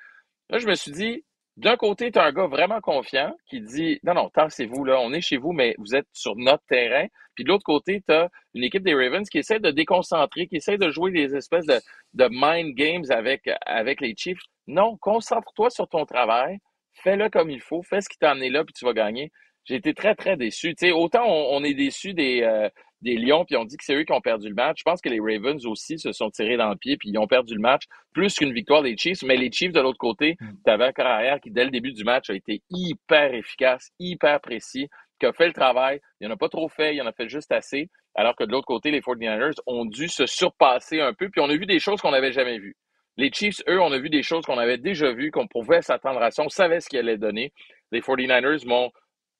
Là, 0.49 0.57
je 0.57 0.67
me 0.67 0.75
suis 0.75 0.91
dit, 0.91 1.23
d'un 1.59 1.75
côté, 1.75 2.09
tu 2.09 2.17
as 2.19 2.23
un 2.23 2.31
gars 2.31 2.47
vraiment 2.47 2.79
confiant 2.79 3.35
qui 3.49 3.59
dit 3.59 3.99
non, 4.03 4.13
non, 4.13 4.29
tassez-vous, 4.29 4.85
là, 4.85 4.97
on 5.01 5.11
est 5.11 5.19
chez 5.19 5.35
vous, 5.35 5.51
mais 5.51 5.75
vous 5.77 5.93
êtes 5.93 6.07
sur 6.13 6.37
notre 6.37 6.63
terrain. 6.69 7.05
Puis 7.35 7.43
de 7.43 7.49
l'autre 7.49 7.65
côté, 7.65 8.01
tu 8.07 8.13
as 8.13 8.29
une 8.53 8.63
équipe 8.63 8.83
des 8.83 8.93
Ravens 8.93 9.27
qui 9.29 9.39
essaie 9.39 9.59
de 9.59 9.69
déconcentrer, 9.69 10.47
qui 10.47 10.55
essaie 10.55 10.77
de 10.77 10.89
jouer 10.89 11.11
des 11.11 11.35
espèces 11.35 11.65
de, 11.65 11.79
de 12.13 12.29
mind 12.31 12.75
games 12.75 13.03
avec, 13.09 13.49
avec 13.65 13.99
les 13.99 14.15
Chiefs. 14.15 14.39
Non, 14.67 14.95
concentre-toi 15.01 15.69
sur 15.69 15.89
ton 15.89 16.05
travail, 16.05 16.59
fais-le 17.03 17.29
comme 17.29 17.49
il 17.49 17.59
faut, 17.59 17.83
fais 17.83 17.99
ce 17.99 18.07
qui 18.07 18.17
t'a 18.17 18.31
amené 18.31 18.49
là, 18.49 18.63
puis 18.63 18.73
tu 18.73 18.85
vas 18.85 18.93
gagner. 18.93 19.29
J'ai 19.65 19.75
été 19.75 19.93
très, 19.93 20.15
très 20.15 20.37
déçu. 20.37 20.73
sais, 20.77 20.91
autant 20.91 21.25
on, 21.27 21.61
est 21.65 21.73
déçu 21.73 22.13
des, 22.13 22.41
euh, 22.41 22.69
des 23.01 23.15
Lions, 23.15 23.45
puis 23.45 23.55
on 23.55 23.65
dit 23.65 23.77
que 23.77 23.83
c'est 23.83 23.95
eux 23.95 24.03
qui 24.03 24.11
ont 24.11 24.21
perdu 24.21 24.49
le 24.49 24.55
match. 24.55 24.79
Je 24.79 24.83
pense 24.83 25.01
que 25.01 25.09
les 25.09 25.19
Ravens 25.19 25.65
aussi 25.65 25.97
se 25.97 26.11
sont 26.11 26.29
tirés 26.29 26.57
dans 26.57 26.69
le 26.69 26.75
pied, 26.75 26.97
puis 26.97 27.09
ils 27.09 27.17
ont 27.17 27.27
perdu 27.27 27.53
le 27.53 27.61
match, 27.61 27.83
plus 28.13 28.35
qu'une 28.35 28.53
victoire 28.53 28.83
des 28.83 28.97
Chiefs. 28.97 29.23
Mais 29.23 29.37
les 29.37 29.51
Chiefs, 29.51 29.71
de 29.71 29.79
l'autre 29.79 29.97
côté, 29.97 30.35
mm. 30.39 30.49
tu 30.65 30.71
avais 30.71 30.85
un 30.85 30.91
carrière 30.91 31.39
qui, 31.39 31.51
dès 31.51 31.63
le 31.63 31.71
début 31.71 31.93
du 31.93 32.03
match, 32.03 32.29
a 32.29 32.33
été 32.33 32.61
hyper 32.69 33.33
efficace, 33.33 33.91
hyper 33.99 34.41
précis, 34.41 34.89
qui 35.19 35.25
a 35.25 35.33
fait 35.33 35.47
le 35.47 35.53
travail. 35.53 36.01
Il 36.19 36.27
en 36.27 36.31
a 36.31 36.37
pas 36.37 36.49
trop 36.49 36.69
fait, 36.69 36.95
il 36.95 37.01
en 37.01 37.07
a 37.07 37.13
fait 37.13 37.29
juste 37.29 37.51
assez. 37.51 37.89
Alors 38.15 38.35
que 38.35 38.43
de 38.43 38.51
l'autre 38.51 38.65
côté, 38.65 38.91
les 38.91 39.01
49ers 39.01 39.59
ont 39.65 39.85
dû 39.85 40.07
se 40.07 40.25
surpasser 40.25 40.99
un 40.99 41.13
peu, 41.13 41.29
puis 41.29 41.41
on 41.41 41.49
a 41.49 41.55
vu 41.55 41.65
des 41.65 41.79
choses 41.79 42.01
qu'on 42.01 42.11
n'avait 42.11 42.31
jamais 42.31 42.57
vues. 42.57 42.75
Les 43.17 43.31
Chiefs, 43.31 43.61
eux, 43.67 43.81
on 43.81 43.91
a 43.91 43.99
vu 43.99 44.09
des 44.09 44.23
choses 44.23 44.45
qu'on 44.45 44.57
avait 44.57 44.77
déjà 44.77 45.11
vues, 45.11 45.31
qu'on 45.31 45.47
pouvait 45.47 45.81
s'attendre 45.81 46.21
à 46.21 46.31
ça. 46.31 46.43
On 46.43 46.49
savait 46.49 46.79
ce 46.79 46.87
qu'ils 46.89 46.99
allait 46.99 47.17
donner. 47.17 47.51
Les 47.91 48.01
49ers 48.01 48.65
m'ont 48.65 48.91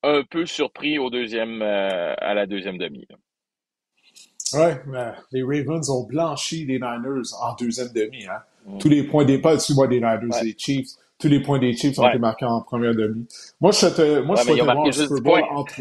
un 0.04 0.24
peu 0.24 0.46
surpris 0.46 0.98
au 0.98 1.10
deuxième, 1.10 1.62
euh, 1.62 2.14
à 2.18 2.34
la 2.34 2.46
deuxième 2.46 2.78
demi. 2.78 3.08
Oui, 4.54 4.94
les 5.32 5.44
Ravens 5.44 5.90
ont 5.90 6.04
blanchi 6.04 6.66
les 6.66 6.80
Niners 6.80 7.34
en 7.42 7.56
deuxième 7.56 7.90
demi. 7.90 8.26
Hein. 8.26 8.42
Mm. 8.66 8.78
Tous 8.80 8.90
les 8.90 9.04
points 9.04 9.26
des 9.26 9.40
pas 9.40 9.58
moi 9.76 9.88
des 9.88 9.96
Niners, 9.96 10.42
les 10.44 10.56
Chiefs, 10.58 10.90
tous 11.20 11.28
les 11.28 11.42
points 11.42 11.60
des 11.60 11.76
Chiefs 11.76 12.00
ont 12.00 12.08
été 12.08 12.18
marqués 12.18 12.46
en 12.46 12.62
première 12.62 12.96
demi. 12.96 13.28
Moi, 13.60 13.72
je 13.72 13.78
souhaitais, 13.80 14.22
moi, 14.22 14.38
je 14.38 14.64
voir 14.64 14.88
un 14.88 14.92
Super 14.92 15.22
Bowl 15.22 15.44
entre. 15.52 15.76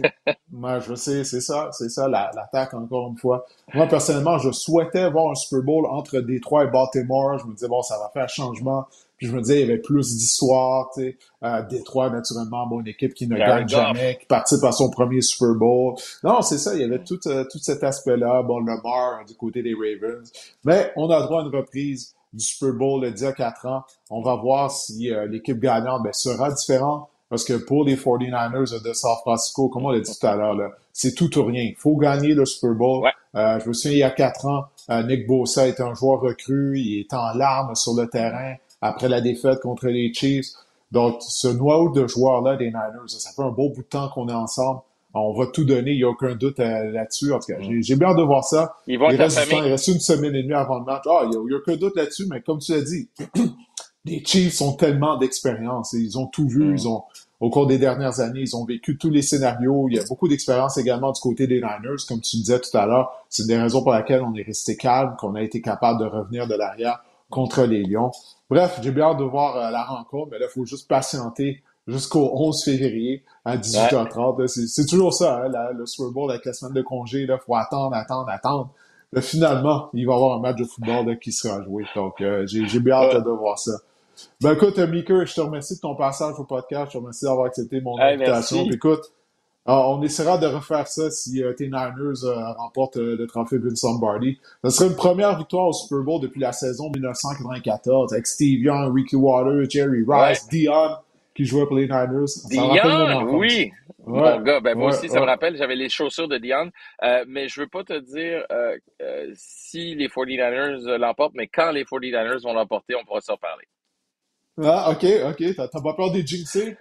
moi, 0.50 0.80
je 0.86 0.94
sais, 0.96 1.22
c'est 1.22 1.40
ça, 1.40 1.70
c'est 1.72 1.88
ça, 1.88 2.08
l'attaque, 2.08 2.74
encore 2.74 3.08
une 3.08 3.16
fois. 3.16 3.46
Moi, 3.72 3.86
personnellement, 3.86 4.38
je 4.38 4.50
souhaitais 4.50 5.08
voir 5.08 5.30
un 5.30 5.34
Super 5.36 5.62
Bowl 5.62 5.86
entre 5.86 6.18
Détroit 6.18 6.64
et 6.64 6.66
Baltimore. 6.66 7.38
Je 7.38 7.46
me 7.46 7.54
disais, 7.54 7.68
bon, 7.68 7.82
ça 7.82 7.98
va 7.98 8.10
faire 8.12 8.28
changement. 8.28 8.86
Puis 9.16 9.28
je 9.28 9.32
me 9.32 9.40
disais, 9.40 9.60
il 9.62 9.68
y 9.68 9.70
avait 9.70 9.80
plus 9.80 10.16
d'histoire, 10.16 10.90
tu 10.92 11.02
sais. 11.02 11.18
Euh, 11.44 11.62
Détroit, 11.68 12.10
naturellement, 12.10 12.66
bon, 12.66 12.80
une 12.80 12.88
équipe 12.88 13.14
qui 13.14 13.28
ne 13.28 13.36
gagne 13.36 13.68
jamais, 13.68 14.18
qui 14.20 14.26
participe 14.26 14.64
à 14.64 14.72
son 14.72 14.90
premier 14.90 15.20
Super 15.20 15.54
Bowl. 15.54 15.94
Non, 16.24 16.42
c'est 16.42 16.58
ça, 16.58 16.74
il 16.74 16.80
y 16.80 16.84
avait 16.84 17.02
tout, 17.02 17.18
euh, 17.26 17.44
tout 17.50 17.58
cet 17.58 17.84
aspect-là. 17.84 18.42
Bon, 18.42 18.58
Lamar 18.58 19.24
du 19.24 19.34
côté 19.34 19.62
des 19.62 19.74
Ravens. 19.74 20.28
Mais 20.64 20.92
on 20.96 21.08
a 21.10 21.22
droit 21.22 21.42
à 21.42 21.44
une 21.44 21.54
reprise 21.54 22.14
du 22.32 22.44
Super 22.44 22.72
Bowl 22.72 23.02
le 23.02 23.12
10 23.12 23.24
à 23.24 23.32
4 23.32 23.66
ans. 23.66 23.82
On 24.10 24.22
va 24.22 24.36
voir 24.36 24.70
si 24.70 25.12
euh, 25.12 25.26
l'équipe 25.26 25.58
gagnante 25.58 26.02
ben, 26.02 26.12
sera 26.12 26.50
différente. 26.52 27.08
Parce 27.30 27.44
que 27.44 27.54
pour 27.54 27.84
les 27.84 27.96
49ers 27.96 28.82
de 28.82 28.92
San 28.94 29.16
Francisco, 29.20 29.68
comme 29.68 29.84
on 29.84 29.90
l'a 29.90 30.00
dit 30.00 30.18
tout 30.18 30.26
à 30.26 30.34
l'heure, 30.34 30.56
c'est 30.94 31.14
tout 31.14 31.38
ou 31.38 31.44
rien. 31.44 31.62
Il 31.62 31.76
faut 31.76 31.96
gagner 31.96 32.32
le 32.34 32.46
Super 32.46 32.72
Bowl. 32.72 33.06
Euh, 33.34 33.60
je 33.60 33.68
me 33.68 33.74
souviens, 33.74 33.92
il 33.92 33.98
y 33.98 34.02
a 34.02 34.10
quatre 34.10 34.46
ans, 34.46 34.64
Nick 35.06 35.26
Bosa 35.26 35.66
était 35.66 35.82
un 35.82 35.92
joueur 35.92 36.20
recru. 36.20 36.80
Il 36.80 37.00
est 37.00 37.12
en 37.12 37.34
larmes 37.34 37.74
sur 37.74 37.92
le 37.92 38.08
terrain 38.08 38.54
après 38.80 39.10
la 39.10 39.20
défaite 39.20 39.60
contre 39.60 39.88
les 39.88 40.12
Chiefs. 40.14 40.46
Donc, 40.90 41.18
ce 41.20 41.48
noyau 41.48 41.90
de 41.90 42.06
joueurs-là 42.06 42.56
des 42.56 42.68
Niners, 42.68 43.08
ça 43.08 43.30
fait 43.30 43.42
un 43.42 43.50
beau 43.50 43.68
bout 43.68 43.82
de 43.82 43.88
temps 43.88 44.08
qu'on 44.08 44.28
est 44.28 44.34
ensemble. 44.34 44.80
On 45.14 45.32
va 45.32 45.46
tout 45.46 45.64
donner, 45.64 45.92
il 45.92 45.98
n'y 45.98 46.04
a 46.04 46.08
aucun 46.08 46.34
doute 46.34 46.60
euh, 46.60 46.90
là-dessus. 46.90 47.32
En 47.32 47.38
tout 47.38 47.46
cas, 47.46 47.58
j'ai 47.60 47.96
bien 47.96 48.08
hâte 48.08 48.18
de 48.18 48.22
voir 48.22 48.44
ça. 48.44 48.76
il, 48.86 48.98
reste 48.98 49.40
il 49.50 49.58
reste 49.58 49.88
une 49.88 50.00
semaine 50.00 50.34
et 50.34 50.42
demie 50.42 50.54
avant 50.54 50.78
le 50.78 50.84
match. 50.84 51.04
Ah, 51.06 51.22
il 51.24 51.30
n'y 51.30 51.36
a, 51.36 51.38
a, 51.38 51.58
aucun 51.58 51.76
doute 51.76 51.96
là-dessus, 51.96 52.26
mais 52.30 52.42
comme 52.42 52.58
tu 52.58 52.72
l'as 52.72 52.82
dit, 52.82 53.08
les 54.04 54.22
Chiefs 54.24 54.60
ont 54.60 54.74
tellement 54.74 55.16
d'expérience. 55.16 55.94
Ils 55.94 56.18
ont 56.18 56.26
tout 56.26 56.46
vu. 56.46 56.72
Ils 56.72 56.86
ont, 56.88 57.04
au 57.40 57.50
cours 57.50 57.66
des 57.66 57.78
dernières 57.78 58.20
années, 58.20 58.40
ils 58.40 58.56
ont 58.56 58.64
vécu 58.64 58.98
tous 58.98 59.10
les 59.10 59.22
scénarios. 59.22 59.88
Il 59.88 59.96
y 59.96 59.98
a 59.98 60.04
beaucoup 60.04 60.28
d'expérience 60.28 60.76
également 60.76 61.12
du 61.12 61.20
côté 61.20 61.46
des 61.46 61.56
Niners, 61.56 62.04
comme 62.06 62.20
tu 62.20 62.36
disais 62.36 62.60
tout 62.60 62.76
à 62.76 62.84
l'heure. 62.84 63.12
C'est 63.28 63.42
une 63.42 63.48
des 63.48 63.58
raisons 63.58 63.82
pour 63.82 63.92
laquelle 63.92 64.22
on 64.22 64.34
est 64.34 64.42
resté 64.42 64.76
calme, 64.76 65.16
qu'on 65.18 65.34
a 65.34 65.42
été 65.42 65.62
capable 65.62 66.00
de 66.00 66.06
revenir 66.06 66.46
de 66.46 66.54
l'arrière 66.54 67.02
contre 67.30 67.64
les 67.64 67.82
Lions. 67.82 68.10
Bref, 68.50 68.78
j'ai 68.82 68.90
bien 68.90 69.04
hâte 69.04 69.18
de 69.18 69.24
voir 69.24 69.56
euh, 69.56 69.70
la 69.70 69.84
rencontre, 69.84 70.30
mais 70.32 70.38
là, 70.38 70.46
il 70.48 70.52
faut 70.52 70.64
juste 70.64 70.88
patienter 70.88 71.62
jusqu'au 71.88 72.30
11 72.34 72.62
février 72.64 73.24
à 73.44 73.56
18h30. 73.56 74.46
C'est 74.46 74.86
toujours 74.86 75.14
ça, 75.14 75.42
hein, 75.44 75.72
le 75.76 75.86
Super 75.86 76.12
Bowl 76.12 76.30
avec 76.30 76.44
la 76.44 76.52
semaine 76.52 76.74
de 76.74 76.82
congé. 76.82 77.22
Il 77.22 77.38
faut 77.44 77.56
attendre, 77.56 77.96
attendre, 77.96 78.28
attendre. 78.28 78.70
Finalement, 79.20 79.88
il 79.94 80.06
va 80.06 80.12
y 80.12 80.16
avoir 80.16 80.38
un 80.38 80.40
match 80.40 80.56
de 80.56 80.64
football 80.64 81.18
qui 81.18 81.32
sera 81.32 81.62
joué. 81.64 81.84
Donc, 81.96 82.20
euh, 82.20 82.46
j'ai 82.46 82.80
bien 82.80 82.94
hâte 82.94 83.24
de 83.24 83.30
voir 83.30 83.58
ça. 83.58 83.72
Ben 84.40 84.52
écoute, 84.52 84.78
Mika, 84.78 85.24
je 85.24 85.34
te 85.34 85.40
remercie 85.40 85.76
de 85.76 85.80
ton 85.80 85.94
passage 85.94 86.34
au 86.38 86.44
podcast. 86.44 86.88
Je 86.88 86.92
te 86.92 86.98
remercie 86.98 87.24
d'avoir 87.24 87.46
accepté 87.46 87.80
mon 87.80 87.98
invitation. 87.98 88.66
écoute, 88.70 89.12
on 89.64 90.02
essaiera 90.02 90.36
de 90.38 90.46
refaire 90.46 90.86
ça 90.88 91.10
si 91.10 91.42
euh, 91.42 91.52
tes 91.52 91.66
Niners 91.66 92.24
euh, 92.24 92.52
remportent 92.52 92.96
le 92.96 93.26
trophée 93.26 93.58
Vince 93.58 93.82
Lombardi. 93.82 94.38
Ce 94.64 94.70
serait 94.70 94.88
une 94.88 94.96
première 94.96 95.38
victoire 95.38 95.68
au 95.68 95.72
Super 95.72 96.00
Bowl 96.00 96.20
depuis 96.20 96.40
la 96.40 96.52
saison 96.52 96.90
1994 96.90 98.12
avec 98.12 98.26
Steve 98.26 98.60
Young, 98.60 98.94
Ricky 98.94 99.16
Water, 99.16 99.68
Jerry 99.70 100.04
Rice, 100.06 100.48
Dion 100.48 100.96
qui 101.38 101.44
jouait 101.44 101.66
pour 101.66 101.76
les 101.76 101.86
Niners. 101.86 102.26
Dion, 102.50 103.38
oui. 103.38 103.70
Mon 104.04 104.40
gars, 104.40 104.58
ben 104.58 104.76
moi 104.76 104.88
aussi, 104.88 105.08
ça 105.08 105.20
me 105.20 105.24
rappelle, 105.24 105.56
j'avais 105.56 105.76
les 105.76 105.88
chaussures 105.88 106.26
de 106.26 106.36
Dion. 106.36 106.72
Euh, 107.04 107.24
mais 107.28 107.46
je 107.46 107.60
veux 107.60 107.68
pas 107.68 107.84
te 107.84 107.96
dire 107.96 108.44
euh, 108.50 108.76
euh, 109.00 109.30
si 109.34 109.94
les 109.94 110.08
49ers 110.08 110.96
l'emportent, 110.96 111.34
mais 111.36 111.46
quand 111.46 111.70
les 111.70 111.84
49ers 111.84 112.42
vont 112.42 112.54
l'emporter, 112.54 112.96
on 112.96 113.04
pourra 113.04 113.20
s'en 113.20 113.36
parler. 113.36 113.66
Ah, 114.60 114.90
OK, 114.90 115.06
OK. 115.30 115.54
T'as 115.54 115.80
pas 115.80 115.94
peur 115.94 116.10
des 116.10 116.26
jinxés? 116.26 116.76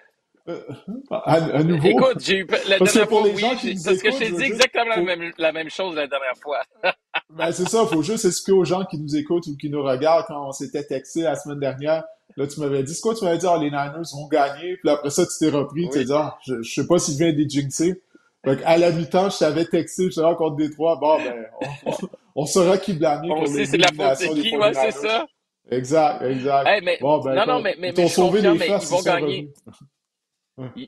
À, 1.10 1.64
nouveau? 1.64 1.88
Écoute, 1.88 2.20
j'ai 2.20 2.38
eu 2.38 2.48
la 2.68 2.80
dernière 2.80 3.10
fois, 3.10 3.24
oui, 3.24 3.42
parce 3.42 4.02
que 4.02 4.12
je 4.12 4.18
t'ai 4.18 4.32
dit 4.32 4.44
exactement 4.44 4.96
la, 4.96 5.02
même, 5.02 5.32
la 5.38 5.52
même 5.52 5.70
chose 5.70 5.96
la 5.96 6.08
dernière 6.08 6.38
fois. 6.42 6.62
ben, 7.30 7.52
c'est 7.52 7.68
ça, 7.68 7.84
il 7.84 7.94
faut 7.94 8.02
juste 8.02 8.26
expliquer 8.26 8.58
aux 8.58 8.64
gens 8.64 8.86
qui 8.86 8.98
nous 8.98 9.16
écoutent 9.16 9.48
ou 9.48 9.58
qui 9.58 9.70
nous 9.70 9.84
regardent 9.84 10.26
quand 10.28 10.48
on 10.48 10.52
s'était 10.52 10.84
texté 10.84 11.22
la 11.22 11.36
semaine 11.36 11.60
dernière. 11.60 12.04
Là, 12.38 12.48
tu 12.48 12.60
m'avais 12.60 12.84
dit, 12.84 12.94
c'est 12.94 13.02
quoi, 13.02 13.16
tu 13.16 13.26
m'avais 13.26 13.38
dit, 13.38 13.48
ah, 13.48 13.58
les 13.58 13.72
Niners 13.72 14.08
vont 14.14 14.28
gagner. 14.28 14.78
Puis 14.78 14.90
après 14.90 15.10
ça, 15.10 15.26
tu 15.26 15.32
t'es 15.40 15.50
repris, 15.50 15.90
tu 15.90 15.90
t'es 15.90 16.06
dit, 16.06 16.14
ah, 16.14 16.38
je, 16.46 16.62
je 16.62 16.74
sais 16.74 16.88
pas 16.88 16.98
si 16.98 17.14
je 17.14 17.18
viens 17.18 17.34
des 17.34 17.48
jinxer. 17.50 18.02
Fait 18.46 18.64
à 18.64 18.78
la 18.78 18.92
mi-temps, 18.92 19.30
je 19.30 19.40
t'avais 19.40 19.66
texté, 19.66 20.06
je 20.06 20.12
suis 20.12 20.22
contre 20.22 20.56
Détroit. 20.56 20.98
Bon, 20.98 21.18
ben, 21.18 21.48
on, 21.86 21.92
on, 22.36 22.46
saura 22.46 22.78
qui 22.78 22.94
blâmer 22.94 23.28
pour 23.28 23.44
les 23.44 23.66
c'est 23.66 23.78
la 23.78 23.88
faute 23.88 24.36
de 24.36 24.42
qui, 24.42 24.56
ouais, 24.56 24.74
c'est 24.74 24.92
ça. 24.92 25.26
Exact, 25.70 26.22
exact. 26.22 26.84
mais, 26.84 26.98
bon, 27.02 27.20
ben, 27.20 27.36
non, 27.36 27.46
non, 27.46 27.62
mais, 27.62 27.76
mais, 27.80 27.92
mais, 27.96 28.08
sauvé 28.08 28.42
les 28.42 28.54
mais 28.54 28.68
ils 28.68 28.88
vont 28.88 29.02
gagner. 29.02 29.52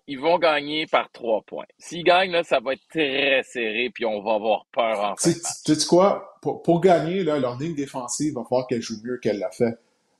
Ils, 0.08 0.20
vont 0.20 0.40
gagner 0.40 0.88
par 0.88 1.12
trois 1.12 1.42
points. 1.42 1.66
S'ils 1.78 2.04
gagnent, 2.04 2.32
là, 2.32 2.44
ça 2.44 2.60
va 2.60 2.74
être 2.74 2.88
très 2.90 3.44
serré, 3.44 3.92
puis 3.94 4.04
on 4.04 4.22
va 4.22 4.34
avoir 4.34 4.66
peur 4.72 5.00
en 5.00 5.16
fait. 5.16 5.36
Tu 5.64 5.76
sais 5.76 5.88
quoi? 5.88 6.38
Pour, 6.42 6.64
pour, 6.64 6.82
gagner, 6.82 7.24
là, 7.24 7.38
leur 7.38 7.60
ligne 7.60 7.76
défensive 7.76 8.34
va 8.34 8.44
falloir 8.44 8.66
qu'elle 8.66 8.82
joue 8.82 8.96
mieux 9.04 9.18
qu'elle 9.18 9.38
l'a 9.38 9.52
fait. 9.52 9.78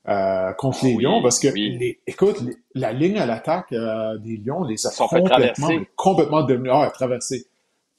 Euh, 0.08 0.52
contre 0.54 0.86
les 0.86 0.94
Lions 0.94 1.20
parce 1.20 1.38
que, 1.38 1.48
les, 1.48 2.00
écoute, 2.06 2.38
la 2.74 2.92
ligne 2.92 3.18
à 3.18 3.26
l'attaque 3.26 3.70
euh, 3.72 4.16
des 4.18 4.38
Lions 4.38 4.64
les 4.64 4.86
a 4.86 4.90
complètement, 4.96 5.68
complètement 5.94 6.42
devenus 6.42 6.72
ah, 6.74 6.90
traversés. 6.90 7.46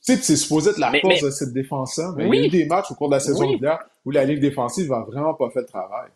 Tu 0.04 0.16
sais, 0.16 0.18
c'est 0.18 0.36
supposé 0.36 0.72
être 0.72 0.80
la 0.80 0.92
force 1.00 1.22
de 1.22 1.30
cette 1.30 1.54
défense-là, 1.54 2.14
mais 2.18 2.28
il 2.28 2.36
y 2.36 2.44
a 2.44 2.46
eu 2.46 2.50
des 2.50 2.66
matchs 2.66 2.90
au 2.90 2.96
cours 2.96 3.10
de 3.10 3.16
la 3.16 3.20
saison 3.20 3.48
régulière 3.48 3.80
où 4.04 4.10
la 4.10 4.26
ligne 4.26 4.40
défensive 4.40 4.88
va 4.88 5.02
vraiment 5.02 5.36
pas 5.36 5.52
fait 5.52 5.60
le 5.60 5.68
travail. 5.68 6.10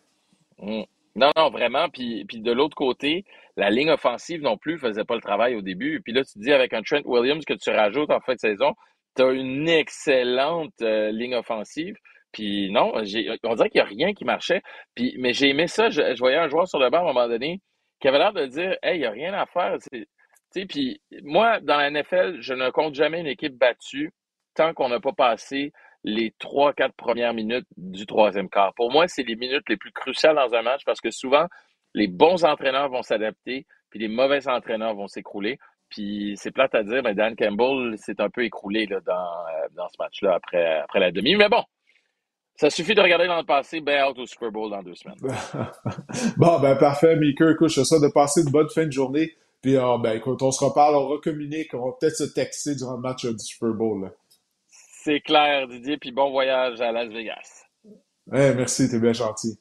Mm. 0.60 0.82
Non, 1.14 1.30
non, 1.36 1.50
vraiment. 1.50 1.88
Puis, 1.88 2.24
puis 2.24 2.40
de 2.40 2.52
l'autre 2.52 2.76
côté, 2.76 3.24
la 3.56 3.70
ligne 3.70 3.90
offensive 3.90 4.42
non 4.42 4.56
plus 4.58 4.78
faisait 4.78 5.04
pas 5.04 5.14
le 5.14 5.20
travail 5.20 5.56
au 5.56 5.62
début. 5.62 6.00
Puis 6.02 6.12
là, 6.12 6.24
tu 6.24 6.38
dis 6.38 6.52
avec 6.52 6.72
un 6.72 6.82
Trent 6.82 7.02
Williams 7.04 7.44
que 7.44 7.54
tu 7.54 7.70
rajoutes 7.70 8.10
en 8.10 8.20
fin 8.20 8.34
de 8.34 8.38
saison, 8.38 8.74
tu 9.16 9.22
as 9.22 9.30
une 9.30 9.68
excellente 9.68 10.74
euh, 10.82 11.10
ligne 11.10 11.34
offensive. 11.34 11.96
Puis 12.32 12.70
non, 12.70 12.92
on 12.94 13.02
dirait 13.02 13.38
qu'il 13.70 13.80
n'y 13.80 13.80
a 13.80 13.84
rien 13.84 14.12
qui 14.12 14.24
marchait. 14.24 14.62
Mais 15.18 15.32
j'ai 15.32 15.48
aimé 15.48 15.68
ça. 15.68 15.88
Je, 15.88 16.18
voyais 16.18 16.36
un 16.36 16.48
joueur 16.48 16.68
sur 16.68 16.78
le 16.78 16.90
banc 16.90 16.98
à 16.98 17.00
un 17.02 17.12
moment 17.12 17.28
donné 17.28 17.60
qui 17.98 18.08
avait 18.08 18.18
l'air 18.18 18.34
de 18.34 18.44
dire 18.44 18.76
Hey, 18.82 18.96
il 18.96 19.00
n'y 19.00 19.06
a 19.06 19.10
rien 19.10 19.32
à 19.32 19.46
faire. 19.46 19.78
Puis 20.68 21.00
moi, 21.22 21.60
dans 21.60 21.78
la 21.78 21.90
NFL, 21.90 22.40
je 22.40 22.52
ne 22.52 22.68
compte 22.70 22.94
jamais 22.94 23.20
une 23.20 23.26
équipe 23.26 23.56
battue 23.56 24.12
tant 24.54 24.74
qu'on 24.74 24.88
n'a 24.88 25.00
pas 25.00 25.12
passé 25.12 25.72
les 26.04 26.34
trois, 26.38 26.72
quatre 26.72 26.94
premières 26.94 27.34
minutes 27.34 27.66
du 27.76 28.06
troisième 28.06 28.48
quart. 28.48 28.74
Pour 28.74 28.92
moi, 28.92 29.08
c'est 29.08 29.22
les 29.22 29.34
minutes 29.34 29.68
les 29.68 29.76
plus 29.76 29.92
cruciales 29.92 30.36
dans 30.36 30.54
un 30.54 30.62
match 30.62 30.82
parce 30.84 31.00
que 31.00 31.10
souvent, 31.10 31.46
les 31.96 32.08
bons 32.08 32.44
entraîneurs 32.44 32.90
vont 32.90 33.02
s'adapter, 33.02 33.66
puis 33.90 33.98
les 33.98 34.08
mauvais 34.08 34.46
entraîneurs 34.46 34.94
vont 34.94 35.08
s'écrouler. 35.08 35.58
Puis 35.88 36.34
c'est 36.36 36.50
plate 36.50 36.74
à 36.74 36.82
dire, 36.82 37.02
mais 37.02 37.14
Dan 37.14 37.34
Campbell 37.36 37.96
s'est 37.96 38.20
un 38.20 38.28
peu 38.28 38.44
écroulé 38.44 38.86
là, 38.86 39.00
dans, 39.00 39.12
euh, 39.12 39.68
dans 39.74 39.88
ce 39.88 39.94
match-là 39.98 40.34
après, 40.34 40.80
après 40.80 41.00
la 41.00 41.10
demi. 41.10 41.36
Mais 41.36 41.48
bon, 41.48 41.62
ça 42.56 42.70
suffit 42.70 42.94
de 42.94 43.00
regarder 43.00 43.26
dans 43.26 43.38
le 43.38 43.46
passé, 43.46 43.80
ben 43.80 44.08
out 44.08 44.18
au 44.18 44.26
Super 44.26 44.50
Bowl 44.50 44.70
dans 44.70 44.82
deux 44.82 44.94
semaines. 44.94 45.16
bon, 46.36 46.60
ben 46.60 46.76
parfait, 46.76 47.16
Mika. 47.16 47.50
Écoute, 47.50 47.70
je 47.70 47.82
souhaite 47.82 48.02
de 48.02 48.12
passer 48.12 48.42
une 48.42 48.50
bonne 48.50 48.68
fin 48.68 48.84
de 48.84 48.92
journée. 48.92 49.32
Puis, 49.62 49.76
euh, 49.76 49.96
ben 49.98 50.12
écoute, 50.16 50.42
on 50.42 50.50
se 50.50 50.62
reparle, 50.62 50.96
on 50.96 51.06
recommunique, 51.06 51.72
on 51.72 51.86
va 51.86 51.92
peut-être 51.98 52.16
se 52.16 52.24
texter 52.24 52.74
durant 52.74 52.96
le 52.96 53.00
match 53.00 53.24
du 53.24 53.38
Super 53.38 53.70
Bowl. 53.70 54.12
C'est 54.68 55.20
clair, 55.20 55.66
Didier, 55.68 55.96
puis 55.96 56.12
bon 56.12 56.30
voyage 56.30 56.80
à 56.80 56.92
Las 56.92 57.08
Vegas. 57.08 57.64
Eh, 58.32 58.52
merci, 58.54 58.90
t'es 58.90 58.98
bien 58.98 59.12
gentil. 59.12 59.58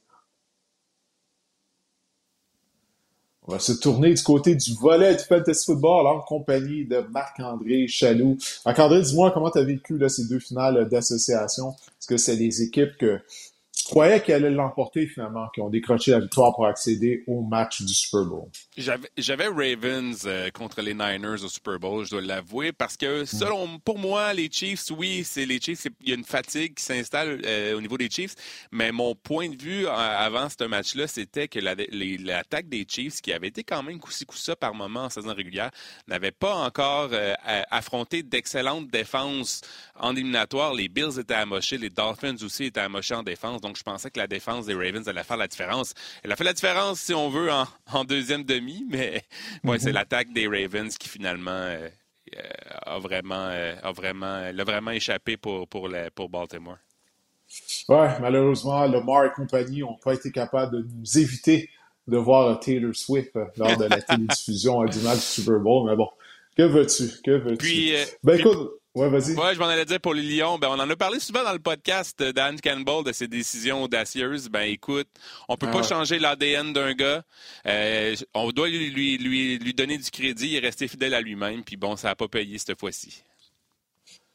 On 3.48 3.54
va 3.54 3.60
se 3.60 3.74
tourner 3.74 4.12
du 4.12 4.24
côté 4.24 4.56
du 4.56 4.74
volet 4.74 5.16
du 5.16 5.24
Fantasy 5.24 5.66
Football 5.66 6.08
en 6.08 6.20
compagnie 6.20 6.86
de 6.86 7.06
Marc-André 7.12 7.88
Chaloux. 7.88 8.38
Marc-André, 8.66 9.04
dis-moi 9.04 9.30
comment 9.32 9.52
tu 9.52 9.60
as 9.60 9.64
vécu 9.64 10.00
là, 10.00 10.10
ces 10.10 10.26
deux 10.28 10.40
finales 10.40 10.90
d'association? 10.90 11.70
Est-ce 11.70 12.08
que 12.08 12.18
c'est 12.18 12.38
des 12.38 12.64
équipes 12.64 12.98
que 12.98 13.20
croyais 13.86 14.22
qu'elle 14.22 14.46
allait 14.46 14.56
l'emporter 14.56 15.06
finalement, 15.08 15.48
qui 15.54 15.62
ont 15.62 15.70
décroché 15.70 16.12
la 16.12 16.20
victoire 16.20 16.54
pour 16.56 16.66
accéder 16.66 17.24
au 17.28 17.42
match 17.42 17.82
du 17.82 17.94
Super 17.94 18.26
Bowl? 18.26 18.50
J'avais 18.78 19.48
Ravens 19.48 20.24
euh, 20.26 20.50
contre 20.50 20.82
les 20.82 20.94
Niners 20.94 21.44
au 21.44 21.48
Super 21.48 21.80
Bowl, 21.80 22.06
je 22.06 22.12
dois 22.12 22.22
l'avouer, 22.22 22.72
parce 22.72 22.98
que 22.98 23.26
selon 23.26 23.80
pour 23.80 24.00
moi, 24.00 24.34
les 24.34 24.50
Chiefs, 24.52 24.92
oui, 24.92 25.24
c'est 25.24 25.46
les 25.46 25.60
Chiefs, 25.60 25.86
il 26.02 26.10
y 26.10 26.12
a 26.12 26.16
une 26.16 26.24
fatigue 26.24 26.76
qui 26.76 26.84
s'installe 26.84 27.42
euh, 27.46 27.78
au 27.78 27.82
niveau 27.82 27.98
des 27.98 28.10
Chiefs, 28.10 28.36
mais 28.72 28.92
mon 28.92 29.14
point 29.16 29.50
de 29.50 29.62
vue 29.62 29.86
euh, 29.86 29.92
avant 29.92 30.48
ce 30.50 30.64
match-là, 30.64 31.08
c'était 31.08 31.48
que 31.48 31.60
l'attaque 31.60 32.68
des 32.70 32.86
Chiefs, 32.88 33.22
qui 33.22 33.34
avait 33.34 33.48
été 33.48 33.64
quand 33.64 33.84
même 33.84 34.00
coussi 34.00 34.26
ça 34.36 34.56
par 34.56 34.74
moment 34.74 35.02
en 35.02 35.10
saison 35.10 35.34
régulière, 35.34 35.72
n'avait 36.08 36.32
pas 36.32 36.56
encore 36.56 37.12
affronté 37.72 38.24
d'excellentes 38.24 38.90
défenses 38.90 39.62
en 40.00 40.16
éliminatoire. 40.16 40.74
Les 40.74 40.90
Bills 40.90 41.20
étaient 41.20 41.36
amochés, 41.36 41.78
les 41.78 41.90
Dolphins 41.90 42.36
aussi 42.44 42.66
étaient 42.66 42.82
amochés 42.82 43.16
en 43.16 43.24
défense, 43.24 43.62
donc 43.62 43.75
je 43.76 43.84
pensais 43.84 44.10
que 44.10 44.20
la 44.20 44.28
défense 44.28 44.66
des 44.66 44.74
Ravens 44.74 45.08
allait 45.08 45.24
faire 45.24 45.38
la 45.38 45.48
différence. 45.48 45.94
Elle 46.24 46.32
a 46.32 46.36
fait 46.36 46.44
la 46.44 46.54
différence, 46.54 47.00
si 47.00 47.14
on 47.14 47.30
veut, 47.30 47.50
en, 47.52 48.04
deuxième 48.06 48.44
demi, 48.44 48.86
mais 48.90 49.24
c'est 49.78 49.88
mhm. 49.88 49.94
l'attaque 49.94 50.34
des 50.34 50.48
Ravens 50.48 50.98
qui 50.98 51.10
finalement 51.10 51.52
euh, 51.52 51.90
euh, 52.38 52.42
a 52.86 53.00
vraiment, 53.00 53.48
euh, 53.50 53.76
a 53.82 53.92
vraiment, 53.92 54.52
l'a 54.52 54.64
vraiment 54.64 54.92
échappé 54.92 55.38
pour, 55.38 55.68
pour, 55.68 55.90
pour 56.14 56.30
Baltimore. 56.30 56.78
Ouais, 57.90 58.20
malheureusement, 58.20 58.86
Lamar 58.86 59.26
et 59.26 59.32
compagnie 59.32 59.82
n'ont 59.82 59.98
pas 59.98 60.14
été 60.14 60.32
capables 60.32 60.76
de 60.78 60.88
nous 60.90 61.18
éviter 61.18 61.70
de 62.08 62.18
voir 62.18 62.60
Taylor 62.60 62.96
Swift 62.96 63.36
lors 63.58 63.78
de 63.78 63.86
la 63.86 64.02
télédiffusion 64.02 64.84
du 64.86 65.00
match 65.00 65.18
du 65.18 65.22
Super 65.22 65.60
Bowl. 65.60 65.90
Mais 65.90 65.96
bon, 65.96 66.10
que 66.58 66.64
veux-tu? 66.64 67.22
Que 67.24 67.32
veux-tu? 67.32 67.58
Puis, 67.58 67.94
ben 68.24 68.40
écoute, 68.40 68.72
Ouais, 68.96 69.10
vas-y. 69.10 69.36
Ouais, 69.36 69.54
je 69.54 69.60
m'en 69.60 69.68
allais 69.68 69.84
dire 69.84 70.00
pour 70.00 70.14
les 70.14 70.22
Lions. 70.22 70.58
Ben, 70.58 70.70
on 70.70 70.80
en 70.80 70.90
a 70.90 70.96
parlé 70.96 71.20
souvent 71.20 71.44
dans 71.44 71.52
le 71.52 71.60
podcast 71.60 72.24
d'Anne 72.24 72.62
Campbell 72.62 73.04
de 73.04 73.12
ses 73.12 73.28
décisions 73.28 73.84
audacieuses. 73.84 74.48
Ben, 74.48 74.62
écoute, 74.62 75.10
on 75.50 75.58
peut 75.58 75.70
pas 75.70 75.82
ah. 75.82 75.88
changer 75.88 76.18
l'ADN 76.18 76.72
d'un 76.72 76.94
gars. 76.94 77.24
Euh, 77.68 78.16
on 78.34 78.50
doit 78.52 78.70
lui, 78.70 78.90
lui, 78.90 79.18
lui, 79.18 79.58
lui, 79.60 79.74
donner 79.74 79.98
du 79.98 80.10
crédit. 80.10 80.48
Il 80.48 80.56
est 80.56 80.60
resté 80.60 80.88
fidèle 80.88 81.14
à 81.14 81.20
lui-même. 81.20 81.64
Puis 81.64 81.76
bon, 81.76 81.98
ça 81.98 82.08
n'a 82.08 82.16
pas 82.16 82.30
payé 82.30 82.58
cette 82.58 82.80
fois-ci. 82.80 83.22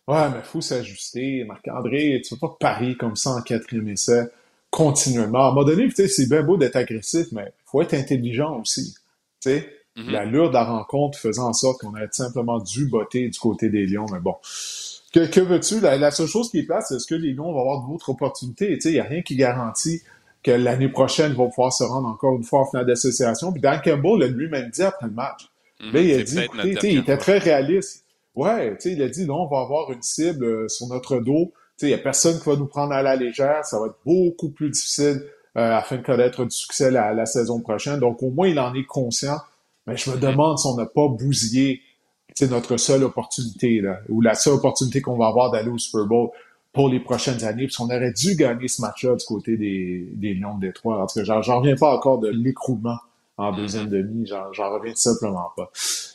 Ouais, 0.07 0.29
mais 0.29 0.43
faut 0.43 0.61
s'ajuster. 0.61 1.45
Marc-André, 1.45 2.21
tu 2.23 2.35
vas 2.35 2.49
pas 2.49 2.57
parier 2.61 2.97
comme 2.97 3.17
ça 3.17 3.31
en 3.31 3.41
quatrième 3.41 3.89
essai 3.89 4.27
continuellement. 4.69 5.47
À 5.47 5.49
un 5.49 5.55
moment 5.55 5.65
donné, 5.65 5.89
c'est 5.91 6.29
bien 6.29 6.43
beau 6.43 6.59
d'être 6.59 6.77
agressif, 6.77 7.29
mais 7.33 7.53
faut 7.65 7.81
être 7.81 7.95
intelligent 7.95 8.61
aussi. 8.61 8.95
Tu 9.41 9.51
sais, 9.51 9.80
La 10.09 10.25
lourde 10.25 10.51
de 10.51 10.55
la 10.55 10.65
rencontre 10.65 11.19
faisant 11.19 11.49
en 11.49 11.53
sorte 11.53 11.81
qu'on 11.81 11.95
a 11.95 12.11
simplement 12.11 12.59
dû 12.59 12.87
botter 12.87 13.29
du 13.29 13.39
côté 13.39 13.69
des 13.69 13.87
Lions. 13.87 14.07
Mais 14.13 14.21
bon, 14.21 14.35
que, 15.13 15.41
veux-tu? 15.41 15.81
La, 15.81 16.11
seule 16.11 16.29
chose 16.29 16.51
qui 16.51 16.61
est 16.61 16.63
place, 16.63 16.87
c'est 16.89 16.97
est-ce 16.97 17.07
que 17.07 17.15
les 17.15 17.33
Lions 17.33 17.53
vont 17.53 17.61
avoir 17.61 17.87
d'autres 17.89 18.11
opportunités? 18.11 18.79
Il 18.85 18.93
n'y 18.93 19.01
a 19.01 19.05
rien 19.05 19.23
qui 19.23 19.37
garantit 19.37 20.03
que 20.43 20.53
l'année 20.53 20.89
prochaine, 20.89 21.33
ils 21.33 21.37
vont 21.37 21.49
pouvoir 21.49 21.73
se 21.73 21.85
rendre 21.85 22.09
encore 22.09 22.37
une 22.37 22.45
fois 22.45 22.61
en 22.61 22.67
finale 22.67 22.87
d'association. 22.87 23.53
Puis 23.53 23.61
Dan 23.61 23.81
Campbell 23.85 24.23
a 24.23 24.27
lui-même 24.29 24.71
dit 24.71 24.83
après 24.83 25.07
le 25.07 25.13
match. 25.13 25.49
Mhm, 25.81 25.93
là, 25.93 26.01
il 26.01 26.21
a 26.21 26.23
dit, 26.23 26.39
écoutez, 26.39 26.93
il 26.93 26.99
était 26.99 27.19
très 27.19 27.39
réaliste. 27.39 28.05
Ouais, 28.35 28.71
tu 28.77 28.83
sais, 28.83 28.93
il 28.93 29.03
a 29.03 29.09
dit, 29.09 29.27
non, 29.27 29.43
on 29.43 29.49
va 29.49 29.61
avoir 29.63 29.91
une 29.91 30.03
cible 30.03 30.45
euh, 30.45 30.69
sur 30.69 30.87
notre 30.87 31.19
dos. 31.19 31.53
Tu 31.77 31.81
sais, 31.81 31.87
il 31.87 31.89
n'y 31.89 31.95
a 31.95 31.99
personne 31.99 32.39
qui 32.39 32.49
va 32.49 32.57
nous 32.57 32.67
prendre 32.67 32.93
à 32.93 33.03
la 33.03 33.17
légère. 33.17 33.65
Ça 33.65 33.81
va 33.81 33.87
être 33.87 33.99
beaucoup 34.07 34.51
plus 34.51 34.71
difficile 34.71 35.25
euh, 35.57 35.77
afin 35.77 35.97
de 35.97 36.03
connaître 36.03 36.45
du 36.45 36.57
succès 36.57 36.91
la, 36.91 37.13
la 37.13 37.27
saison 37.27 37.61
prochaine. 37.61 37.99
Donc, 37.99 38.23
au 38.23 38.31
moins, 38.31 38.47
il 38.47 38.59
en 38.61 38.73
est 38.75 38.85
conscient. 38.85 39.39
Mais 39.87 39.97
je 39.97 40.11
me 40.11 40.17
demande 40.17 40.59
si 40.59 40.67
on 40.67 40.77
n'a 40.77 40.87
pas 40.87 41.09
bousillé 41.09 41.81
notre 42.49 42.77
seule 42.77 43.05
opportunité, 43.05 43.81
là, 43.81 44.01
ou 44.09 44.21
la 44.21 44.35
seule 44.35 44.55
opportunité 44.55 45.01
qu'on 45.01 45.17
va 45.17 45.27
avoir 45.27 45.51
d'aller 45.51 45.71
au 45.71 45.79
Super 45.79 46.07
Bowl 46.07 46.31
pour 46.73 46.89
les 46.89 47.01
prochaines 47.01 47.45
années. 47.45 47.67
Puis 47.67 47.77
on 47.81 47.87
aurait 47.87 48.13
dû 48.13 48.37
gagner 48.37 48.69
ce 48.69 48.81
match-là 48.83 49.17
du 49.17 49.25
côté 49.25 49.57
des, 49.57 50.09
des 50.13 50.35
Lions 50.35 50.57
de 50.57 50.67
Détroit. 50.67 51.03
En 51.03 51.07
tout 51.07 51.23
cas, 51.23 51.43
j'en 51.43 51.59
reviens 51.59 51.77
pas 51.77 51.95
encore 51.95 52.19
de 52.19 52.29
l'écroulement 52.29 52.99
en 53.37 53.53
deuxième 53.53 53.89
demi. 53.89 54.27
J'en 54.27 54.71
reviens 54.71 54.95
simplement 54.95 55.51
pas. 55.57 55.71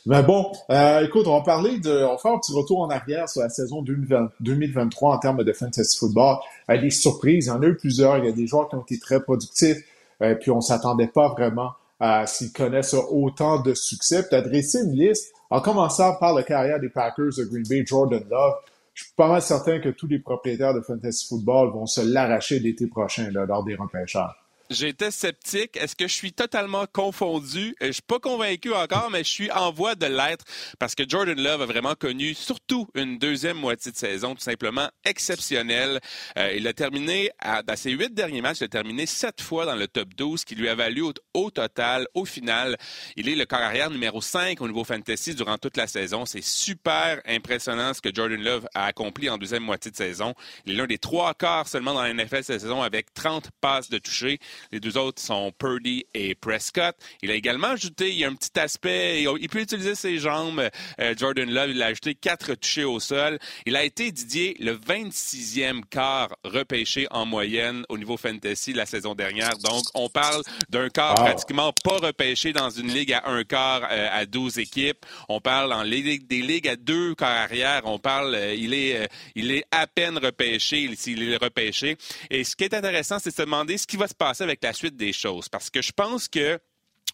Mais 0.06 0.22
bon, 0.22 0.52
euh, 0.70 1.04
écoute, 1.04 1.26
on 1.26 1.36
va 1.36 1.44
parler 1.44 1.78
de, 1.80 2.04
on 2.04 2.12
va 2.12 2.18
faire 2.18 2.32
un 2.32 2.38
petit 2.38 2.52
retour 2.52 2.80
en 2.80 2.90
arrière 2.90 3.28
sur 3.28 3.42
la 3.42 3.48
saison 3.48 3.82
2020 3.82 4.30
2023 4.40 5.16
en 5.16 5.18
termes 5.18 5.44
de 5.44 5.52
fantasy 5.52 5.98
football. 5.98 6.36
Euh, 6.70 6.78
des 6.80 6.90
surprises, 6.90 7.46
il 7.46 7.48
y 7.48 7.52
en 7.52 7.62
a 7.62 7.66
eu 7.66 7.76
plusieurs. 7.76 8.18
Il 8.18 8.26
y 8.26 8.28
a 8.28 8.32
des 8.32 8.46
joueurs 8.46 8.68
qui 8.68 8.76
ont 8.76 8.82
été 8.82 8.98
très 8.98 9.20
productifs. 9.20 9.78
Euh, 10.22 10.34
puis 10.36 10.50
on 10.50 10.60
s'attendait 10.60 11.08
pas 11.08 11.28
vraiment 11.28 11.72
à 12.00 12.26
s'ils 12.26 12.52
connaissent 12.52 12.94
autant 12.94 13.60
de 13.60 13.74
succès. 13.74 14.22
Puis 14.22 14.30
t'as 14.30 14.42
dressé 14.42 14.80
une 14.80 14.92
liste 14.92 15.32
en 15.50 15.60
commençant 15.60 16.16
par 16.16 16.34
la 16.34 16.42
carrière 16.42 16.80
des 16.80 16.88
Packers 16.88 17.36
de 17.38 17.44
Green 17.44 17.64
Bay, 17.68 17.84
Jordan 17.86 18.24
Love. 18.30 18.54
Je 18.94 19.04
suis 19.04 19.12
pas 19.14 19.28
mal 19.28 19.42
certain 19.42 19.78
que 19.78 19.90
tous 19.90 20.06
les 20.06 20.18
propriétaires 20.18 20.74
de 20.74 20.80
fantasy 20.80 21.26
football 21.28 21.70
vont 21.72 21.86
se 21.86 22.00
l'arracher 22.00 22.58
l'été 22.58 22.86
prochain 22.86 23.30
lors 23.30 23.64
des 23.64 23.74
repêchages. 23.74 24.45
J'étais 24.68 25.10
sceptique. 25.12 25.76
Est-ce 25.76 25.94
que 25.94 26.08
je 26.08 26.12
suis 26.12 26.32
totalement 26.32 26.86
confondu? 26.92 27.76
Euh, 27.82 27.86
Je 27.86 27.92
suis 27.92 28.02
pas 28.02 28.18
convaincu 28.18 28.72
encore, 28.74 29.10
mais 29.10 29.22
je 29.22 29.30
suis 29.30 29.50
en 29.52 29.70
voie 29.70 29.94
de 29.94 30.06
l'être 30.06 30.44
parce 30.78 30.94
que 30.96 31.04
Jordan 31.08 31.40
Love 31.40 31.62
a 31.62 31.66
vraiment 31.66 31.94
connu 31.94 32.34
surtout 32.34 32.88
une 32.94 33.18
deuxième 33.18 33.56
moitié 33.58 33.92
de 33.92 33.96
saison 33.96 34.34
tout 34.34 34.40
simplement 34.42 34.88
exceptionnelle. 35.04 36.00
Euh, 36.36 36.52
il 36.56 36.66
a 36.66 36.72
terminé, 36.72 37.30
à, 37.38 37.62
dans 37.62 37.76
ses 37.76 37.92
huit 37.92 38.12
derniers 38.12 38.40
matchs, 38.42 38.58
il 38.60 38.64
a 38.64 38.68
terminé 38.68 39.06
sept 39.06 39.40
fois 39.40 39.66
dans 39.66 39.76
le 39.76 39.86
top 39.86 40.08
12, 40.14 40.44
qui 40.44 40.56
lui 40.56 40.68
a 40.68 40.74
valu 40.74 41.02
au, 41.02 41.12
au 41.34 41.50
total, 41.50 42.08
au 42.14 42.24
final, 42.24 42.76
il 43.16 43.28
est 43.28 43.36
le 43.36 43.44
corps 43.46 43.60
arrière 43.60 43.90
numéro 43.90 44.20
5 44.20 44.60
au 44.60 44.66
niveau 44.66 44.82
fantasy 44.82 45.34
durant 45.36 45.58
toute 45.58 45.76
la 45.76 45.86
saison. 45.86 46.26
C'est 46.26 46.42
super 46.42 47.20
impressionnant 47.26 47.94
ce 47.94 48.00
que 48.00 48.10
Jordan 48.12 48.42
Love 48.42 48.66
a 48.74 48.86
accompli 48.86 49.30
en 49.30 49.38
deuxième 49.38 49.62
moitié 49.62 49.92
de 49.92 49.96
saison. 49.96 50.34
Il 50.64 50.72
est 50.72 50.76
l'un 50.76 50.86
des 50.86 50.98
trois 50.98 51.34
quarts 51.34 51.68
seulement 51.68 51.94
dans 51.94 52.02
la 52.02 52.12
NFL 52.12 52.42
cette 52.42 52.60
saison 52.60 52.82
avec 52.82 53.14
30 53.14 53.50
passes 53.60 53.90
de 53.90 53.98
toucher. 53.98 54.38
Les 54.72 54.80
deux 54.80 54.96
autres 54.96 55.20
sont 55.22 55.52
Purdy 55.58 56.04
et 56.14 56.34
Prescott. 56.34 56.94
Il 57.22 57.30
a 57.30 57.34
également 57.34 57.68
ajouté, 57.68 58.10
il 58.10 58.18
y 58.18 58.24
a 58.24 58.28
un 58.28 58.34
petit 58.34 58.58
aspect, 58.58 59.22
il 59.22 59.48
peut 59.48 59.60
utiliser 59.60 59.94
ses 59.94 60.18
jambes. 60.18 60.68
Euh, 61.00 61.14
Jordan 61.16 61.50
Love, 61.50 61.70
il 61.70 61.82
a 61.82 61.86
ajouté 61.86 62.14
quatre 62.14 62.54
touchés 62.54 62.84
au 62.84 63.00
sol. 63.00 63.38
Il 63.66 63.76
a 63.76 63.84
été, 63.84 64.12
Didier, 64.12 64.56
le 64.60 64.74
26e 64.76 65.82
quart 65.90 66.28
repêché 66.44 67.06
en 67.10 67.26
moyenne 67.26 67.84
au 67.88 67.98
niveau 67.98 68.16
fantasy 68.16 68.72
la 68.72 68.86
saison 68.86 69.14
dernière. 69.14 69.56
Donc, 69.58 69.84
on 69.94 70.08
parle 70.08 70.42
d'un 70.68 70.88
quart 70.88 71.06
Wow. 71.16 71.24
pratiquement 71.24 71.72
pas 71.84 71.98
repêché 71.98 72.52
dans 72.52 72.68
une 72.68 72.88
ligue 72.92 73.12
à 73.12 73.22
un 73.26 73.44
quart 73.44 73.82
euh, 73.90 74.08
à 74.12 74.26
12 74.26 74.58
équipes. 74.58 75.06
On 75.28 75.40
parle 75.40 75.72
en 75.72 75.82
ligue, 75.82 76.26
des 76.26 76.42
ligues 76.42 76.68
à 76.68 76.76
deux 76.76 77.14
quarts 77.14 77.28
arrière. 77.30 77.82
On 77.84 77.98
parle, 77.98 78.34
euh, 78.34 78.54
il 78.54 78.74
est, 78.74 78.96
euh, 78.96 79.06
il 79.34 79.50
est 79.52 79.64
à 79.70 79.86
peine 79.86 80.18
repêché 80.18 80.90
s'il 80.96 81.22
est 81.32 81.36
repêché. 81.36 81.96
Et 82.30 82.44
ce 82.44 82.56
qui 82.56 82.64
est 82.64 82.74
intéressant, 82.74 83.18
c'est 83.18 83.30
de 83.30 83.34
se 83.34 83.42
demander 83.42 83.78
ce 83.78 83.86
qui 83.86 83.96
va 83.96 84.08
se 84.08 84.14
passer 84.14 84.42
avec 84.46 84.62
la 84.62 84.72
suite 84.72 84.96
des 84.96 85.12
choses. 85.12 85.48
Parce 85.48 85.70
que 85.70 85.82
je 85.82 85.92
pense 85.92 86.28
que 86.28 86.58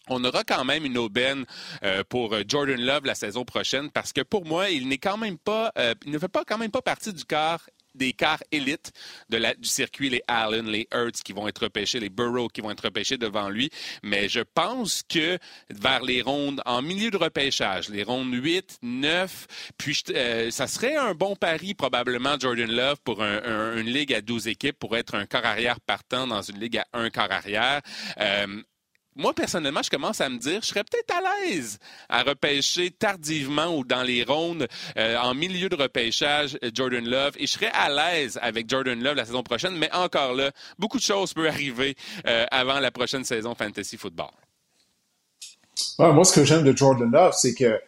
on 0.09 0.23
aura 0.23 0.43
quand 0.43 0.65
même 0.65 0.85
une 0.85 0.97
aubaine 0.97 1.45
euh, 1.83 2.03
pour 2.07 2.33
euh, 2.33 2.43
Jordan 2.47 2.79
Love 2.79 3.05
la 3.05 3.15
saison 3.15 3.45
prochaine 3.45 3.89
parce 3.89 4.11
que 4.11 4.21
pour 4.21 4.45
moi, 4.45 4.69
il 4.69 4.87
n'est 4.87 4.97
quand 4.97 5.17
même 5.17 5.37
pas, 5.37 5.71
euh, 5.77 5.95
il 6.05 6.11
ne 6.11 6.19
fait 6.19 6.27
pas 6.27 6.43
quand 6.43 6.57
même 6.57 6.71
pas 6.71 6.81
partie 6.81 7.13
du 7.13 7.23
quart 7.23 7.69
des 7.95 8.13
quarts 8.13 8.43
élites 8.51 8.91
de 9.29 9.37
la, 9.37 9.53
du 9.53 9.67
circuit, 9.67 10.09
les 10.09 10.23
Allen, 10.27 10.65
les 10.67 10.87
Hurts 10.93 11.21
qui 11.23 11.33
vont 11.33 11.47
être 11.47 11.63
repêchés, 11.63 11.99
les 11.99 12.09
Burrow 12.09 12.47
qui 12.47 12.61
vont 12.61 12.71
être 12.71 12.85
repêchés 12.85 13.17
devant 13.17 13.49
lui. 13.49 13.69
Mais 14.03 14.29
je 14.29 14.41
pense 14.41 15.03
que 15.07 15.37
vers 15.69 16.01
les 16.03 16.21
rondes 16.21 16.61
en 16.65 16.81
milieu 16.81 17.11
de 17.11 17.17
repêchage, 17.17 17.89
les 17.89 18.03
rondes 18.03 18.33
8, 18.33 18.79
9, 18.81 19.47
puis 19.77 20.01
euh, 20.09 20.51
ça 20.51 20.67
serait 20.67 20.95
un 20.95 21.13
bon 21.13 21.35
pari 21.35 21.73
probablement 21.73 22.37
Jordan 22.39 22.71
Love 22.71 22.97
pour 23.03 23.23
un- 23.23 23.43
un- 23.43 23.77
une 23.77 23.87
ligue 23.89 24.13
à 24.13 24.21
12 24.21 24.47
équipes 24.47 24.77
pour 24.79 24.95
être 24.97 25.15
un 25.15 25.25
quart 25.25 25.45
arrière 25.45 25.79
partant 25.81 26.27
dans 26.27 26.41
une 26.41 26.59
ligue 26.59 26.77
à 26.77 26.85
un 26.93 27.09
quart 27.09 27.31
arrière. 27.31 27.81
Euh, 28.19 28.61
moi, 29.15 29.33
personnellement, 29.33 29.81
je 29.83 29.89
commence 29.89 30.21
à 30.21 30.29
me 30.29 30.37
dire, 30.37 30.61
je 30.61 30.67
serais 30.67 30.83
peut-être 30.83 31.13
à 31.15 31.21
l'aise 31.21 31.77
à 32.09 32.23
repêcher 32.23 32.91
tardivement 32.91 33.75
ou 33.75 33.83
dans 33.83 34.01
les 34.01 34.23
rondes 34.23 34.67
euh, 34.97 35.17
en 35.17 35.35
milieu 35.35 35.69
de 35.69 35.75
repêchage 35.75 36.57
euh, 36.63 36.71
Jordan 36.73 37.05
Love 37.05 37.33
et 37.37 37.45
je 37.45 37.51
serais 37.51 37.71
à 37.73 37.89
l'aise 37.89 38.39
avec 38.41 38.69
Jordan 38.69 39.01
Love 39.01 39.15
la 39.15 39.25
saison 39.25 39.43
prochaine, 39.43 39.75
mais 39.77 39.91
encore 39.93 40.33
là, 40.33 40.51
beaucoup 40.79 40.97
de 40.97 41.03
choses 41.03 41.33
peuvent 41.33 41.45
arriver 41.45 41.95
euh, 42.27 42.45
avant 42.51 42.79
la 42.79 42.91
prochaine 42.91 43.23
saison 43.23 43.53
Fantasy 43.53 43.97
Football. 43.97 44.31
Moi, 45.99 46.23
ce 46.23 46.33
que 46.33 46.45
j'aime 46.45 46.63
de 46.63 46.75
Jordan 46.75 47.11
Love, 47.11 47.33
c'est 47.35 47.53
que 47.53 47.79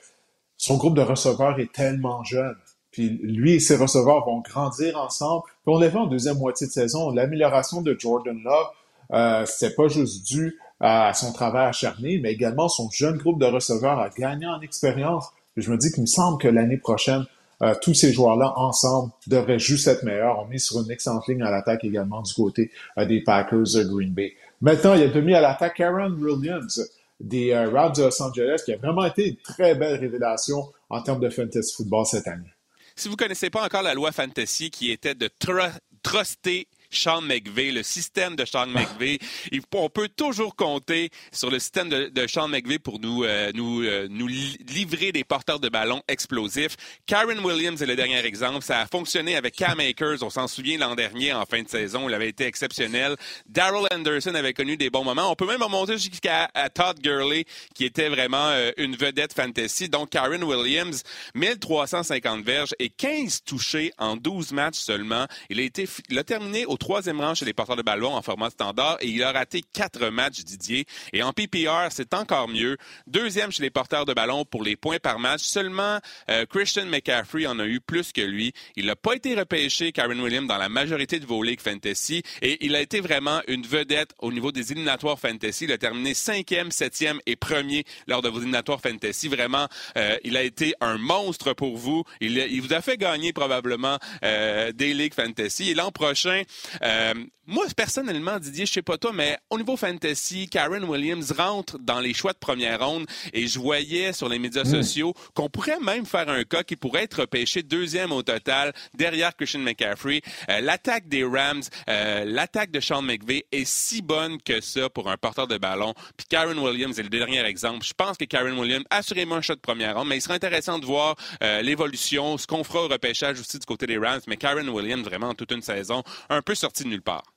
son 0.57 0.77
groupe 0.77 0.95
de 0.95 1.01
receveurs 1.01 1.59
est 1.59 1.71
tellement 1.71 2.23
jeune. 2.23 2.55
Puis 2.91 3.09
lui 3.09 3.55
et 3.55 3.59
ses 3.59 3.75
receveurs 3.75 4.25
vont 4.25 4.39
grandir 4.39 4.97
ensemble. 4.97 5.43
Puis 5.45 5.73
on 5.73 5.79
l'a 5.79 5.87
vu 5.87 5.97
en 5.97 6.07
deuxième 6.07 6.37
moitié 6.37 6.67
de 6.67 6.71
saison, 6.71 7.09
l'amélioration 7.11 7.81
de 7.81 7.95
Jordan 7.99 8.39
Love, 8.43 9.47
c'est 9.47 9.75
pas 9.75 9.87
juste 9.87 10.25
dû 10.25 10.57
à 10.79 11.13
son 11.13 11.31
travail 11.31 11.67
acharné, 11.67 12.19
mais 12.19 12.33
également 12.33 12.67
son 12.67 12.89
jeune 12.91 13.17
groupe 13.17 13.39
de 13.39 13.45
receveurs 13.45 13.99
a 13.99 14.09
gagné 14.09 14.45
en 14.45 14.59
expérience. 14.61 15.25
Je 15.55 15.71
me 15.71 15.77
dis 15.77 15.91
qu'il 15.91 16.01
me 16.01 16.07
semble 16.07 16.37
que 16.41 16.47
l'année 16.49 16.77
prochaine, 16.77 17.25
euh, 17.61 17.73
tous 17.81 17.93
ces 17.93 18.11
joueurs-là 18.11 18.53
ensemble 18.57 19.11
devraient 19.27 19.59
juste 19.59 19.87
être 19.87 20.03
meilleurs. 20.03 20.39
On 20.39 20.45
met 20.45 20.57
sur 20.57 20.81
une 20.81 20.91
excellente 20.91 21.27
ligne 21.27 21.43
à 21.43 21.49
l'attaque 21.49 21.85
également 21.85 22.21
du 22.21 22.33
côté 22.33 22.71
euh, 22.97 23.05
des 23.05 23.21
Packers 23.21 23.59
de 23.59 23.83
Green 23.83 24.11
Bay. 24.11 24.33
Maintenant, 24.59 24.93
il 24.93 25.01
y 25.01 25.03
a 25.03 25.07
demi 25.07 25.33
à 25.33 25.41
l'attaque 25.41 25.75
Karen 25.75 26.11
Williams 26.13 26.85
des 27.21 27.51
euh, 27.51 27.69
Rams 27.69 27.93
de 27.93 28.03
Los 28.03 28.21
Angeles, 28.21 28.61
qui 28.65 28.73
a 28.73 28.77
vraiment 28.77 29.05
été 29.05 29.29
une 29.29 29.37
très 29.37 29.75
belle 29.75 29.97
révélation 29.97 30.67
en 30.89 31.01
termes 31.01 31.21
de 31.21 31.29
fantasy 31.29 31.73
football 31.73 32.05
cette 32.05 32.27
année. 32.27 32.51
Si 32.97 33.07
vous 33.07 33.13
ne 33.13 33.17
connaissez 33.17 33.49
pas 33.49 33.63
encore 33.63 33.81
la 33.81 33.93
loi 33.93 34.11
fantasy 34.11 34.69
qui 34.69 34.91
était 34.91 35.15
de 35.15 35.29
tru- 35.39 35.71
truster 36.03 36.67
Sean 36.89 37.21
McVay, 37.21 37.71
le 37.71 37.83
système 37.83 38.35
de 38.35 38.45
Sean 38.45 38.67
McVay. 38.67 39.19
Il- 39.51 39.61
on 39.73 39.89
peut 39.89 40.09
toujours 40.09 40.55
compter 40.55 41.09
sur 41.31 41.49
le 41.51 41.59
système 41.59 41.89
de, 41.89 42.07
de 42.09 42.27
Sean 42.27 42.47
McVay 42.47 42.79
pour 42.79 42.99
nous, 42.99 43.23
euh, 43.23 43.51
nous, 43.53 43.83
euh, 43.83 44.07
nous 44.09 44.27
li- 44.27 44.57
livrer 44.69 45.11
des 45.11 45.23
porteurs 45.23 45.59
de 45.59 45.69
ballon 45.69 46.01
explosifs. 46.07 46.75
Karen 47.05 47.39
Williams 47.39 47.81
est 47.81 47.85
le 47.85 47.95
dernier 47.95 48.25
exemple. 48.25 48.63
Ça 48.63 48.81
a 48.81 48.85
fonctionné 48.87 49.35
avec 49.35 49.55
Cam 49.55 49.79
Akers. 49.79 50.23
On 50.23 50.29
s'en 50.29 50.47
souvient 50.47 50.77
l'an 50.77 50.95
dernier 50.95 51.33
en 51.33 51.45
fin 51.45 51.61
de 51.61 51.67
saison. 51.69 52.07
Il 52.07 52.13
avait 52.15 52.29
été 52.29 52.45
exceptionnel. 52.45 53.15
Daryl 53.47 53.85
Anderson 53.91 54.33
avait 54.35 54.53
connu 54.53 54.77
des 54.77 54.89
bons 54.89 55.03
moments. 55.03 55.29
On 55.31 55.35
peut 55.35 55.45
même 55.47 55.61
remonter 55.63 55.97
jusqu'à 55.97 56.49
Todd 56.73 56.99
Gurley, 57.01 57.45
qui 57.73 57.85
était 57.85 58.09
vraiment 58.09 58.47
euh, 58.49 58.71
une 58.77 58.95
vedette 58.95 59.33
fantasy. 59.33 59.89
Donc, 59.89 60.09
Karen 60.11 60.43
Williams, 60.43 61.03
1350 61.35 62.43
verges 62.43 62.73
et 62.79 62.89
15 62.89 63.43
touchés 63.43 63.91
en 63.97 64.15
12 64.15 64.51
matchs 64.53 64.77
seulement. 64.79 65.25
Il 65.49 65.59
a, 65.59 65.63
été, 65.63 65.87
il 66.09 66.17
a 66.17 66.23
terminé 66.23 66.65
au 66.65 66.74
troisième 66.77 67.21
rang 67.21 67.35
chez 67.35 67.45
les 67.45 67.53
porteurs 67.53 67.75
de 67.75 67.81
ballon 67.81 68.13
en 68.13 68.21
format 68.21 68.49
standard 68.49 68.97
et 69.01 69.07
il 69.07 69.23
a 69.23 69.31
raté 69.31 69.63
quatre 69.73 70.09
matchs, 70.09 70.43
Didier. 70.43 70.85
Et 71.13 71.23
en 71.23 71.33
PPR, 71.33 71.87
c'est 71.91 72.13
encore 72.13 72.47
mieux. 72.47 72.77
Deuxième 73.07 73.51
chez 73.51 73.63
les 73.63 73.69
porteurs 73.69 74.05
de 74.05 74.13
ballon 74.13 74.45
pour 74.45 74.63
les 74.63 74.75
points 74.75 74.99
par 74.99 75.19
match. 75.19 75.41
Seulement 75.41 75.99
euh, 76.29 76.45
Christian 76.45 76.85
McCaffrey 76.85 77.45
en 77.45 77.59
a 77.59 77.65
eu 77.65 77.79
plus 77.79 78.11
que 78.11 78.21
lui. 78.21 78.53
Il 78.75 78.85
n'a 78.85 78.95
pas 78.95 79.15
été 79.15 79.35
repêché, 79.35 79.91
Karen 79.91 80.19
Williams, 80.19 80.47
dans 80.47 80.57
la 80.57 80.69
majorité 80.69 81.19
de 81.19 81.25
vos 81.25 81.43
ligues 81.43 81.61
fantasy 81.61 82.23
et 82.41 82.65
il 82.65 82.75
a 82.75 82.81
été 82.81 82.99
vraiment 82.99 83.41
une 83.47 83.65
vedette 83.65 84.11
au 84.19 84.31
niveau 84.31 84.51
des 84.51 84.71
éliminatoires 84.71 85.19
fantasy. 85.19 85.65
Il 85.65 85.71
a 85.71 85.77
terminé 85.77 86.13
cinquième, 86.13 86.71
septième 86.71 87.19
et 87.25 87.35
premier 87.35 87.85
lors 88.07 88.21
de 88.21 88.29
vos 88.29 88.39
éliminatoires 88.39 88.81
fantasy. 88.81 89.27
Vraiment, 89.27 89.67
euh, 89.97 90.17
il 90.23 90.37
a 90.37 90.43
été 90.43 90.73
un 90.81 90.97
monstre 90.97 91.53
pour 91.53 91.77
vous. 91.77 92.03
Il, 92.21 92.37
il 92.37 92.61
vous 92.61 92.73
a 92.73 92.81
fait 92.81 92.97
gagner 92.97 93.33
probablement 93.33 93.97
euh, 94.23 94.71
des 94.71 94.93
ligues 94.93 95.13
fantasy. 95.13 95.71
Et 95.71 95.73
l'an 95.73 95.91
prochain, 95.91 96.43
euh, 96.81 97.25
moi, 97.47 97.65
personnellement, 97.75 98.39
Didier, 98.39 98.65
je 98.65 98.73
sais 98.73 98.81
pas 98.81 98.97
toi, 98.97 99.11
mais 99.13 99.37
au 99.51 99.57
niveau 99.57 99.77
fantasy, 99.77 100.49
Karen 100.49 100.83
Williams 100.83 101.31
rentre 101.31 101.77
dans 101.77 101.99
les 101.99 102.13
choix 102.13 102.33
de 102.33 102.39
première 102.39 102.83
ronde 102.83 103.05
et 103.33 103.47
je 103.47 103.59
voyais 103.59 104.13
sur 104.13 104.29
les 104.29 104.39
médias 104.39 104.65
sociaux 104.65 105.13
qu'on 105.35 105.47
pourrait 105.47 105.79
même 105.79 106.07
faire 106.07 106.27
un 106.29 106.43
cas 106.43 106.63
qui 106.63 106.75
pourrait 106.75 107.03
être 107.03 107.21
repêché 107.21 107.61
deuxième 107.61 108.11
au 108.11 108.23
total 108.23 108.73
derrière 108.95 109.35
Christian 109.35 109.59
McCaffrey. 109.59 110.21
Euh, 110.49 110.59
l'attaque 110.61 111.07
des 111.07 111.23
Rams, 111.23 111.61
euh, 111.87 112.25
l'attaque 112.25 112.71
de 112.71 112.79
Sean 112.79 113.03
McVay 113.03 113.45
est 113.51 113.65
si 113.65 114.01
bonne 114.01 114.41
que 114.41 114.59
ça 114.59 114.89
pour 114.89 115.09
un 115.09 115.17
porteur 115.17 115.47
de 115.47 115.59
ballon. 115.59 115.93
Puis 116.17 116.25
Karen 116.27 116.57
Williams 116.57 116.97
est 116.97 117.03
le 117.03 117.09
dernier 117.09 117.45
exemple. 117.45 117.85
Je 117.85 117.93
pense 117.93 118.17
que 118.17 118.25
Karen 118.25 118.57
Williams, 118.57 118.85
assurément 118.89 119.35
un 119.35 119.41
shot 119.41 119.55
de 119.55 119.59
première 119.59 119.95
ronde, 119.95 120.07
mais 120.07 120.17
il 120.17 120.21
serait 120.21 120.33
intéressant 120.33 120.79
de 120.79 120.85
voir 120.85 121.15
euh, 121.43 121.61
l'évolution, 121.61 122.39
ce 122.39 122.47
qu'on 122.47 122.63
fera 122.63 122.85
au 122.85 122.87
repêchage 122.87 123.39
aussi 123.39 123.59
du 123.59 123.65
côté 123.67 123.85
des 123.85 123.99
Rams. 123.99 124.21
Mais 124.27 124.37
Karen 124.37 124.67
Williams, 124.67 125.03
vraiment 125.03 125.35
toute 125.35 125.51
une 125.51 125.61
saison, 125.61 126.01
un 126.29 126.41
peu 126.41 126.55
sorti 126.55 126.83
de 126.83 126.89
nulle 126.89 127.03
part. 127.03 127.34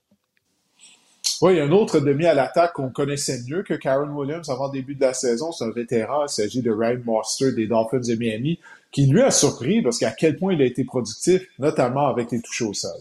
Oui, 1.40 1.60
un 1.60 1.70
autre 1.70 2.00
demi 2.00 2.26
à 2.26 2.34
l'attaque 2.34 2.72
qu'on 2.72 2.90
connaissait 2.90 3.40
mieux 3.48 3.62
que 3.62 3.74
Karen 3.74 4.10
Williams 4.10 4.50
avant 4.50 4.66
le 4.66 4.72
début 4.72 4.96
de 4.96 5.02
la 5.02 5.14
saison. 5.14 5.52
C'est 5.52 5.64
un 5.64 5.70
vétéran. 5.70 6.24
Il 6.24 6.28
s'agit 6.28 6.62
de 6.62 6.72
Ryan 6.72 7.00
Monster 7.04 7.52
des 7.52 7.68
Dolphins 7.68 8.00
de 8.00 8.14
Miami, 8.16 8.58
qui 8.90 9.06
lui 9.06 9.22
a 9.22 9.30
surpris 9.30 9.80
parce 9.80 9.98
qu'à 9.98 10.10
quel 10.10 10.36
point 10.36 10.54
il 10.54 10.62
a 10.62 10.64
été 10.64 10.82
productif, 10.82 11.42
notamment 11.60 12.08
avec 12.08 12.32
les 12.32 12.40
touches 12.40 12.62
au 12.62 12.74
sol. 12.74 12.98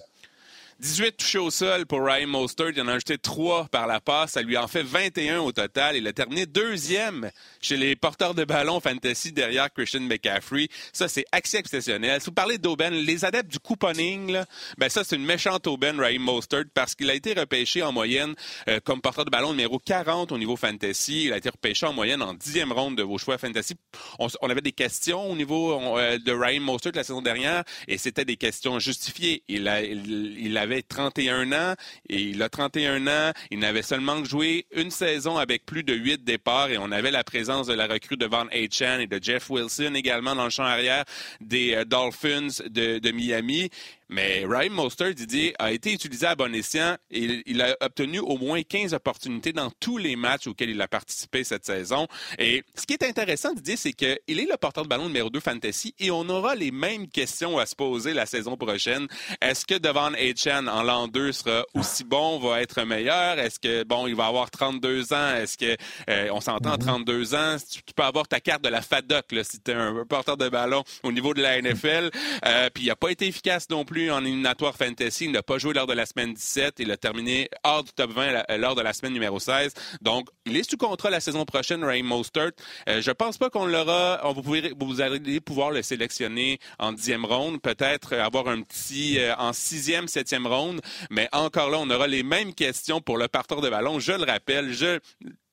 18 0.79 1.17
touchés 1.17 1.37
au 1.39 1.49
sol 1.49 1.85
pour 1.85 2.03
Ryan 2.03 2.27
Mostert. 2.27 2.69
Il 2.69 2.81
en 2.81 2.87
a 2.87 2.93
ajouté 2.93 3.17
3 3.17 3.67
par 3.71 3.87
la 3.87 3.99
passe. 3.99 4.31
Ça 4.31 4.41
lui 4.41 4.57
en 4.57 4.67
fait 4.67 4.83
21 4.83 5.39
au 5.39 5.51
total. 5.51 5.97
Il 5.97 6.07
a 6.07 6.13
terminé 6.13 6.45
deuxième 6.45 7.31
chez 7.61 7.77
les 7.77 7.95
porteurs 7.95 8.35
de 8.35 8.43
ballon 8.43 8.79
fantasy 8.79 9.31
derrière 9.31 9.73
Christian 9.73 10.01
McCaffrey. 10.01 10.67
Ça, 10.93 11.07
c'est 11.07 11.25
exceptionnel. 11.33 12.21
Si 12.21 12.27
vous 12.27 12.33
parlez 12.33 12.57
d'Aubaine, 12.57 12.93
les 12.93 13.25
adeptes 13.25 13.51
du 13.51 13.59
couponing, 13.59 14.31
là, 14.31 14.45
ben 14.77 14.89
ça, 14.89 15.03
c'est 15.03 15.15
une 15.15 15.25
méchante 15.25 15.67
Aubaine, 15.67 15.99
Ryan 15.99 16.19
Mostert, 16.19 16.65
parce 16.73 16.93
qu'il 16.93 17.09
a 17.09 17.13
été 17.13 17.33
repêché 17.33 17.81
en 17.81 17.91
moyenne 17.91 18.35
euh, 18.69 18.79
comme 18.83 19.01
porteur 19.01 19.25
de 19.25 19.31
ballon 19.31 19.51
numéro 19.51 19.79
40 19.79 20.31
au 20.31 20.37
niveau 20.37 20.55
fantasy. 20.55 21.25
Il 21.25 21.33
a 21.33 21.37
été 21.37 21.49
repêché 21.49 21.85
en 21.85 21.93
moyenne 21.93 22.21
en 22.21 22.33
dixième 22.33 22.71
ronde 22.71 22.95
de 22.97 23.03
vos 23.03 23.17
choix 23.17 23.37
fantasy. 23.37 23.75
On, 24.19 24.49
avait 24.49 24.61
des 24.61 24.71
questions 24.71 25.31
au 25.31 25.35
niveau 25.35 25.97
euh, 25.97 26.19
de 26.19 26.31
Ryan 26.31 26.61
Mostert 26.61 26.91
la 26.95 27.03
saison 27.03 27.21
dernière 27.21 27.63
et 27.87 27.97
c'était 27.97 28.25
des 28.25 28.37
questions 28.37 28.79
justifiées. 28.79 29.43
Il 29.47 29.67
a, 29.67 29.81
il, 29.81 30.57
avait 30.67 30.81
31 30.81 31.51
ans 31.53 31.75
et 32.09 32.21
il 32.21 32.43
a 32.43 32.49
31 32.49 33.07
ans. 33.07 33.31
Il 33.51 33.59
n'avait 33.59 33.81
seulement 33.81 34.23
joué 34.23 34.65
une 34.75 34.91
saison 34.91 35.37
avec 35.37 35.65
plus 35.65 35.83
de 35.83 35.93
8 35.93 36.23
départs 36.23 36.69
et 36.69 36.77
on 36.77 36.91
avait 36.91 37.11
la 37.11 37.23
présence 37.23 37.67
de 37.67 37.73
la 37.73 37.87
recrue 37.87 38.17
de 38.17 38.25
Van 38.25 38.45
Chan 38.71 38.99
et 38.99 39.07
de 39.07 39.19
Jeff 39.21 39.49
Wilson 39.49 39.93
également 39.95 40.35
dans 40.35 40.43
le 40.43 40.49
champ 40.49 40.63
arrière 40.63 41.05
des 41.39 41.73
euh, 41.73 41.85
Dolphins 41.85 42.63
de 42.69 43.11
Miami. 43.11 43.69
Mais 44.09 44.45
Ryan 44.47 44.71
Mostert, 44.71 45.13
Didier, 45.13 45.53
a 45.59 45.71
été 45.71 45.91
utilisé 45.91 46.25
à 46.25 46.35
bon 46.35 46.53
escient 46.55 46.95
et 47.11 47.43
il 47.45 47.61
a 47.61 47.75
obtenu 47.81 48.19
au 48.19 48.37
moins 48.37 48.61
15 48.61 48.93
opportunités 48.93 49.51
dans 49.51 49.69
tous 49.79 49.97
les 49.97 50.15
matchs 50.15 50.47
auxquels 50.47 50.69
il 50.69 50.81
a 50.81 50.87
participé 50.87 51.43
cette 51.43 51.65
saison. 51.65 52.07
Et 52.39 52.63
ce 52.75 52.85
qui 52.85 52.93
est 52.93 53.03
intéressant, 53.03 53.53
Didier, 53.53 53.75
c'est 53.75 53.91
qu'il 53.91 54.17
est 54.27 54.49
le 54.49 54.57
porteur 54.57 54.83
de 54.83 54.89
ballon 54.89 55.07
numéro 55.07 55.29
2 55.29 55.39
fantasy 55.41 55.93
et 55.99 56.09
on 56.09 56.27
aura 56.29 56.55
les 56.55 56.71
mêmes 56.71 57.09
questions 57.09 57.57
à 57.57 57.65
se 57.65 57.75
poser 57.75 58.13
la 58.13 58.25
saison 58.25 58.55
prochaine. 58.55 59.07
Est-ce 59.41 59.65
que 59.65 59.75
Devon 59.75 60.13
Chan 60.35 60.67
en 60.67 60.83
l'an 60.83 61.07
2 61.07 61.31
sera 61.33 61.65
aussi 61.73 62.05
bon, 62.05 62.39
va 62.39 62.61
être 62.61 62.83
meilleur? 62.83 63.39
Est-ce 63.39 63.59
que, 63.59 63.83
bon, 63.83 64.07
il 64.07 64.15
va 64.15 64.27
avoir 64.27 64.49
32 64.51 65.13
ans? 65.13 65.35
Est-ce 65.35 65.57
que, 65.57 65.75
euh, 66.09 66.29
on 66.31 66.39
s'entend, 66.39 66.77
32 66.77 67.23
mm-hmm. 67.23 67.35
ans, 67.35 67.57
tu, 67.85 67.93
peux 67.93 68.03
avoir 68.03 68.27
ta 68.27 68.39
carte 68.39 68.63
de 68.63 68.69
la 68.69 68.81
FADOC, 68.81 69.31
là, 69.33 69.43
si 69.43 69.59
tu 69.59 69.71
es 69.71 69.73
un, 69.73 70.05
porteur 70.05 70.37
de 70.37 70.47
ballon 70.47 70.83
au 71.03 71.11
niveau 71.11 71.33
de 71.33 71.41
la 71.41 71.61
NFL. 71.61 72.09
Euh, 72.45 72.69
puis 72.73 72.85
il 72.85 72.87
n'a 72.87 72.95
pas 72.95 73.09
été 73.09 73.27
efficace 73.27 73.69
non 73.69 73.83
plus 73.83 73.96
en 74.11 74.23
éliminatoire 74.23 74.75
fantasy. 74.75 75.25
Il 75.25 75.31
n'a 75.31 75.43
pas 75.43 75.57
joué 75.57 75.73
lors 75.73 75.87
de 75.87 75.93
la 75.93 76.05
semaine 76.05 76.33
17. 76.33 76.75
Il 76.79 76.91
a 76.91 76.97
terminé 76.97 77.49
hors 77.63 77.83
du 77.83 77.91
top 77.91 78.11
20 78.11 78.57
lors 78.57 78.75
de 78.75 78.81
la 78.81 78.93
semaine 78.93 79.13
numéro 79.13 79.39
16. 79.39 79.73
Donc, 80.01 80.27
il 80.45 80.55
est 80.55 80.69
sous 80.69 80.77
contrat 80.77 81.09
la 81.09 81.19
saison 81.19 81.45
prochaine, 81.45 81.83
Ray 81.83 82.03
Mostert. 82.03 82.51
Euh, 82.87 83.01
je 83.01 83.11
pense 83.11 83.37
pas 83.37 83.49
qu'on 83.49 83.65
l'aura. 83.65 84.21
Vous, 84.35 85.01
allez 85.01 85.39
pouvoir 85.39 85.71
le 85.71 85.81
sélectionner 85.81 86.59
en 86.79 86.93
dixième 86.93 87.25
ronde, 87.25 87.61
peut-être 87.61 88.13
avoir 88.15 88.47
un 88.47 88.61
petit 88.61 89.19
euh, 89.19 89.35
en 89.37 89.53
sixième, 89.53 90.07
septième 90.07 90.47
ronde. 90.47 90.81
Mais 91.09 91.27
encore 91.31 91.69
là, 91.69 91.77
on 91.79 91.89
aura 91.89 92.07
les 92.07 92.23
mêmes 92.23 92.53
questions 92.53 93.01
pour 93.01 93.17
le 93.17 93.27
parteur 93.27 93.61
de 93.61 93.69
ballon. 93.69 93.99
Je 93.99 94.13
le 94.13 94.23
rappelle, 94.23 94.73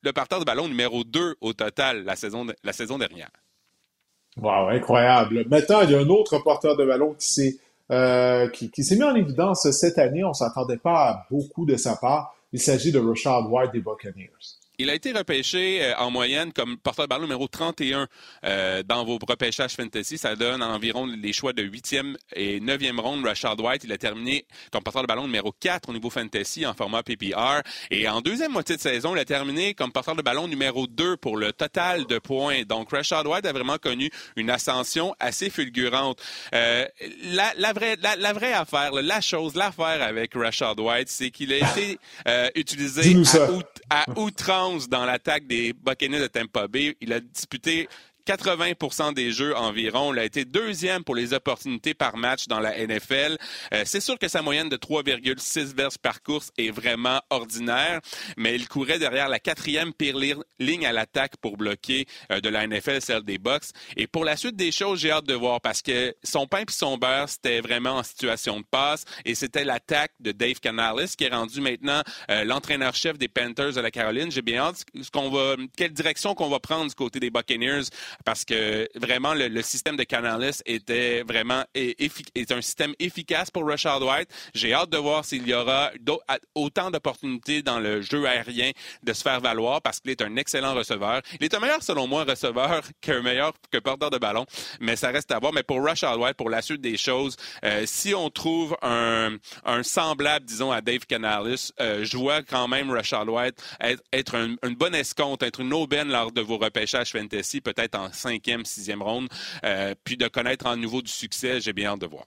le 0.03 0.13
parteur 0.13 0.41
de 0.41 0.45
ballon 0.45 0.69
numéro 0.69 1.03
2 1.05 1.37
au 1.41 1.53
total 1.53 2.05
la 2.05 2.17
saison, 2.17 2.47
la 2.63 2.73
saison 2.73 2.99
dernière. 2.99 3.31
Wow, 4.37 4.69
incroyable. 4.69 5.45
Maintenant, 5.49 5.83
il 5.83 5.91
y 5.91 5.95
a 5.95 5.99
un 5.99 6.09
autre 6.09 6.39
porteur 6.39 6.77
de 6.77 6.85
ballon 6.85 7.15
qui 7.15 7.27
s'est 7.27 7.57
euh, 7.91 8.49
qui, 8.49 8.71
qui 8.71 8.83
s'est 8.83 8.97
mis 8.97 9.03
en 9.03 9.15
évidence 9.15 9.71
cette 9.71 9.99
année. 9.99 10.25
On 10.25 10.29
ne 10.29 10.35
s'attendait 10.35 10.79
pas 10.79 11.09
à 11.09 11.27
beaucoup 11.31 11.67
de 11.67 11.77
sa 11.77 11.97
part. 11.97 12.35
Il 12.53 12.61
s'agit 12.61 12.93
de 12.93 12.99
Rashad 12.99 13.47
White 13.49 13.73
des 13.73 13.81
Buccaneers. 13.81 14.31
Il 14.77 14.91
a 14.91 14.95
été 14.95 15.13
repêché 15.13 15.85
euh, 15.85 15.97
en 15.99 16.11
moyenne 16.11 16.53
comme 16.53 16.77
porteur 16.77 17.05
de 17.05 17.09
ballon 17.09 17.23
numéro 17.23 17.47
31 17.47 18.09
euh, 18.45 18.83
dans 18.83 19.05
vos 19.05 19.21
repêchages 19.25 19.75
fantasy. 19.75 20.19
Ça 20.19 20.35
donne 20.35 20.65
environ 20.65 21.07
les 21.07 21.33
choix 21.33 21.53
de 21.53 21.63
8e 21.63 22.17
et 22.35 22.59
9e 22.59 22.99
ronde. 22.99 23.25
Rashad 23.25 23.61
White, 23.61 23.85
il 23.85 23.93
a 23.93 23.99
terminé 23.99 24.47
comme 24.73 24.83
porteur 24.83 25.03
de 25.03 25.07
ballon 25.07 25.27
numéro 25.27 25.53
4 25.61 25.91
au 25.91 25.93
niveau 25.93 26.11
fantasy 26.11 26.67
en 26.67 26.75
format 26.75 27.05
PPR. 27.05 27.61
Et 27.93 28.09
en 28.09 28.21
deuxième 28.21 28.51
moitié 28.51 28.75
de 28.75 28.81
saison, 28.81 29.15
il 29.15 29.21
a 29.21 29.25
terminé 29.25 29.75
comme 29.75 29.93
porteur 29.93 30.17
de 30.17 30.23
ballon 30.23 30.49
numéro 30.49 30.89
2 30.89 31.19
pour 31.19 31.37
le 31.37 31.53
total 31.53 32.07
de 32.07 32.19
points. 32.19 32.63
Donc, 32.65 32.91
Rashad 32.91 33.29
White 33.29 33.47
a 33.47 33.53
vraiment 33.53 33.79
connu 33.79 34.11
une 34.35 34.51
ascension 34.51 35.15
assez 35.21 35.51
fulgurante. 35.51 36.21
Euh, 36.53 36.85
la, 37.23 37.53
la, 37.59 37.73
vraie, 37.73 37.97
la, 38.03 38.33
vraie 38.33 38.53
affaire, 38.55 38.91
la 38.91 39.21
chose, 39.21 39.55
l'affaire 39.55 40.03
avec 40.03 40.35
Rashad 40.35 40.81
White, 40.81 41.09
c'est 41.09 41.31
qu'il 41.31 41.53
a 41.53 41.59
été 41.59 41.97
euh, 42.27 42.49
utilisé 42.57 43.15
à, 43.89 44.03
à 44.03 44.19
outrance 44.19 44.64
dans 44.89 45.05
l'attaque 45.05 45.47
des 45.47 45.73
Buccaneers 45.73 46.21
de 46.21 46.27
Tampa 46.27 46.67
Bay. 46.69 46.97
Il 47.01 47.13
a 47.13 47.21
disputé 47.21 47.89
80% 48.27 49.15
des 49.15 49.33
jeux 49.33 49.57
environ. 49.57 50.13
Il 50.13 50.19
a 50.19 50.25
été 50.25 50.45
deuxième 50.45 51.05
pour 51.05 51.15
les 51.15 51.33
opportunités 51.33 51.95
par 51.95 52.17
match 52.17 52.47
dans 52.47 52.61
la 52.61 52.77
NFL. 52.87 53.37
Euh, 53.73 53.83
c'est 53.85 54.01
sûr 54.01 54.19
que 54.19 54.29
sa 54.29 54.43
moyenne 54.43 54.69
de 54.69 54.77
3,6 54.77 55.75
verges 55.75 55.99
par 55.99 56.23
course 56.23 56.51
est 56.59 56.71
vraiment 56.71 57.21
ordinaire, 57.31 58.01
mais 58.37 58.55
il 58.55 58.69
courait 58.69 58.99
derrière 58.99 59.29
la 59.29 59.39
quatrième 59.39 59.93
pire 59.93 60.17
ligne 60.59 60.87
à 60.87 60.93
l'attaque 60.93 61.37
pour 61.39 61.57
bloquer 61.57 62.07
euh, 62.31 62.41
de 62.41 62.49
la 62.49 62.67
NFL, 62.67 63.01
celle 63.01 63.23
des 63.23 63.39
Bucks. 63.39 63.71
Et 63.97 64.07
pour 64.07 64.25
la 64.25 64.37
suite 64.37 64.57
des 64.57 64.73
choses, 64.73 65.01
j'ai 65.01 65.11
hâte 65.11 65.27
de 65.27 65.35
voir 65.35 65.61
parce 65.61 65.83
que 65.83 66.15
son 66.23 66.47
pain 66.47 66.61
et 66.61 66.73
son 66.73 66.97
beurre, 66.97 67.29
c'était 67.29 67.61
vraiment 67.61 67.97
en 67.97 68.03
situation 68.03 68.59
de 68.59 68.65
passe 68.71 69.05
et 69.25 69.35
c'était 69.35 69.65
l'attaque 69.65 70.13
de 70.21 70.33
Dave 70.33 70.61
Canales 70.61 71.09
qui 71.17 71.25
est 71.25 71.29
rendu 71.35 71.61
maintenant 71.61 72.03
euh, 72.31 72.45
l'entraîneur-chef 72.45 73.19
des 73.19 73.29
Panthers 73.29 73.73
de 73.73 73.81
la 73.81 73.91
Caroline. 73.91 74.31
J'ai 74.31 74.43
bien 74.43 74.63
hâte 74.63 74.85
ce 75.01 75.11
qu'on 75.11 75.31
va, 75.31 75.57
quelle 75.77 75.93
direction 75.93 76.35
qu'on 76.35 76.49
va 76.49 76.61
prendre 76.61 76.89
du 76.89 76.95
côté 76.95 77.21
des 77.21 77.31
Buccaneers 77.31 77.85
parce 78.25 78.45
que 78.45 78.89
vraiment 78.95 79.35
le, 79.35 79.63
système 79.63 79.97
de 79.97 80.05
Canales 80.05 80.53
était 80.67 81.23
vraiment 81.23 81.65
est 81.75 82.53
un 82.53 82.61
système 82.61 82.95
efficace 82.99 83.51
pour 83.51 83.67
Rashad 83.67 84.03
White. 84.03 84.29
J'ai 84.55 84.73
hâte 84.73 84.91
de 84.91 84.99
voir 84.99 85.25
s'il 85.25 85.47
y 85.47 85.55
aura 85.55 85.91
autant 86.55 86.91
d'opportunités 86.91 87.63
dans 87.63 87.81
le 87.81 88.03
jeu 88.03 88.27
aérien 88.27 88.71
de 89.03 89.13
se 89.13 89.23
faire 89.23 89.41
valoir 89.41 89.83
parce 89.83 90.01
qu'il 90.01 90.11
est 90.11 90.23
un 90.23 90.37
excellent 90.37 90.75
receveur. 90.75 91.23
Il 91.41 91.45
est 91.45 91.55
un 91.55 91.61
meilleur 91.61 91.83
selon 91.83 92.07
moi 92.07 92.25
receveur 92.25 92.83
qu'un 93.01 93.23
meilleur 93.23 93.53
que 93.71 93.79
porteur 93.79 94.11
de 94.11 94.19
ballon, 94.19 94.47
mais 94.81 94.97
ça 94.97 95.09
reste 95.09 95.31
à 95.33 95.39
voir. 95.39 95.53
Mais 95.53 95.63
pour 95.63 95.83
Rashad 95.83 96.19
White, 96.19 96.37
pour 96.37 96.51
la 96.51 96.63
suite 96.63 96.81
des 96.81 96.97
choses, 96.97 97.37
euh, 97.65 97.85
si 97.87 98.15
on 98.15 98.31
trouve 98.31 98.77
un, 98.83 99.39
semblable, 99.83 100.45
disons, 100.45 100.73
à 100.73 100.81
Dave 100.81 101.07
Canales, 101.07 101.57
euh, 101.81 102.05
je 102.05 102.17
vois 102.17 102.43
quand 102.43 102.69
même 102.69 102.91
Rashad 102.91 103.29
White 103.29 103.57
être, 104.13 104.35
une 104.35 104.75
bonne 104.75 104.95
escompte, 104.95 105.43
être 105.43 105.61
une 105.61 105.73
aubaine 105.73 106.09
lors 106.09 106.33
de 106.33 106.41
vos 106.41 106.59
repêchages 106.59 107.13
fantasy, 107.13 107.61
peut-être 107.61 107.97
en 107.97 108.04
cinquième, 108.13 108.65
sixième 108.65 109.03
ronde. 109.03 109.29
Euh, 109.65 109.95
puis 110.05 110.17
de 110.17 110.29
connaître 110.29 110.67
en 110.67 110.77
nouveau 110.77 111.03
du 111.03 111.11
succès, 111.11 111.61
j'ai 111.61 111.73
bien 111.73 111.93
hâte 111.93 112.01
de 112.01 112.07
voir. 112.07 112.27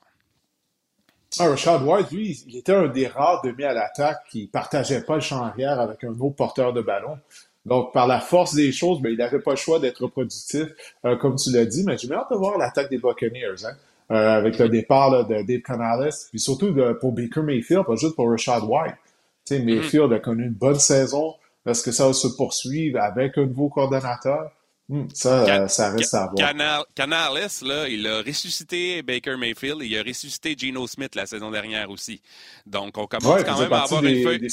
Ah, 1.40 1.50
Rashad 1.50 1.84
White, 1.84 2.12
lui, 2.12 2.44
il 2.48 2.58
était 2.58 2.74
un 2.74 2.88
des 2.88 3.08
rares 3.08 3.42
demi 3.44 3.64
à 3.64 3.74
l'attaque 3.74 4.20
qui 4.30 4.48
partageait 4.48 5.02
pas 5.02 5.16
le 5.16 5.22
champ 5.22 5.44
arrière 5.44 5.80
avec 5.80 6.04
un 6.04 6.18
autre 6.20 6.36
porteur 6.36 6.74
de 6.74 6.82
ballon. 6.82 7.18
Donc, 7.66 7.94
par 7.94 8.08
la 8.08 8.22
force 8.22 8.56
des 8.56 8.72
choses, 8.72 9.02
ben, 9.02 9.12
il 9.12 9.18
n'avait 9.18 9.40
pas 9.40 9.52
le 9.52 9.58
choix 9.58 9.80
d'être 9.80 10.08
productif, 10.08 10.68
euh, 11.06 11.18
comme 11.18 11.36
tu 11.36 11.52
l'as 11.52 11.66
dit, 11.66 11.84
mais 11.86 11.98
j'ai 11.98 12.08
bien 12.08 12.18
hâte 12.18 12.32
de 12.32 12.38
voir 12.38 12.58
l'attaque 12.58 12.90
des 12.90 12.98
Buccaneers, 12.98 13.66
hein, 13.66 13.74
euh, 14.10 14.38
avec 14.38 14.58
le 14.58 14.70
départ 14.70 15.28
de 15.28 15.42
Dave 15.44 15.62
Canales, 15.62 16.14
puis 16.30 16.40
surtout 16.40 16.74
pour 17.02 17.12
Baker 17.12 17.42
Mayfield, 17.42 17.84
pas 17.86 17.98
juste 17.98 18.16
pour 18.16 18.30
Rashad 18.30 18.64
White. 18.64 18.96
Sais, 19.44 19.60
Mayfield 19.60 20.12
a 20.14 20.20
connu 20.20 20.44
une 20.44 20.54
bonne 20.54 20.80
saison. 20.80 21.36
Est-ce 21.66 21.84
que 21.84 21.92
ça 21.92 22.08
va 22.08 22.14
se 22.14 22.28
poursuivre 22.28 23.02
avec 23.02 23.38
un 23.38 23.46
nouveau 23.46 23.68
coordonnateur? 23.70 24.52
Hmm, 24.90 25.08
ça, 25.14 25.68
ça 25.68 25.90
reste 25.90 26.14
à 26.14 26.32
voir. 26.34 26.86
Canales, 26.96 27.50
là, 27.64 27.90
il 27.90 28.08
a 28.08 28.22
ressuscité 28.22 29.02
Baker 29.02 29.36
Mayfield 29.36 29.82
et 29.82 29.86
il 29.86 29.98
a 29.98 30.04
ressuscité 30.04 30.56
Geno 30.58 30.88
Smith 30.88 31.14
la 31.16 31.26
saison 31.26 31.52
dernière 31.52 31.90
aussi. 31.90 32.22
Donc, 32.66 32.98
on 32.98 33.06
commence 33.06 33.44
quand 33.44 33.60
même 33.60 33.74
à 33.74 33.84
avoir 33.84 34.04
une 34.04 34.24
feuille. 34.24 34.48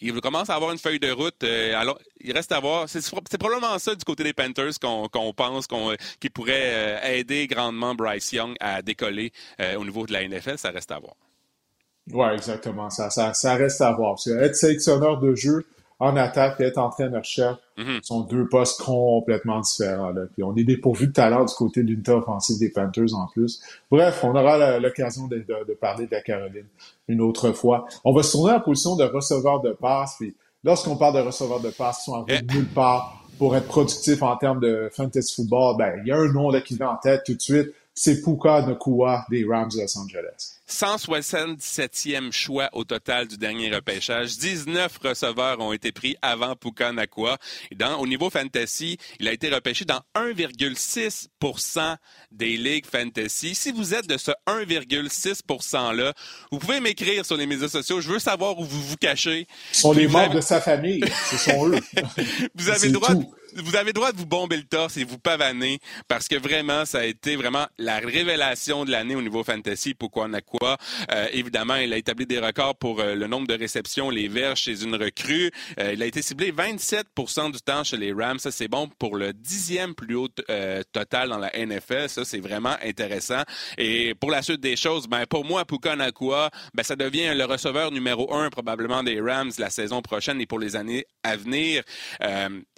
il 0.00 0.20
commence 0.20 0.48
à 0.48 0.54
avoir 0.54 0.70
une 0.70 0.78
feuille 0.78 1.00
de 1.00 1.10
route. 1.10 1.42
Euh, 1.42 1.74
alors, 1.76 1.98
il 2.20 2.32
reste 2.32 2.52
à 2.52 2.60
voir. 2.60 2.88
C'est 2.88 3.38
probablement 3.38 3.76
ça 3.80 3.96
du 3.96 4.04
côté 4.04 4.22
des 4.22 4.32
Panthers 4.32 4.78
qu'on 4.80 5.32
pense 5.32 5.66
qu'on 5.66 5.96
qui 6.20 6.30
pourrait 6.30 7.00
euh, 7.02 7.12
aider 7.12 7.48
grandement 7.48 7.96
Bryce 7.96 8.32
Young 8.32 8.54
à 8.60 8.80
décoller 8.80 9.32
euh, 9.60 9.74
au 9.76 9.84
niveau 9.84 10.06
de 10.06 10.12
la 10.12 10.26
NFL. 10.26 10.56
Ça 10.56 10.70
reste 10.70 10.92
à 10.92 11.00
voir. 11.00 11.14
Oui, 12.12 12.26
exactement. 12.34 12.90
Ça, 12.90 13.10
ça, 13.10 13.34
ça, 13.34 13.54
reste 13.54 13.80
à 13.80 13.92
voir. 13.92 14.16
Être 14.40 14.56
sélectionneur 14.56 15.18
de 15.18 15.34
jeu, 15.34 15.64
en 16.02 16.16
attaque 16.16 16.60
et 16.60 16.64
être 16.64 16.78
entraîneur-chef 16.78 17.56
mm 17.78 18.00
sont 18.02 18.22
deux 18.22 18.48
postes 18.48 18.82
complètement 18.82 19.60
différents. 19.60 20.12
Puis 20.32 20.42
on 20.42 20.54
est 20.56 20.64
dépourvu 20.64 21.06
de 21.06 21.12
talent 21.12 21.44
du 21.44 21.54
côté 21.54 21.82
de 21.82 21.88
l'unité 21.88 22.10
offensive 22.10 22.58
des 22.58 22.70
Panthers 22.70 23.14
en 23.14 23.28
plus. 23.28 23.62
Bref, 23.90 24.24
on 24.24 24.34
aura 24.34 24.80
l'occasion 24.80 25.28
de, 25.28 25.44
parler 25.80 26.06
de 26.06 26.10
la 26.10 26.20
Caroline 26.20 26.66
une 27.06 27.20
autre 27.20 27.52
fois. 27.52 27.86
On 28.04 28.12
va 28.12 28.24
se 28.24 28.32
tourner 28.32 28.52
en 28.52 28.60
position 28.60 28.96
de 28.96 29.04
receveur 29.04 29.60
de 29.60 29.70
passe. 29.70 30.16
Puis 30.18 30.34
lorsqu'on 30.64 30.96
parle 30.96 31.14
de 31.14 31.20
receveur 31.20 31.60
de 31.60 31.70
passe, 31.70 32.00
ils 32.02 32.04
sont 32.06 32.16
en 32.16 32.20
route 32.22 32.52
nulle 32.52 32.68
part 32.68 33.22
pour 33.38 33.54
être 33.56 33.68
productif 33.68 34.22
en 34.22 34.36
termes 34.36 34.60
de 34.60 34.90
fantasy 34.92 35.34
football. 35.36 35.76
Ben, 35.78 36.00
il 36.02 36.08
y 36.08 36.12
a 36.12 36.16
un 36.16 36.32
nom 36.32 36.50
là, 36.50 36.60
qui 36.60 36.74
vient 36.74 36.90
en 36.90 36.96
tête 36.96 37.22
tout 37.24 37.34
de 37.34 37.40
suite. 37.40 37.72
C'est 37.94 38.22
Puka 38.22 38.62
Nakua 38.62 39.24
des 39.30 39.44
Rams 39.44 39.68
de 39.68 39.80
Los 39.80 39.98
Angeles. 39.98 40.58
177e 40.68 42.32
choix 42.32 42.70
au 42.72 42.84
total 42.84 43.28
du 43.28 43.36
dernier 43.36 43.74
repêchage. 43.74 44.38
19 44.38 44.98
receveurs 45.04 45.60
ont 45.60 45.72
été 45.72 45.92
pris 45.92 46.16
avant 46.22 46.56
Puka 46.56 46.92
Nakua. 46.92 47.36
Et 47.70 47.74
dans, 47.74 47.98
au 47.98 48.06
niveau 48.06 48.30
fantasy, 48.30 48.96
il 49.20 49.28
a 49.28 49.32
été 49.32 49.50
repêché 49.50 49.84
dans 49.84 50.00
1,6 50.16 51.96
des 52.30 52.56
ligues 52.56 52.86
fantasy. 52.86 53.54
Si 53.54 53.72
vous 53.72 53.92
êtes 53.92 54.06
de 54.06 54.16
ce 54.16 54.30
1,6 54.46 55.94
là, 55.94 56.14
vous 56.50 56.58
pouvez 56.58 56.80
m'écrire 56.80 57.26
sur 57.26 57.36
les 57.36 57.46
médias 57.46 57.68
sociaux. 57.68 58.00
Je 58.00 58.08
veux 58.08 58.18
savoir 58.18 58.58
où 58.58 58.64
vous 58.64 58.82
vous 58.82 58.96
cachez. 58.96 59.46
Ce 59.72 59.82
sont 59.82 59.92
les 59.92 60.08
membres 60.08 60.34
de 60.34 60.40
sa 60.40 60.60
famille. 60.60 61.04
Ce 61.30 61.36
sont 61.36 61.68
eux. 61.68 61.78
vous 62.54 62.68
avez 62.70 62.86
le 62.86 62.92
droit. 62.92 63.14
De 63.14 63.24
vous 63.56 63.76
avez 63.76 63.88
le 63.88 63.92
droit 63.92 64.12
de 64.12 64.16
vous 64.16 64.26
bomber 64.26 64.56
le 64.56 64.64
torse 64.64 64.96
et 64.96 65.04
vous 65.04 65.18
pavaner 65.18 65.78
parce 66.08 66.28
que 66.28 66.36
vraiment, 66.36 66.84
ça 66.84 67.00
a 67.00 67.04
été 67.04 67.36
vraiment 67.36 67.66
la 67.78 67.98
révélation 67.98 68.84
de 68.84 68.90
l'année 68.90 69.14
au 69.14 69.22
niveau 69.22 69.44
fantasy. 69.44 69.94
Pourquoi 69.94 70.28
Nakua? 70.28 70.78
Euh, 71.10 71.28
évidemment, 71.32 71.76
il 71.76 71.92
a 71.92 71.96
établi 71.96 72.26
des 72.26 72.38
records 72.38 72.76
pour 72.76 73.00
euh, 73.00 73.14
le 73.14 73.26
nombre 73.26 73.46
de 73.46 73.54
réceptions, 73.54 74.10
les 74.10 74.28
verges 74.28 74.60
chez 74.60 74.82
une 74.82 74.94
recrue. 74.94 75.50
Euh, 75.78 75.92
il 75.92 76.02
a 76.02 76.06
été 76.06 76.22
ciblé 76.22 76.52
27% 76.52 77.52
du 77.52 77.60
temps 77.60 77.84
chez 77.84 77.96
les 77.96 78.12
Rams. 78.12 78.38
Ça, 78.38 78.50
c'est 78.50 78.68
bon 78.68 78.88
pour 78.98 79.16
le 79.16 79.32
dixième 79.32 79.94
plus 79.94 80.14
haut 80.14 80.28
euh, 80.50 80.82
total 80.92 81.28
dans 81.28 81.38
la 81.38 81.50
NFL. 81.54 82.08
Ça, 82.08 82.24
c'est 82.24 82.40
vraiment 82.40 82.76
intéressant. 82.82 83.42
Et 83.78 84.14
pour 84.14 84.30
la 84.30 84.42
suite 84.42 84.60
des 84.60 84.76
choses, 84.76 85.06
ben, 85.06 85.26
pour 85.26 85.44
moi, 85.44 85.64
Puka 85.64 85.96
Nakua, 85.96 86.50
ben, 86.74 86.82
ça 86.82 86.96
devient 86.96 87.32
le 87.34 87.44
receveur 87.44 87.90
numéro 87.90 88.32
un 88.34 88.50
probablement 88.50 89.02
des 89.02 89.20
Rams 89.20 89.50
la 89.58 89.70
saison 89.70 90.02
prochaine 90.02 90.40
et 90.40 90.46
pour 90.46 90.58
les 90.58 90.76
années 90.76 91.04
à 91.22 91.36
venir. 91.36 91.82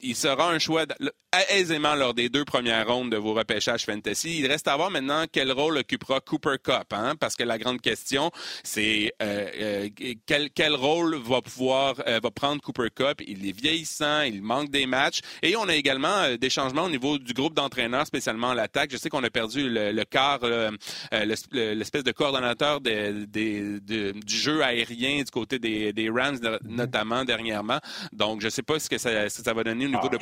il 0.02 0.16
sera 0.16 0.50
un 0.50 0.58
choix 0.64 0.86
aisément 1.50 1.94
lors 1.94 2.14
des 2.14 2.28
deux 2.28 2.44
premières 2.44 2.86
rondes 2.86 3.10
de 3.10 3.16
vos 3.16 3.34
repêchages 3.34 3.84
fantasy. 3.84 4.38
Il 4.38 4.46
reste 4.46 4.68
à 4.68 4.76
voir 4.76 4.90
maintenant 4.90 5.24
quel 5.30 5.52
rôle 5.52 5.78
occupera 5.78 6.20
Cooper 6.20 6.56
Cup, 6.62 6.92
hein, 6.92 7.14
parce 7.18 7.36
que 7.36 7.42
la 7.42 7.58
grande 7.58 7.80
question, 7.80 8.30
c'est 8.62 9.12
euh, 9.22 9.46
euh, 9.60 9.88
quel, 10.26 10.50
quel, 10.50 10.74
rôle 10.74 11.16
va 11.16 11.42
pouvoir 11.42 11.96
euh, 12.06 12.20
va 12.22 12.30
prendre 12.30 12.60
Cooper 12.62 12.88
Cup. 12.94 13.22
Il 13.26 13.46
est 13.48 13.52
vieillissant, 13.52 14.22
il 14.22 14.42
manque 14.42 14.70
des 14.70 14.86
matchs, 14.86 15.20
et 15.42 15.56
on 15.56 15.68
a 15.68 15.74
également 15.74 16.34
des 16.40 16.50
changements 16.50 16.84
au 16.84 16.90
niveau 16.90 17.18
du 17.18 17.32
groupe 17.32 17.54
d'entraîneurs, 17.54 18.06
spécialement 18.06 18.50
à 18.50 18.54
l'attaque. 18.54 18.90
Je 18.92 18.96
sais 18.96 19.08
qu'on 19.08 19.24
a 19.24 19.30
perdu 19.30 19.68
le, 19.68 19.92
le 19.92 20.04
quart, 20.04 20.40
l'espèce 21.12 22.04
de 22.04 22.12
coordonnateur 22.12 22.80
du 22.80 23.80
jeu 24.28 24.62
aérien 24.62 25.22
du 25.22 25.30
côté 25.30 25.58
des, 25.58 25.92
des 25.92 26.10
Rams, 26.10 26.38
notamment 26.64 27.24
dernièrement. 27.24 27.78
Donc, 28.12 28.40
je 28.40 28.46
ne 28.46 28.50
sais 28.50 28.62
pas 28.62 28.78
ce 28.78 28.88
que 28.88 28.98
ça, 28.98 29.28
ça 29.28 29.52
va 29.52 29.64
donner 29.64 29.86
au 29.86 29.88
niveau 29.88 30.00
ah, 30.04 30.08
de 30.08 30.18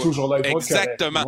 toujours 0.00 0.34
là. 0.34 0.40
Exactement. 0.42 1.24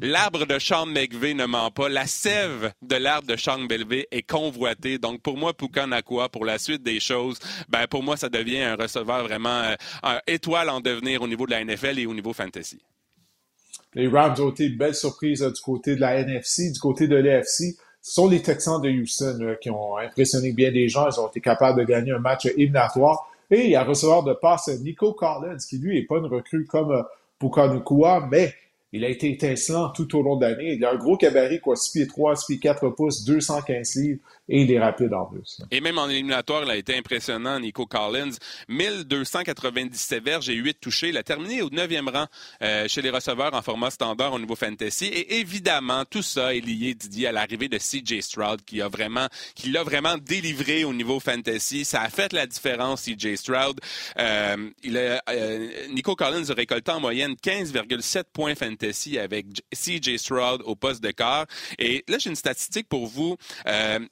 L'arbre 0.00 0.46
de 0.46 0.58
Sean 0.58 0.86
McVay 0.86 1.34
ne 1.34 1.46
ment 1.46 1.70
pas. 1.70 1.88
La 1.88 2.06
sève 2.06 2.72
de 2.82 2.96
l'arbre 2.96 3.26
de 3.26 3.36
Sean 3.36 3.58
McVay 3.58 4.06
est 4.10 4.22
convoitée. 4.22 4.98
Donc, 4.98 5.22
pour 5.22 5.36
moi, 5.36 5.52
Nakua, 5.86 6.28
pour 6.28 6.44
la 6.44 6.58
suite 6.58 6.82
des 6.82 7.00
choses, 7.00 7.38
ben, 7.68 7.86
pour 7.86 8.02
moi, 8.02 8.16
ça 8.16 8.28
devient 8.28 8.60
un 8.60 8.76
receveur 8.76 9.24
vraiment 9.24 9.62
euh, 9.62 9.74
un 10.02 10.20
étoile 10.26 10.70
en 10.70 10.80
devenir 10.80 11.22
au 11.22 11.28
niveau 11.28 11.46
de 11.46 11.52
la 11.52 11.64
NFL 11.64 11.98
et 11.98 12.06
au 12.06 12.14
niveau 12.14 12.32
fantasy. 12.32 12.80
Les 13.94 14.08
Rams 14.08 14.34
ont 14.38 14.50
été 14.50 14.66
une 14.66 14.76
belle 14.76 14.94
surprise 14.94 15.42
euh, 15.42 15.50
du 15.50 15.60
côté 15.60 15.96
de 15.96 16.00
la 16.00 16.16
NFC, 16.16 16.70
du 16.70 16.78
côté 16.78 17.08
de 17.08 17.16
l'AFC. 17.16 17.76
Ce 18.00 18.12
sont 18.14 18.28
les 18.28 18.42
Texans 18.42 18.80
de 18.80 18.88
Houston 18.88 19.38
euh, 19.40 19.54
qui 19.56 19.70
ont 19.70 19.96
impressionné 19.96 20.52
bien 20.52 20.70
des 20.70 20.88
gens. 20.88 21.08
Ils 21.08 21.20
ont 21.20 21.28
été 21.28 21.40
capables 21.40 21.80
de 21.80 21.84
gagner 21.84 22.12
un 22.12 22.18
match 22.18 22.46
éliminatoire. 22.46 23.30
Et 23.50 23.64
il 23.64 23.70
y 23.70 23.76
a 23.76 23.80
un 23.80 23.84
receveur 23.84 24.22
de 24.24 24.34
passe, 24.34 24.68
Nico 24.80 25.14
Collins, 25.14 25.56
qui 25.68 25.78
lui 25.78 25.94
n'est 25.94 26.06
pas 26.06 26.18
une 26.18 26.26
recrue 26.26 26.66
comme 26.66 27.02
Pukanukua, 27.38 28.28
mais 28.30 28.54
il 28.92 29.04
a 29.04 29.08
été 29.08 29.30
étincelant 29.30 29.90
tout 29.90 30.16
au 30.16 30.22
long 30.22 30.36
de 30.36 30.46
l'année. 30.46 30.74
Il 30.74 30.84
a 30.84 30.92
un 30.92 30.96
gros 30.96 31.16
cabaret, 31.16 31.58
quoi, 31.58 31.76
6 31.76 31.92
pieds 31.92 32.06
3, 32.06 32.36
6 32.36 32.46
pieds 32.46 32.58
4 32.58 32.88
pouces, 32.90 33.24
215 33.24 33.96
livres 33.96 34.20
et 34.48 34.62
il 34.62 34.72
est 34.72 34.80
rapide 34.80 35.12
en 35.12 35.26
plus. 35.26 35.60
Et 35.70 35.80
même 35.80 35.98
en 35.98 36.08
éliminatoire, 36.08 36.62
il 36.64 36.70
a 36.70 36.76
été 36.76 36.96
impressionnant, 36.96 37.60
Nico 37.60 37.86
Collins. 37.86 38.30
1297 38.68 40.24
verges 40.24 40.48
et 40.48 40.54
8 40.54 40.80
touchés. 40.80 41.10
Il 41.10 41.16
a 41.18 41.22
terminé 41.22 41.60
au 41.60 41.68
9e 41.68 42.10
rang 42.10 42.26
euh, 42.62 42.88
chez 42.88 43.02
les 43.02 43.10
receveurs 43.10 43.52
en 43.52 43.62
format 43.62 43.90
standard 43.90 44.32
au 44.32 44.38
niveau 44.38 44.56
fantasy. 44.56 45.06
Et 45.06 45.40
évidemment, 45.40 46.04
tout 46.04 46.22
ça 46.22 46.54
est 46.54 46.60
lié, 46.60 46.94
Didier, 46.94 47.28
à 47.28 47.32
l'arrivée 47.32 47.68
de 47.68 47.76
CJ 47.76 48.20
Stroud 48.20 48.62
qui 48.64 48.80
a 48.80 48.88
vraiment, 48.88 49.26
qui 49.54 49.70
l'a 49.70 49.82
vraiment 49.82 50.16
délivré 50.16 50.84
au 50.84 50.94
niveau 50.94 51.20
fantasy. 51.20 51.84
Ça 51.84 52.02
a 52.02 52.08
fait 52.08 52.32
la 52.32 52.46
différence, 52.46 53.02
CJ 53.02 53.34
Stroud. 53.36 53.78
Euh, 54.18 54.70
il 54.82 54.96
a, 54.96 55.22
euh, 55.28 55.68
Nico 55.90 56.16
Collins 56.16 56.48
a 56.48 56.54
récolté 56.54 56.90
en 56.90 57.00
moyenne 57.00 57.34
15,7 57.34 58.24
points 58.32 58.54
fantasy 58.54 59.18
avec 59.18 59.46
CJ 59.74 60.16
Stroud 60.16 60.62
au 60.64 60.74
poste 60.74 61.02
de 61.02 61.10
quart. 61.10 61.46
Et 61.78 62.04
là, 62.08 62.16
j'ai 62.18 62.30
une 62.30 62.36
statistique 62.36 62.88
pour 62.88 63.06
vous. 63.06 63.36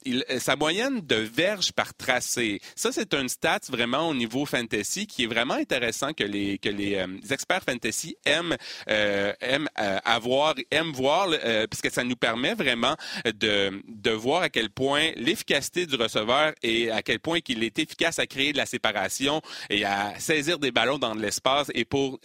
il, 0.05 0.23
euh, 0.26 0.26
sa 0.39 0.55
moyenne 0.55 1.01
de 1.01 1.15
verges 1.15 1.71
par 1.71 1.93
tracé, 1.93 2.59
ça 2.75 2.91
c'est 2.91 3.13
un 3.13 3.27
stat 3.27 3.59
vraiment 3.69 4.09
au 4.09 4.13
niveau 4.13 4.45
fantasy 4.45 5.07
qui 5.07 5.23
est 5.23 5.27
vraiment 5.27 5.55
intéressant 5.55 6.13
que 6.13 6.23
les 6.23 6.57
que 6.57 6.69
les, 6.69 6.95
euh, 6.95 7.07
experts 7.29 7.63
fantasy 7.63 8.15
aiment 8.25 8.55
euh, 8.89 9.33
aiment 9.41 9.69
avoir 9.75 10.55
aiment 10.71 10.91
voir 10.91 11.29
puisque 11.69 11.91
ça 11.91 12.03
nous 12.03 12.15
permet 12.15 12.53
vraiment 12.53 12.95
de 13.25 13.81
de 13.87 14.11
voir 14.11 14.43
à 14.43 14.49
quel 14.49 14.69
point 14.69 15.11
l'efficacité 15.15 15.85
du 15.85 15.95
receveur 15.95 16.53
et 16.63 16.91
à 16.91 17.01
quel 17.01 17.19
point 17.19 17.39
qu'il 17.39 17.63
est 17.63 17.77
efficace 17.79 18.19
à 18.19 18.27
créer 18.27 18.53
de 18.53 18.57
la 18.57 18.65
séparation 18.65 19.41
et 19.69 19.85
à 19.85 20.19
saisir 20.19 20.59
des 20.59 20.71
ballons 20.71 20.99
dans 20.99 21.13
l'espace. 21.13 21.71
Et 21.73 21.85
pour 21.85 22.19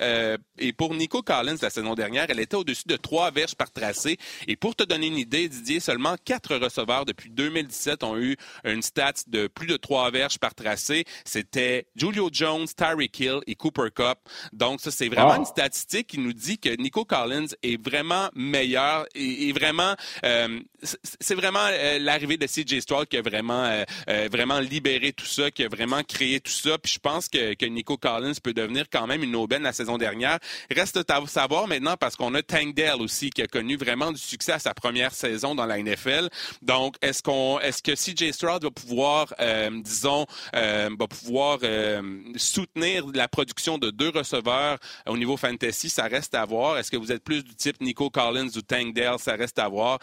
et 0.59 0.72
pour 0.72 0.94
Nico 0.94 1.22
Collins 1.22 1.57
la 1.61 1.70
saison 1.70 1.94
dernière, 1.94 2.26
elle 2.28 2.40
était 2.40 2.57
au-dessus 2.57 2.84
de 2.86 2.96
trois 2.96 3.30
verges 3.30 3.55
par 3.55 3.70
tracé. 3.70 4.18
Et 4.46 4.57
pour 4.57 4.74
te 4.74 4.84
donner 4.84 5.07
une 5.07 5.18
idée, 5.18 5.48
Didier, 5.48 5.80
seulement 5.80 6.16
quatre 6.24 6.57
receveurs 6.57 7.05
depuis 7.05 7.30
2017 7.30 7.91
ont 8.03 8.16
eu 8.18 8.36
une 8.64 8.82
stat 8.82 9.12
de 9.26 9.47
plus 9.47 9.66
de 9.66 9.76
trois 9.76 10.11
verges 10.11 10.38
par 10.38 10.55
tracé. 10.55 11.05
C'était 11.24 11.86
Julio 11.97 12.28
Jones, 12.32 12.66
Tyreek 12.66 13.18
Hill 13.20 13.40
et 13.47 13.55
Cooper 13.55 13.90
Cup. 13.95 14.18
Donc, 14.53 14.80
ça, 14.80 14.90
c'est 14.90 15.09
vraiment 15.09 15.36
une 15.36 15.45
statistique 15.45 16.09
qui 16.09 16.18
nous 16.18 16.32
dit 16.32 16.59
que 16.59 16.70
Nico 16.80 17.05
Collins 17.05 17.49
est 17.62 17.82
vraiment 17.82 18.28
meilleur 18.34 19.07
et, 19.14 19.53
vraiment, 19.53 19.95
euh, 20.24 20.61
c'est 20.83 21.35
vraiment 21.35 21.66
euh, 21.70 21.99
l'arrivée 21.99 22.37
de 22.37 22.47
CJ 22.47 22.80
Stroud 22.80 23.07
qui 23.07 23.16
a 23.16 23.22
vraiment, 23.22 23.64
euh, 23.64 24.28
vraiment 24.30 24.59
libéré 24.61 25.12
tout 25.12 25.26
ça, 25.26 25.51
qui 25.51 25.64
a 25.64 25.68
vraiment 25.68 26.03
créé 26.03 26.41
tout 26.41 26.53
ça. 26.53 26.78
Puis 26.78 26.93
je 26.95 26.99
pense 26.99 27.28
que, 27.28 27.55
que 27.55 27.66
Nico 27.66 27.97
Collins 27.97 28.35
peut 28.43 28.53
devenir 28.53 28.87
quand 28.91 29.07
même 29.07 29.22
une 29.22 29.37
aubaine 29.37 29.62
la 29.62 29.72
saison 29.72 29.99
dernière. 29.99 30.39
Reste 30.70 30.99
à 31.09 31.26
savoir 31.26 31.68
maintenant 31.68 31.97
parce 31.97 32.16
qu'on 32.16 32.35
a 32.35 32.43
Tank 32.43 32.74
Dell 32.74 33.01
aussi 33.01 33.30
qui 33.30 33.43
a 33.43 33.47
connu 33.47 33.76
vraiment 33.76 34.12
du 34.12 34.20
succès 34.20 34.53
à 34.53 34.59
sa 34.59 34.74
première 34.74 35.12
saison 35.12 35.55
dans 35.55 35.66
la 35.66 35.78
NFL. 35.78 36.28
Donc, 36.62 36.97
est-ce 37.03 37.22
qu'on, 37.22 37.59
est-ce 37.61 37.83
que 37.83 37.93
CJ 37.93 38.33
Stroud 38.33 38.62
va 38.64 38.70
pouvoir, 38.70 39.35
euh, 39.41 39.70
disons, 39.83 40.26
euh, 40.55 40.91
va 40.99 41.07
pouvoir 41.07 41.59
euh, 41.62 42.03
soutenir 42.37 43.07
la 43.14 43.28
production 43.28 43.78
de 43.78 43.91
deux 43.91 44.11
receveurs 44.11 44.78
au 45.07 45.16
niveau 45.16 45.37
fantasy? 45.37 45.89
Ça 45.89 46.05
reste 46.05 46.35
à 46.35 46.45
voir. 46.45 46.78
Est-ce 46.78 46.91
que 46.91 46.97
vous 46.97 47.12
êtes 47.12 47.24
plus 47.24 47.45
du 47.45 47.55
type 47.55 47.80
Nico 47.80 48.11
Collins 48.11 48.51
ou 48.57 48.62
Tank 48.62 48.95
Dell? 48.95 49.18
Ça 49.18 49.35
reste 49.35 49.59
à 49.59 49.68
voir. 49.68 49.99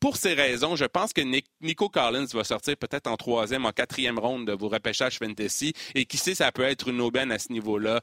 Pour 0.00 0.16
ces 0.16 0.34
raisons, 0.34 0.76
je 0.76 0.86
pense 0.86 1.12
que 1.12 1.20
Nico 1.60 1.88
Collins 1.88 2.26
va 2.32 2.44
sortir 2.44 2.76
peut-être 2.76 3.06
en 3.06 3.16
troisième, 3.16 3.66
en 3.66 3.72
quatrième 3.72 4.18
ronde 4.18 4.46
de 4.46 4.52
vos 4.52 4.68
repêchages 4.68 5.18
fantasy. 5.18 5.74
Et 5.94 6.06
qui 6.06 6.16
sait, 6.16 6.34
ça 6.34 6.50
peut 6.52 6.62
être 6.62 6.88
une 6.88 7.00
aubaine 7.00 7.30
à 7.30 7.38
ce 7.38 7.52
niveau-là 7.52 8.00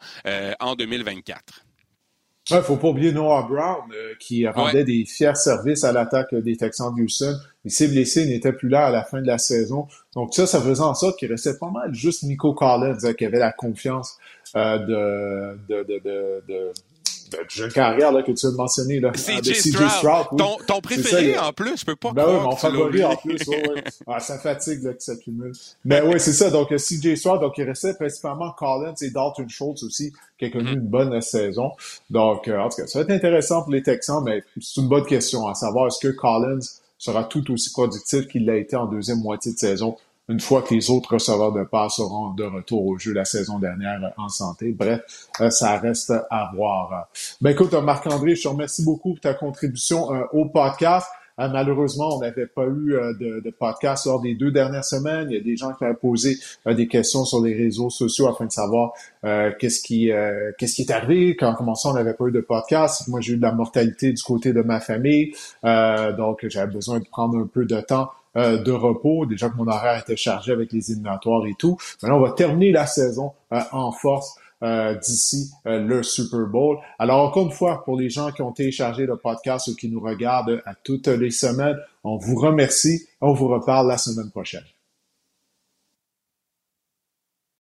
en 0.60 0.76
2024. 0.76 1.66
Il 2.50 2.56
ne 2.56 2.62
faut 2.62 2.78
pas 2.78 2.88
oublier 2.88 3.12
Noah 3.12 3.44
Brown, 3.44 3.82
euh, 3.94 4.14
qui 4.20 4.48
rendait 4.48 4.86
des 4.86 5.04
fiers 5.06 5.36
services 5.36 5.84
à 5.84 5.92
l'attaque 5.92 6.34
des 6.34 6.56
Texans 6.56 6.96
de 6.96 7.02
Houston. 7.02 7.36
Il 7.66 7.72
s'est 7.72 7.90
blessé, 7.90 8.24
il 8.24 8.30
n'était 8.30 8.54
plus 8.54 8.70
là 8.70 8.88
à 8.88 8.90
la 8.90 9.04
fin 9.04 9.22
de 9.22 9.28
la 9.28 9.38
saison. 9.38 9.88
Donc 10.14 10.34
ça, 10.34 10.48
ça 10.48 10.62
faisait 10.62 10.82
en 10.82 10.94
sorte 10.94 11.20
qu'il 11.20 11.30
restait 11.30 11.58
pas 11.58 11.70
mal 11.70 11.94
juste 11.94 12.24
Nico 12.24 12.54
Collins 12.54 12.98
euh, 13.04 13.14
qui 13.14 13.26
avait 13.26 13.40
la 13.40 13.52
confiance 13.52 14.18
euh, 14.56 14.78
de, 14.78 15.60
de, 15.68 15.84
de, 15.84 16.44
de 16.48 16.72
jeune 17.50 17.72
carrière 17.72 18.12
là, 18.12 18.24
que 18.24 18.32
tu 18.32 18.46
as 18.46 18.52
mentionné. 18.52 19.00
Là, 19.00 19.12
CJ 19.12 19.54
Stroud. 19.54 20.38
ton, 20.38 20.58
ton, 20.66 20.82
préféré 20.82 21.38
en 21.38 21.54
plus, 21.54 21.80
je 21.80 21.86
peux 21.86 21.96
pas 21.96 22.12
ben 22.12 22.26
oui, 22.28 22.40
mon 22.44 22.56
favori 22.56 23.04
en 23.04 23.16
plus. 23.16 23.48
Ouais, 23.48 23.84
ah, 24.08 24.20
ça 24.20 24.38
fatigue 24.38 24.84
là, 24.84 24.94
que 24.94 25.04
ça 25.04 25.16
cumule. 25.16 25.54
Mais 25.86 26.02
oui, 26.02 26.20
c'est 26.20 26.34
ça. 26.34 26.50
Donc 26.50 26.70
CJ 26.70 27.16
Stroud, 27.16 27.42
donc 27.42 27.58
il 27.58 27.64
restait 27.64 27.94
principalement 27.94 28.52
Collins 28.52 28.96
et 29.02 29.10
Dalton 29.10 29.48
Schultz 29.50 29.84
aussi, 29.84 30.14
qui 30.38 30.46
a 30.46 30.50
connu 30.50 30.72
mm-hmm. 30.72 30.74
une 30.74 30.88
bonne 30.88 31.22
saison. 31.22 31.72
Donc, 32.10 32.48
euh, 32.48 32.60
en 32.60 32.70
tout 32.70 32.78
cas, 32.78 32.88
ça 32.88 33.00
va 33.00 33.04
être 33.04 33.12
intéressant 33.12 33.64
pour 33.64 33.72
les 33.72 33.84
Texans, 33.84 34.24
mais 34.24 34.44
c'est 34.60 34.82
une 34.82 34.88
bonne 34.88 35.06
question 35.06 35.48
à 35.48 35.54
savoir 35.54 35.88
est-ce 35.88 36.00
que 36.00 36.14
Collins 36.14 36.60
sera 36.98 37.24
tout 37.24 37.52
aussi 37.52 37.72
productif 37.72 38.28
qu'il 38.28 38.46
l'a 38.46 38.56
été 38.56 38.76
en 38.76 38.86
deuxième 38.86 39.20
moitié 39.20 39.54
de 39.54 39.58
saison 39.58 39.98
une 40.30 40.40
fois 40.40 40.62
que 40.62 40.74
les 40.74 40.90
autres 40.90 41.14
receveurs 41.14 41.54
de 41.54 41.64
passe 41.64 41.96
seront 41.96 42.34
de 42.34 42.44
retour 42.44 42.86
au 42.86 42.98
jeu 42.98 43.14
la 43.14 43.26
saison 43.26 43.60
dernière 43.60 44.14
en 44.18 44.30
santé. 44.30 44.72
Bref, 44.78 45.02
euh, 45.42 45.50
ça 45.50 45.78
reste 45.78 46.14
à 46.30 46.52
voir. 46.54 47.08
Ben 47.42 47.52
écoute, 47.52 47.74
Marc-André, 47.74 48.36
je 48.36 48.44
te 48.44 48.48
remercie 48.48 48.84
beaucoup 48.84 49.12
pour 49.12 49.22
ta 49.22 49.34
contribution 49.34 50.14
euh, 50.14 50.24
au 50.34 50.46
podcast. 50.46 51.08
Euh, 51.40 51.48
malheureusement, 51.50 52.18
on 52.18 52.20
n'avait 52.20 52.48
pas 52.48 52.66
eu 52.66 52.96
de, 53.20 53.52
podcast 53.52 54.08
lors 54.08 54.20
des 54.20 54.34
deux 54.34 54.52
dernières 54.52 54.84
semaines. 54.84 55.28
Il 55.30 55.38
y 55.38 55.40
a 55.40 55.44
des 55.44 55.56
gens 55.56 55.72
qui 55.72 55.86
avaient 55.86 55.94
posé 55.94 56.40
des 56.66 56.88
questions 56.88 57.26
sur 57.26 57.42
les 57.44 57.54
réseaux 57.54 57.92
sociaux 57.92 58.28
afin 58.28 58.48
de 58.48 58.52
savoir 58.52 58.94
qu'est-ce 59.60 59.82
qui 59.82 60.10
est 60.10 60.92
arrivé 60.92 61.36
quand 61.36 61.54
comment 61.54 61.76
ça 61.76 61.90
on 61.90 61.94
n'avait 61.94 62.16
pas 62.16 62.26
eu 62.26 62.32
de 62.32 62.42
podcast. 62.42 63.08
Moi, 63.08 63.22
j'ai 63.22 63.34
eu 63.34 63.38
de 63.38 63.44
la 63.44 63.52
mortalité 63.52 64.12
du 64.14 64.24
côté 64.24 64.52
de 64.52 64.64
ma 64.64 64.80
famille, 64.80 65.36
donc 65.64 66.44
j'avais 66.50 66.74
besoin 66.74 66.98
de 66.98 67.06
prendre 67.06 67.38
un 67.38 67.46
peu 67.46 67.66
de 67.66 67.82
temps 67.82 68.10
de 68.38 68.72
repos. 68.72 69.26
Déjà 69.26 69.50
que 69.50 69.58
mon 69.58 69.68
horaire 69.68 70.00
était 70.00 70.16
chargé 70.16 70.52
avec 70.52 70.72
les 70.72 70.92
éliminatoires 70.92 71.46
et 71.46 71.56
tout. 71.58 71.78
Maintenant, 72.02 72.20
on 72.20 72.22
va 72.22 72.32
terminer 72.32 72.72
la 72.72 72.86
saison 72.86 73.32
en 73.72 73.92
force. 73.92 74.38
Euh, 74.64 74.96
d'ici 74.96 75.52
euh, 75.68 75.78
le 75.78 76.02
Super 76.02 76.48
Bowl. 76.48 76.80
Alors 76.98 77.28
encore 77.28 77.46
une 77.46 77.52
fois, 77.52 77.84
pour 77.84 77.96
les 77.96 78.10
gens 78.10 78.32
qui 78.32 78.42
ont 78.42 78.52
téléchargé 78.52 79.06
le 79.06 79.16
podcast 79.16 79.68
ou 79.68 79.76
qui 79.76 79.88
nous 79.88 80.00
regardent 80.00 80.64
à 80.66 80.74
toutes 80.74 81.10
les 81.10 81.30
semaines, 81.30 81.78
on 82.04 82.18
vous 82.18 82.36
remercie. 82.36 83.08
On 83.22 83.34
vous 83.34 83.50
reparle 83.50 83.88
la 83.88 84.00
semaine 84.00 84.32
prochaine. 84.32 84.64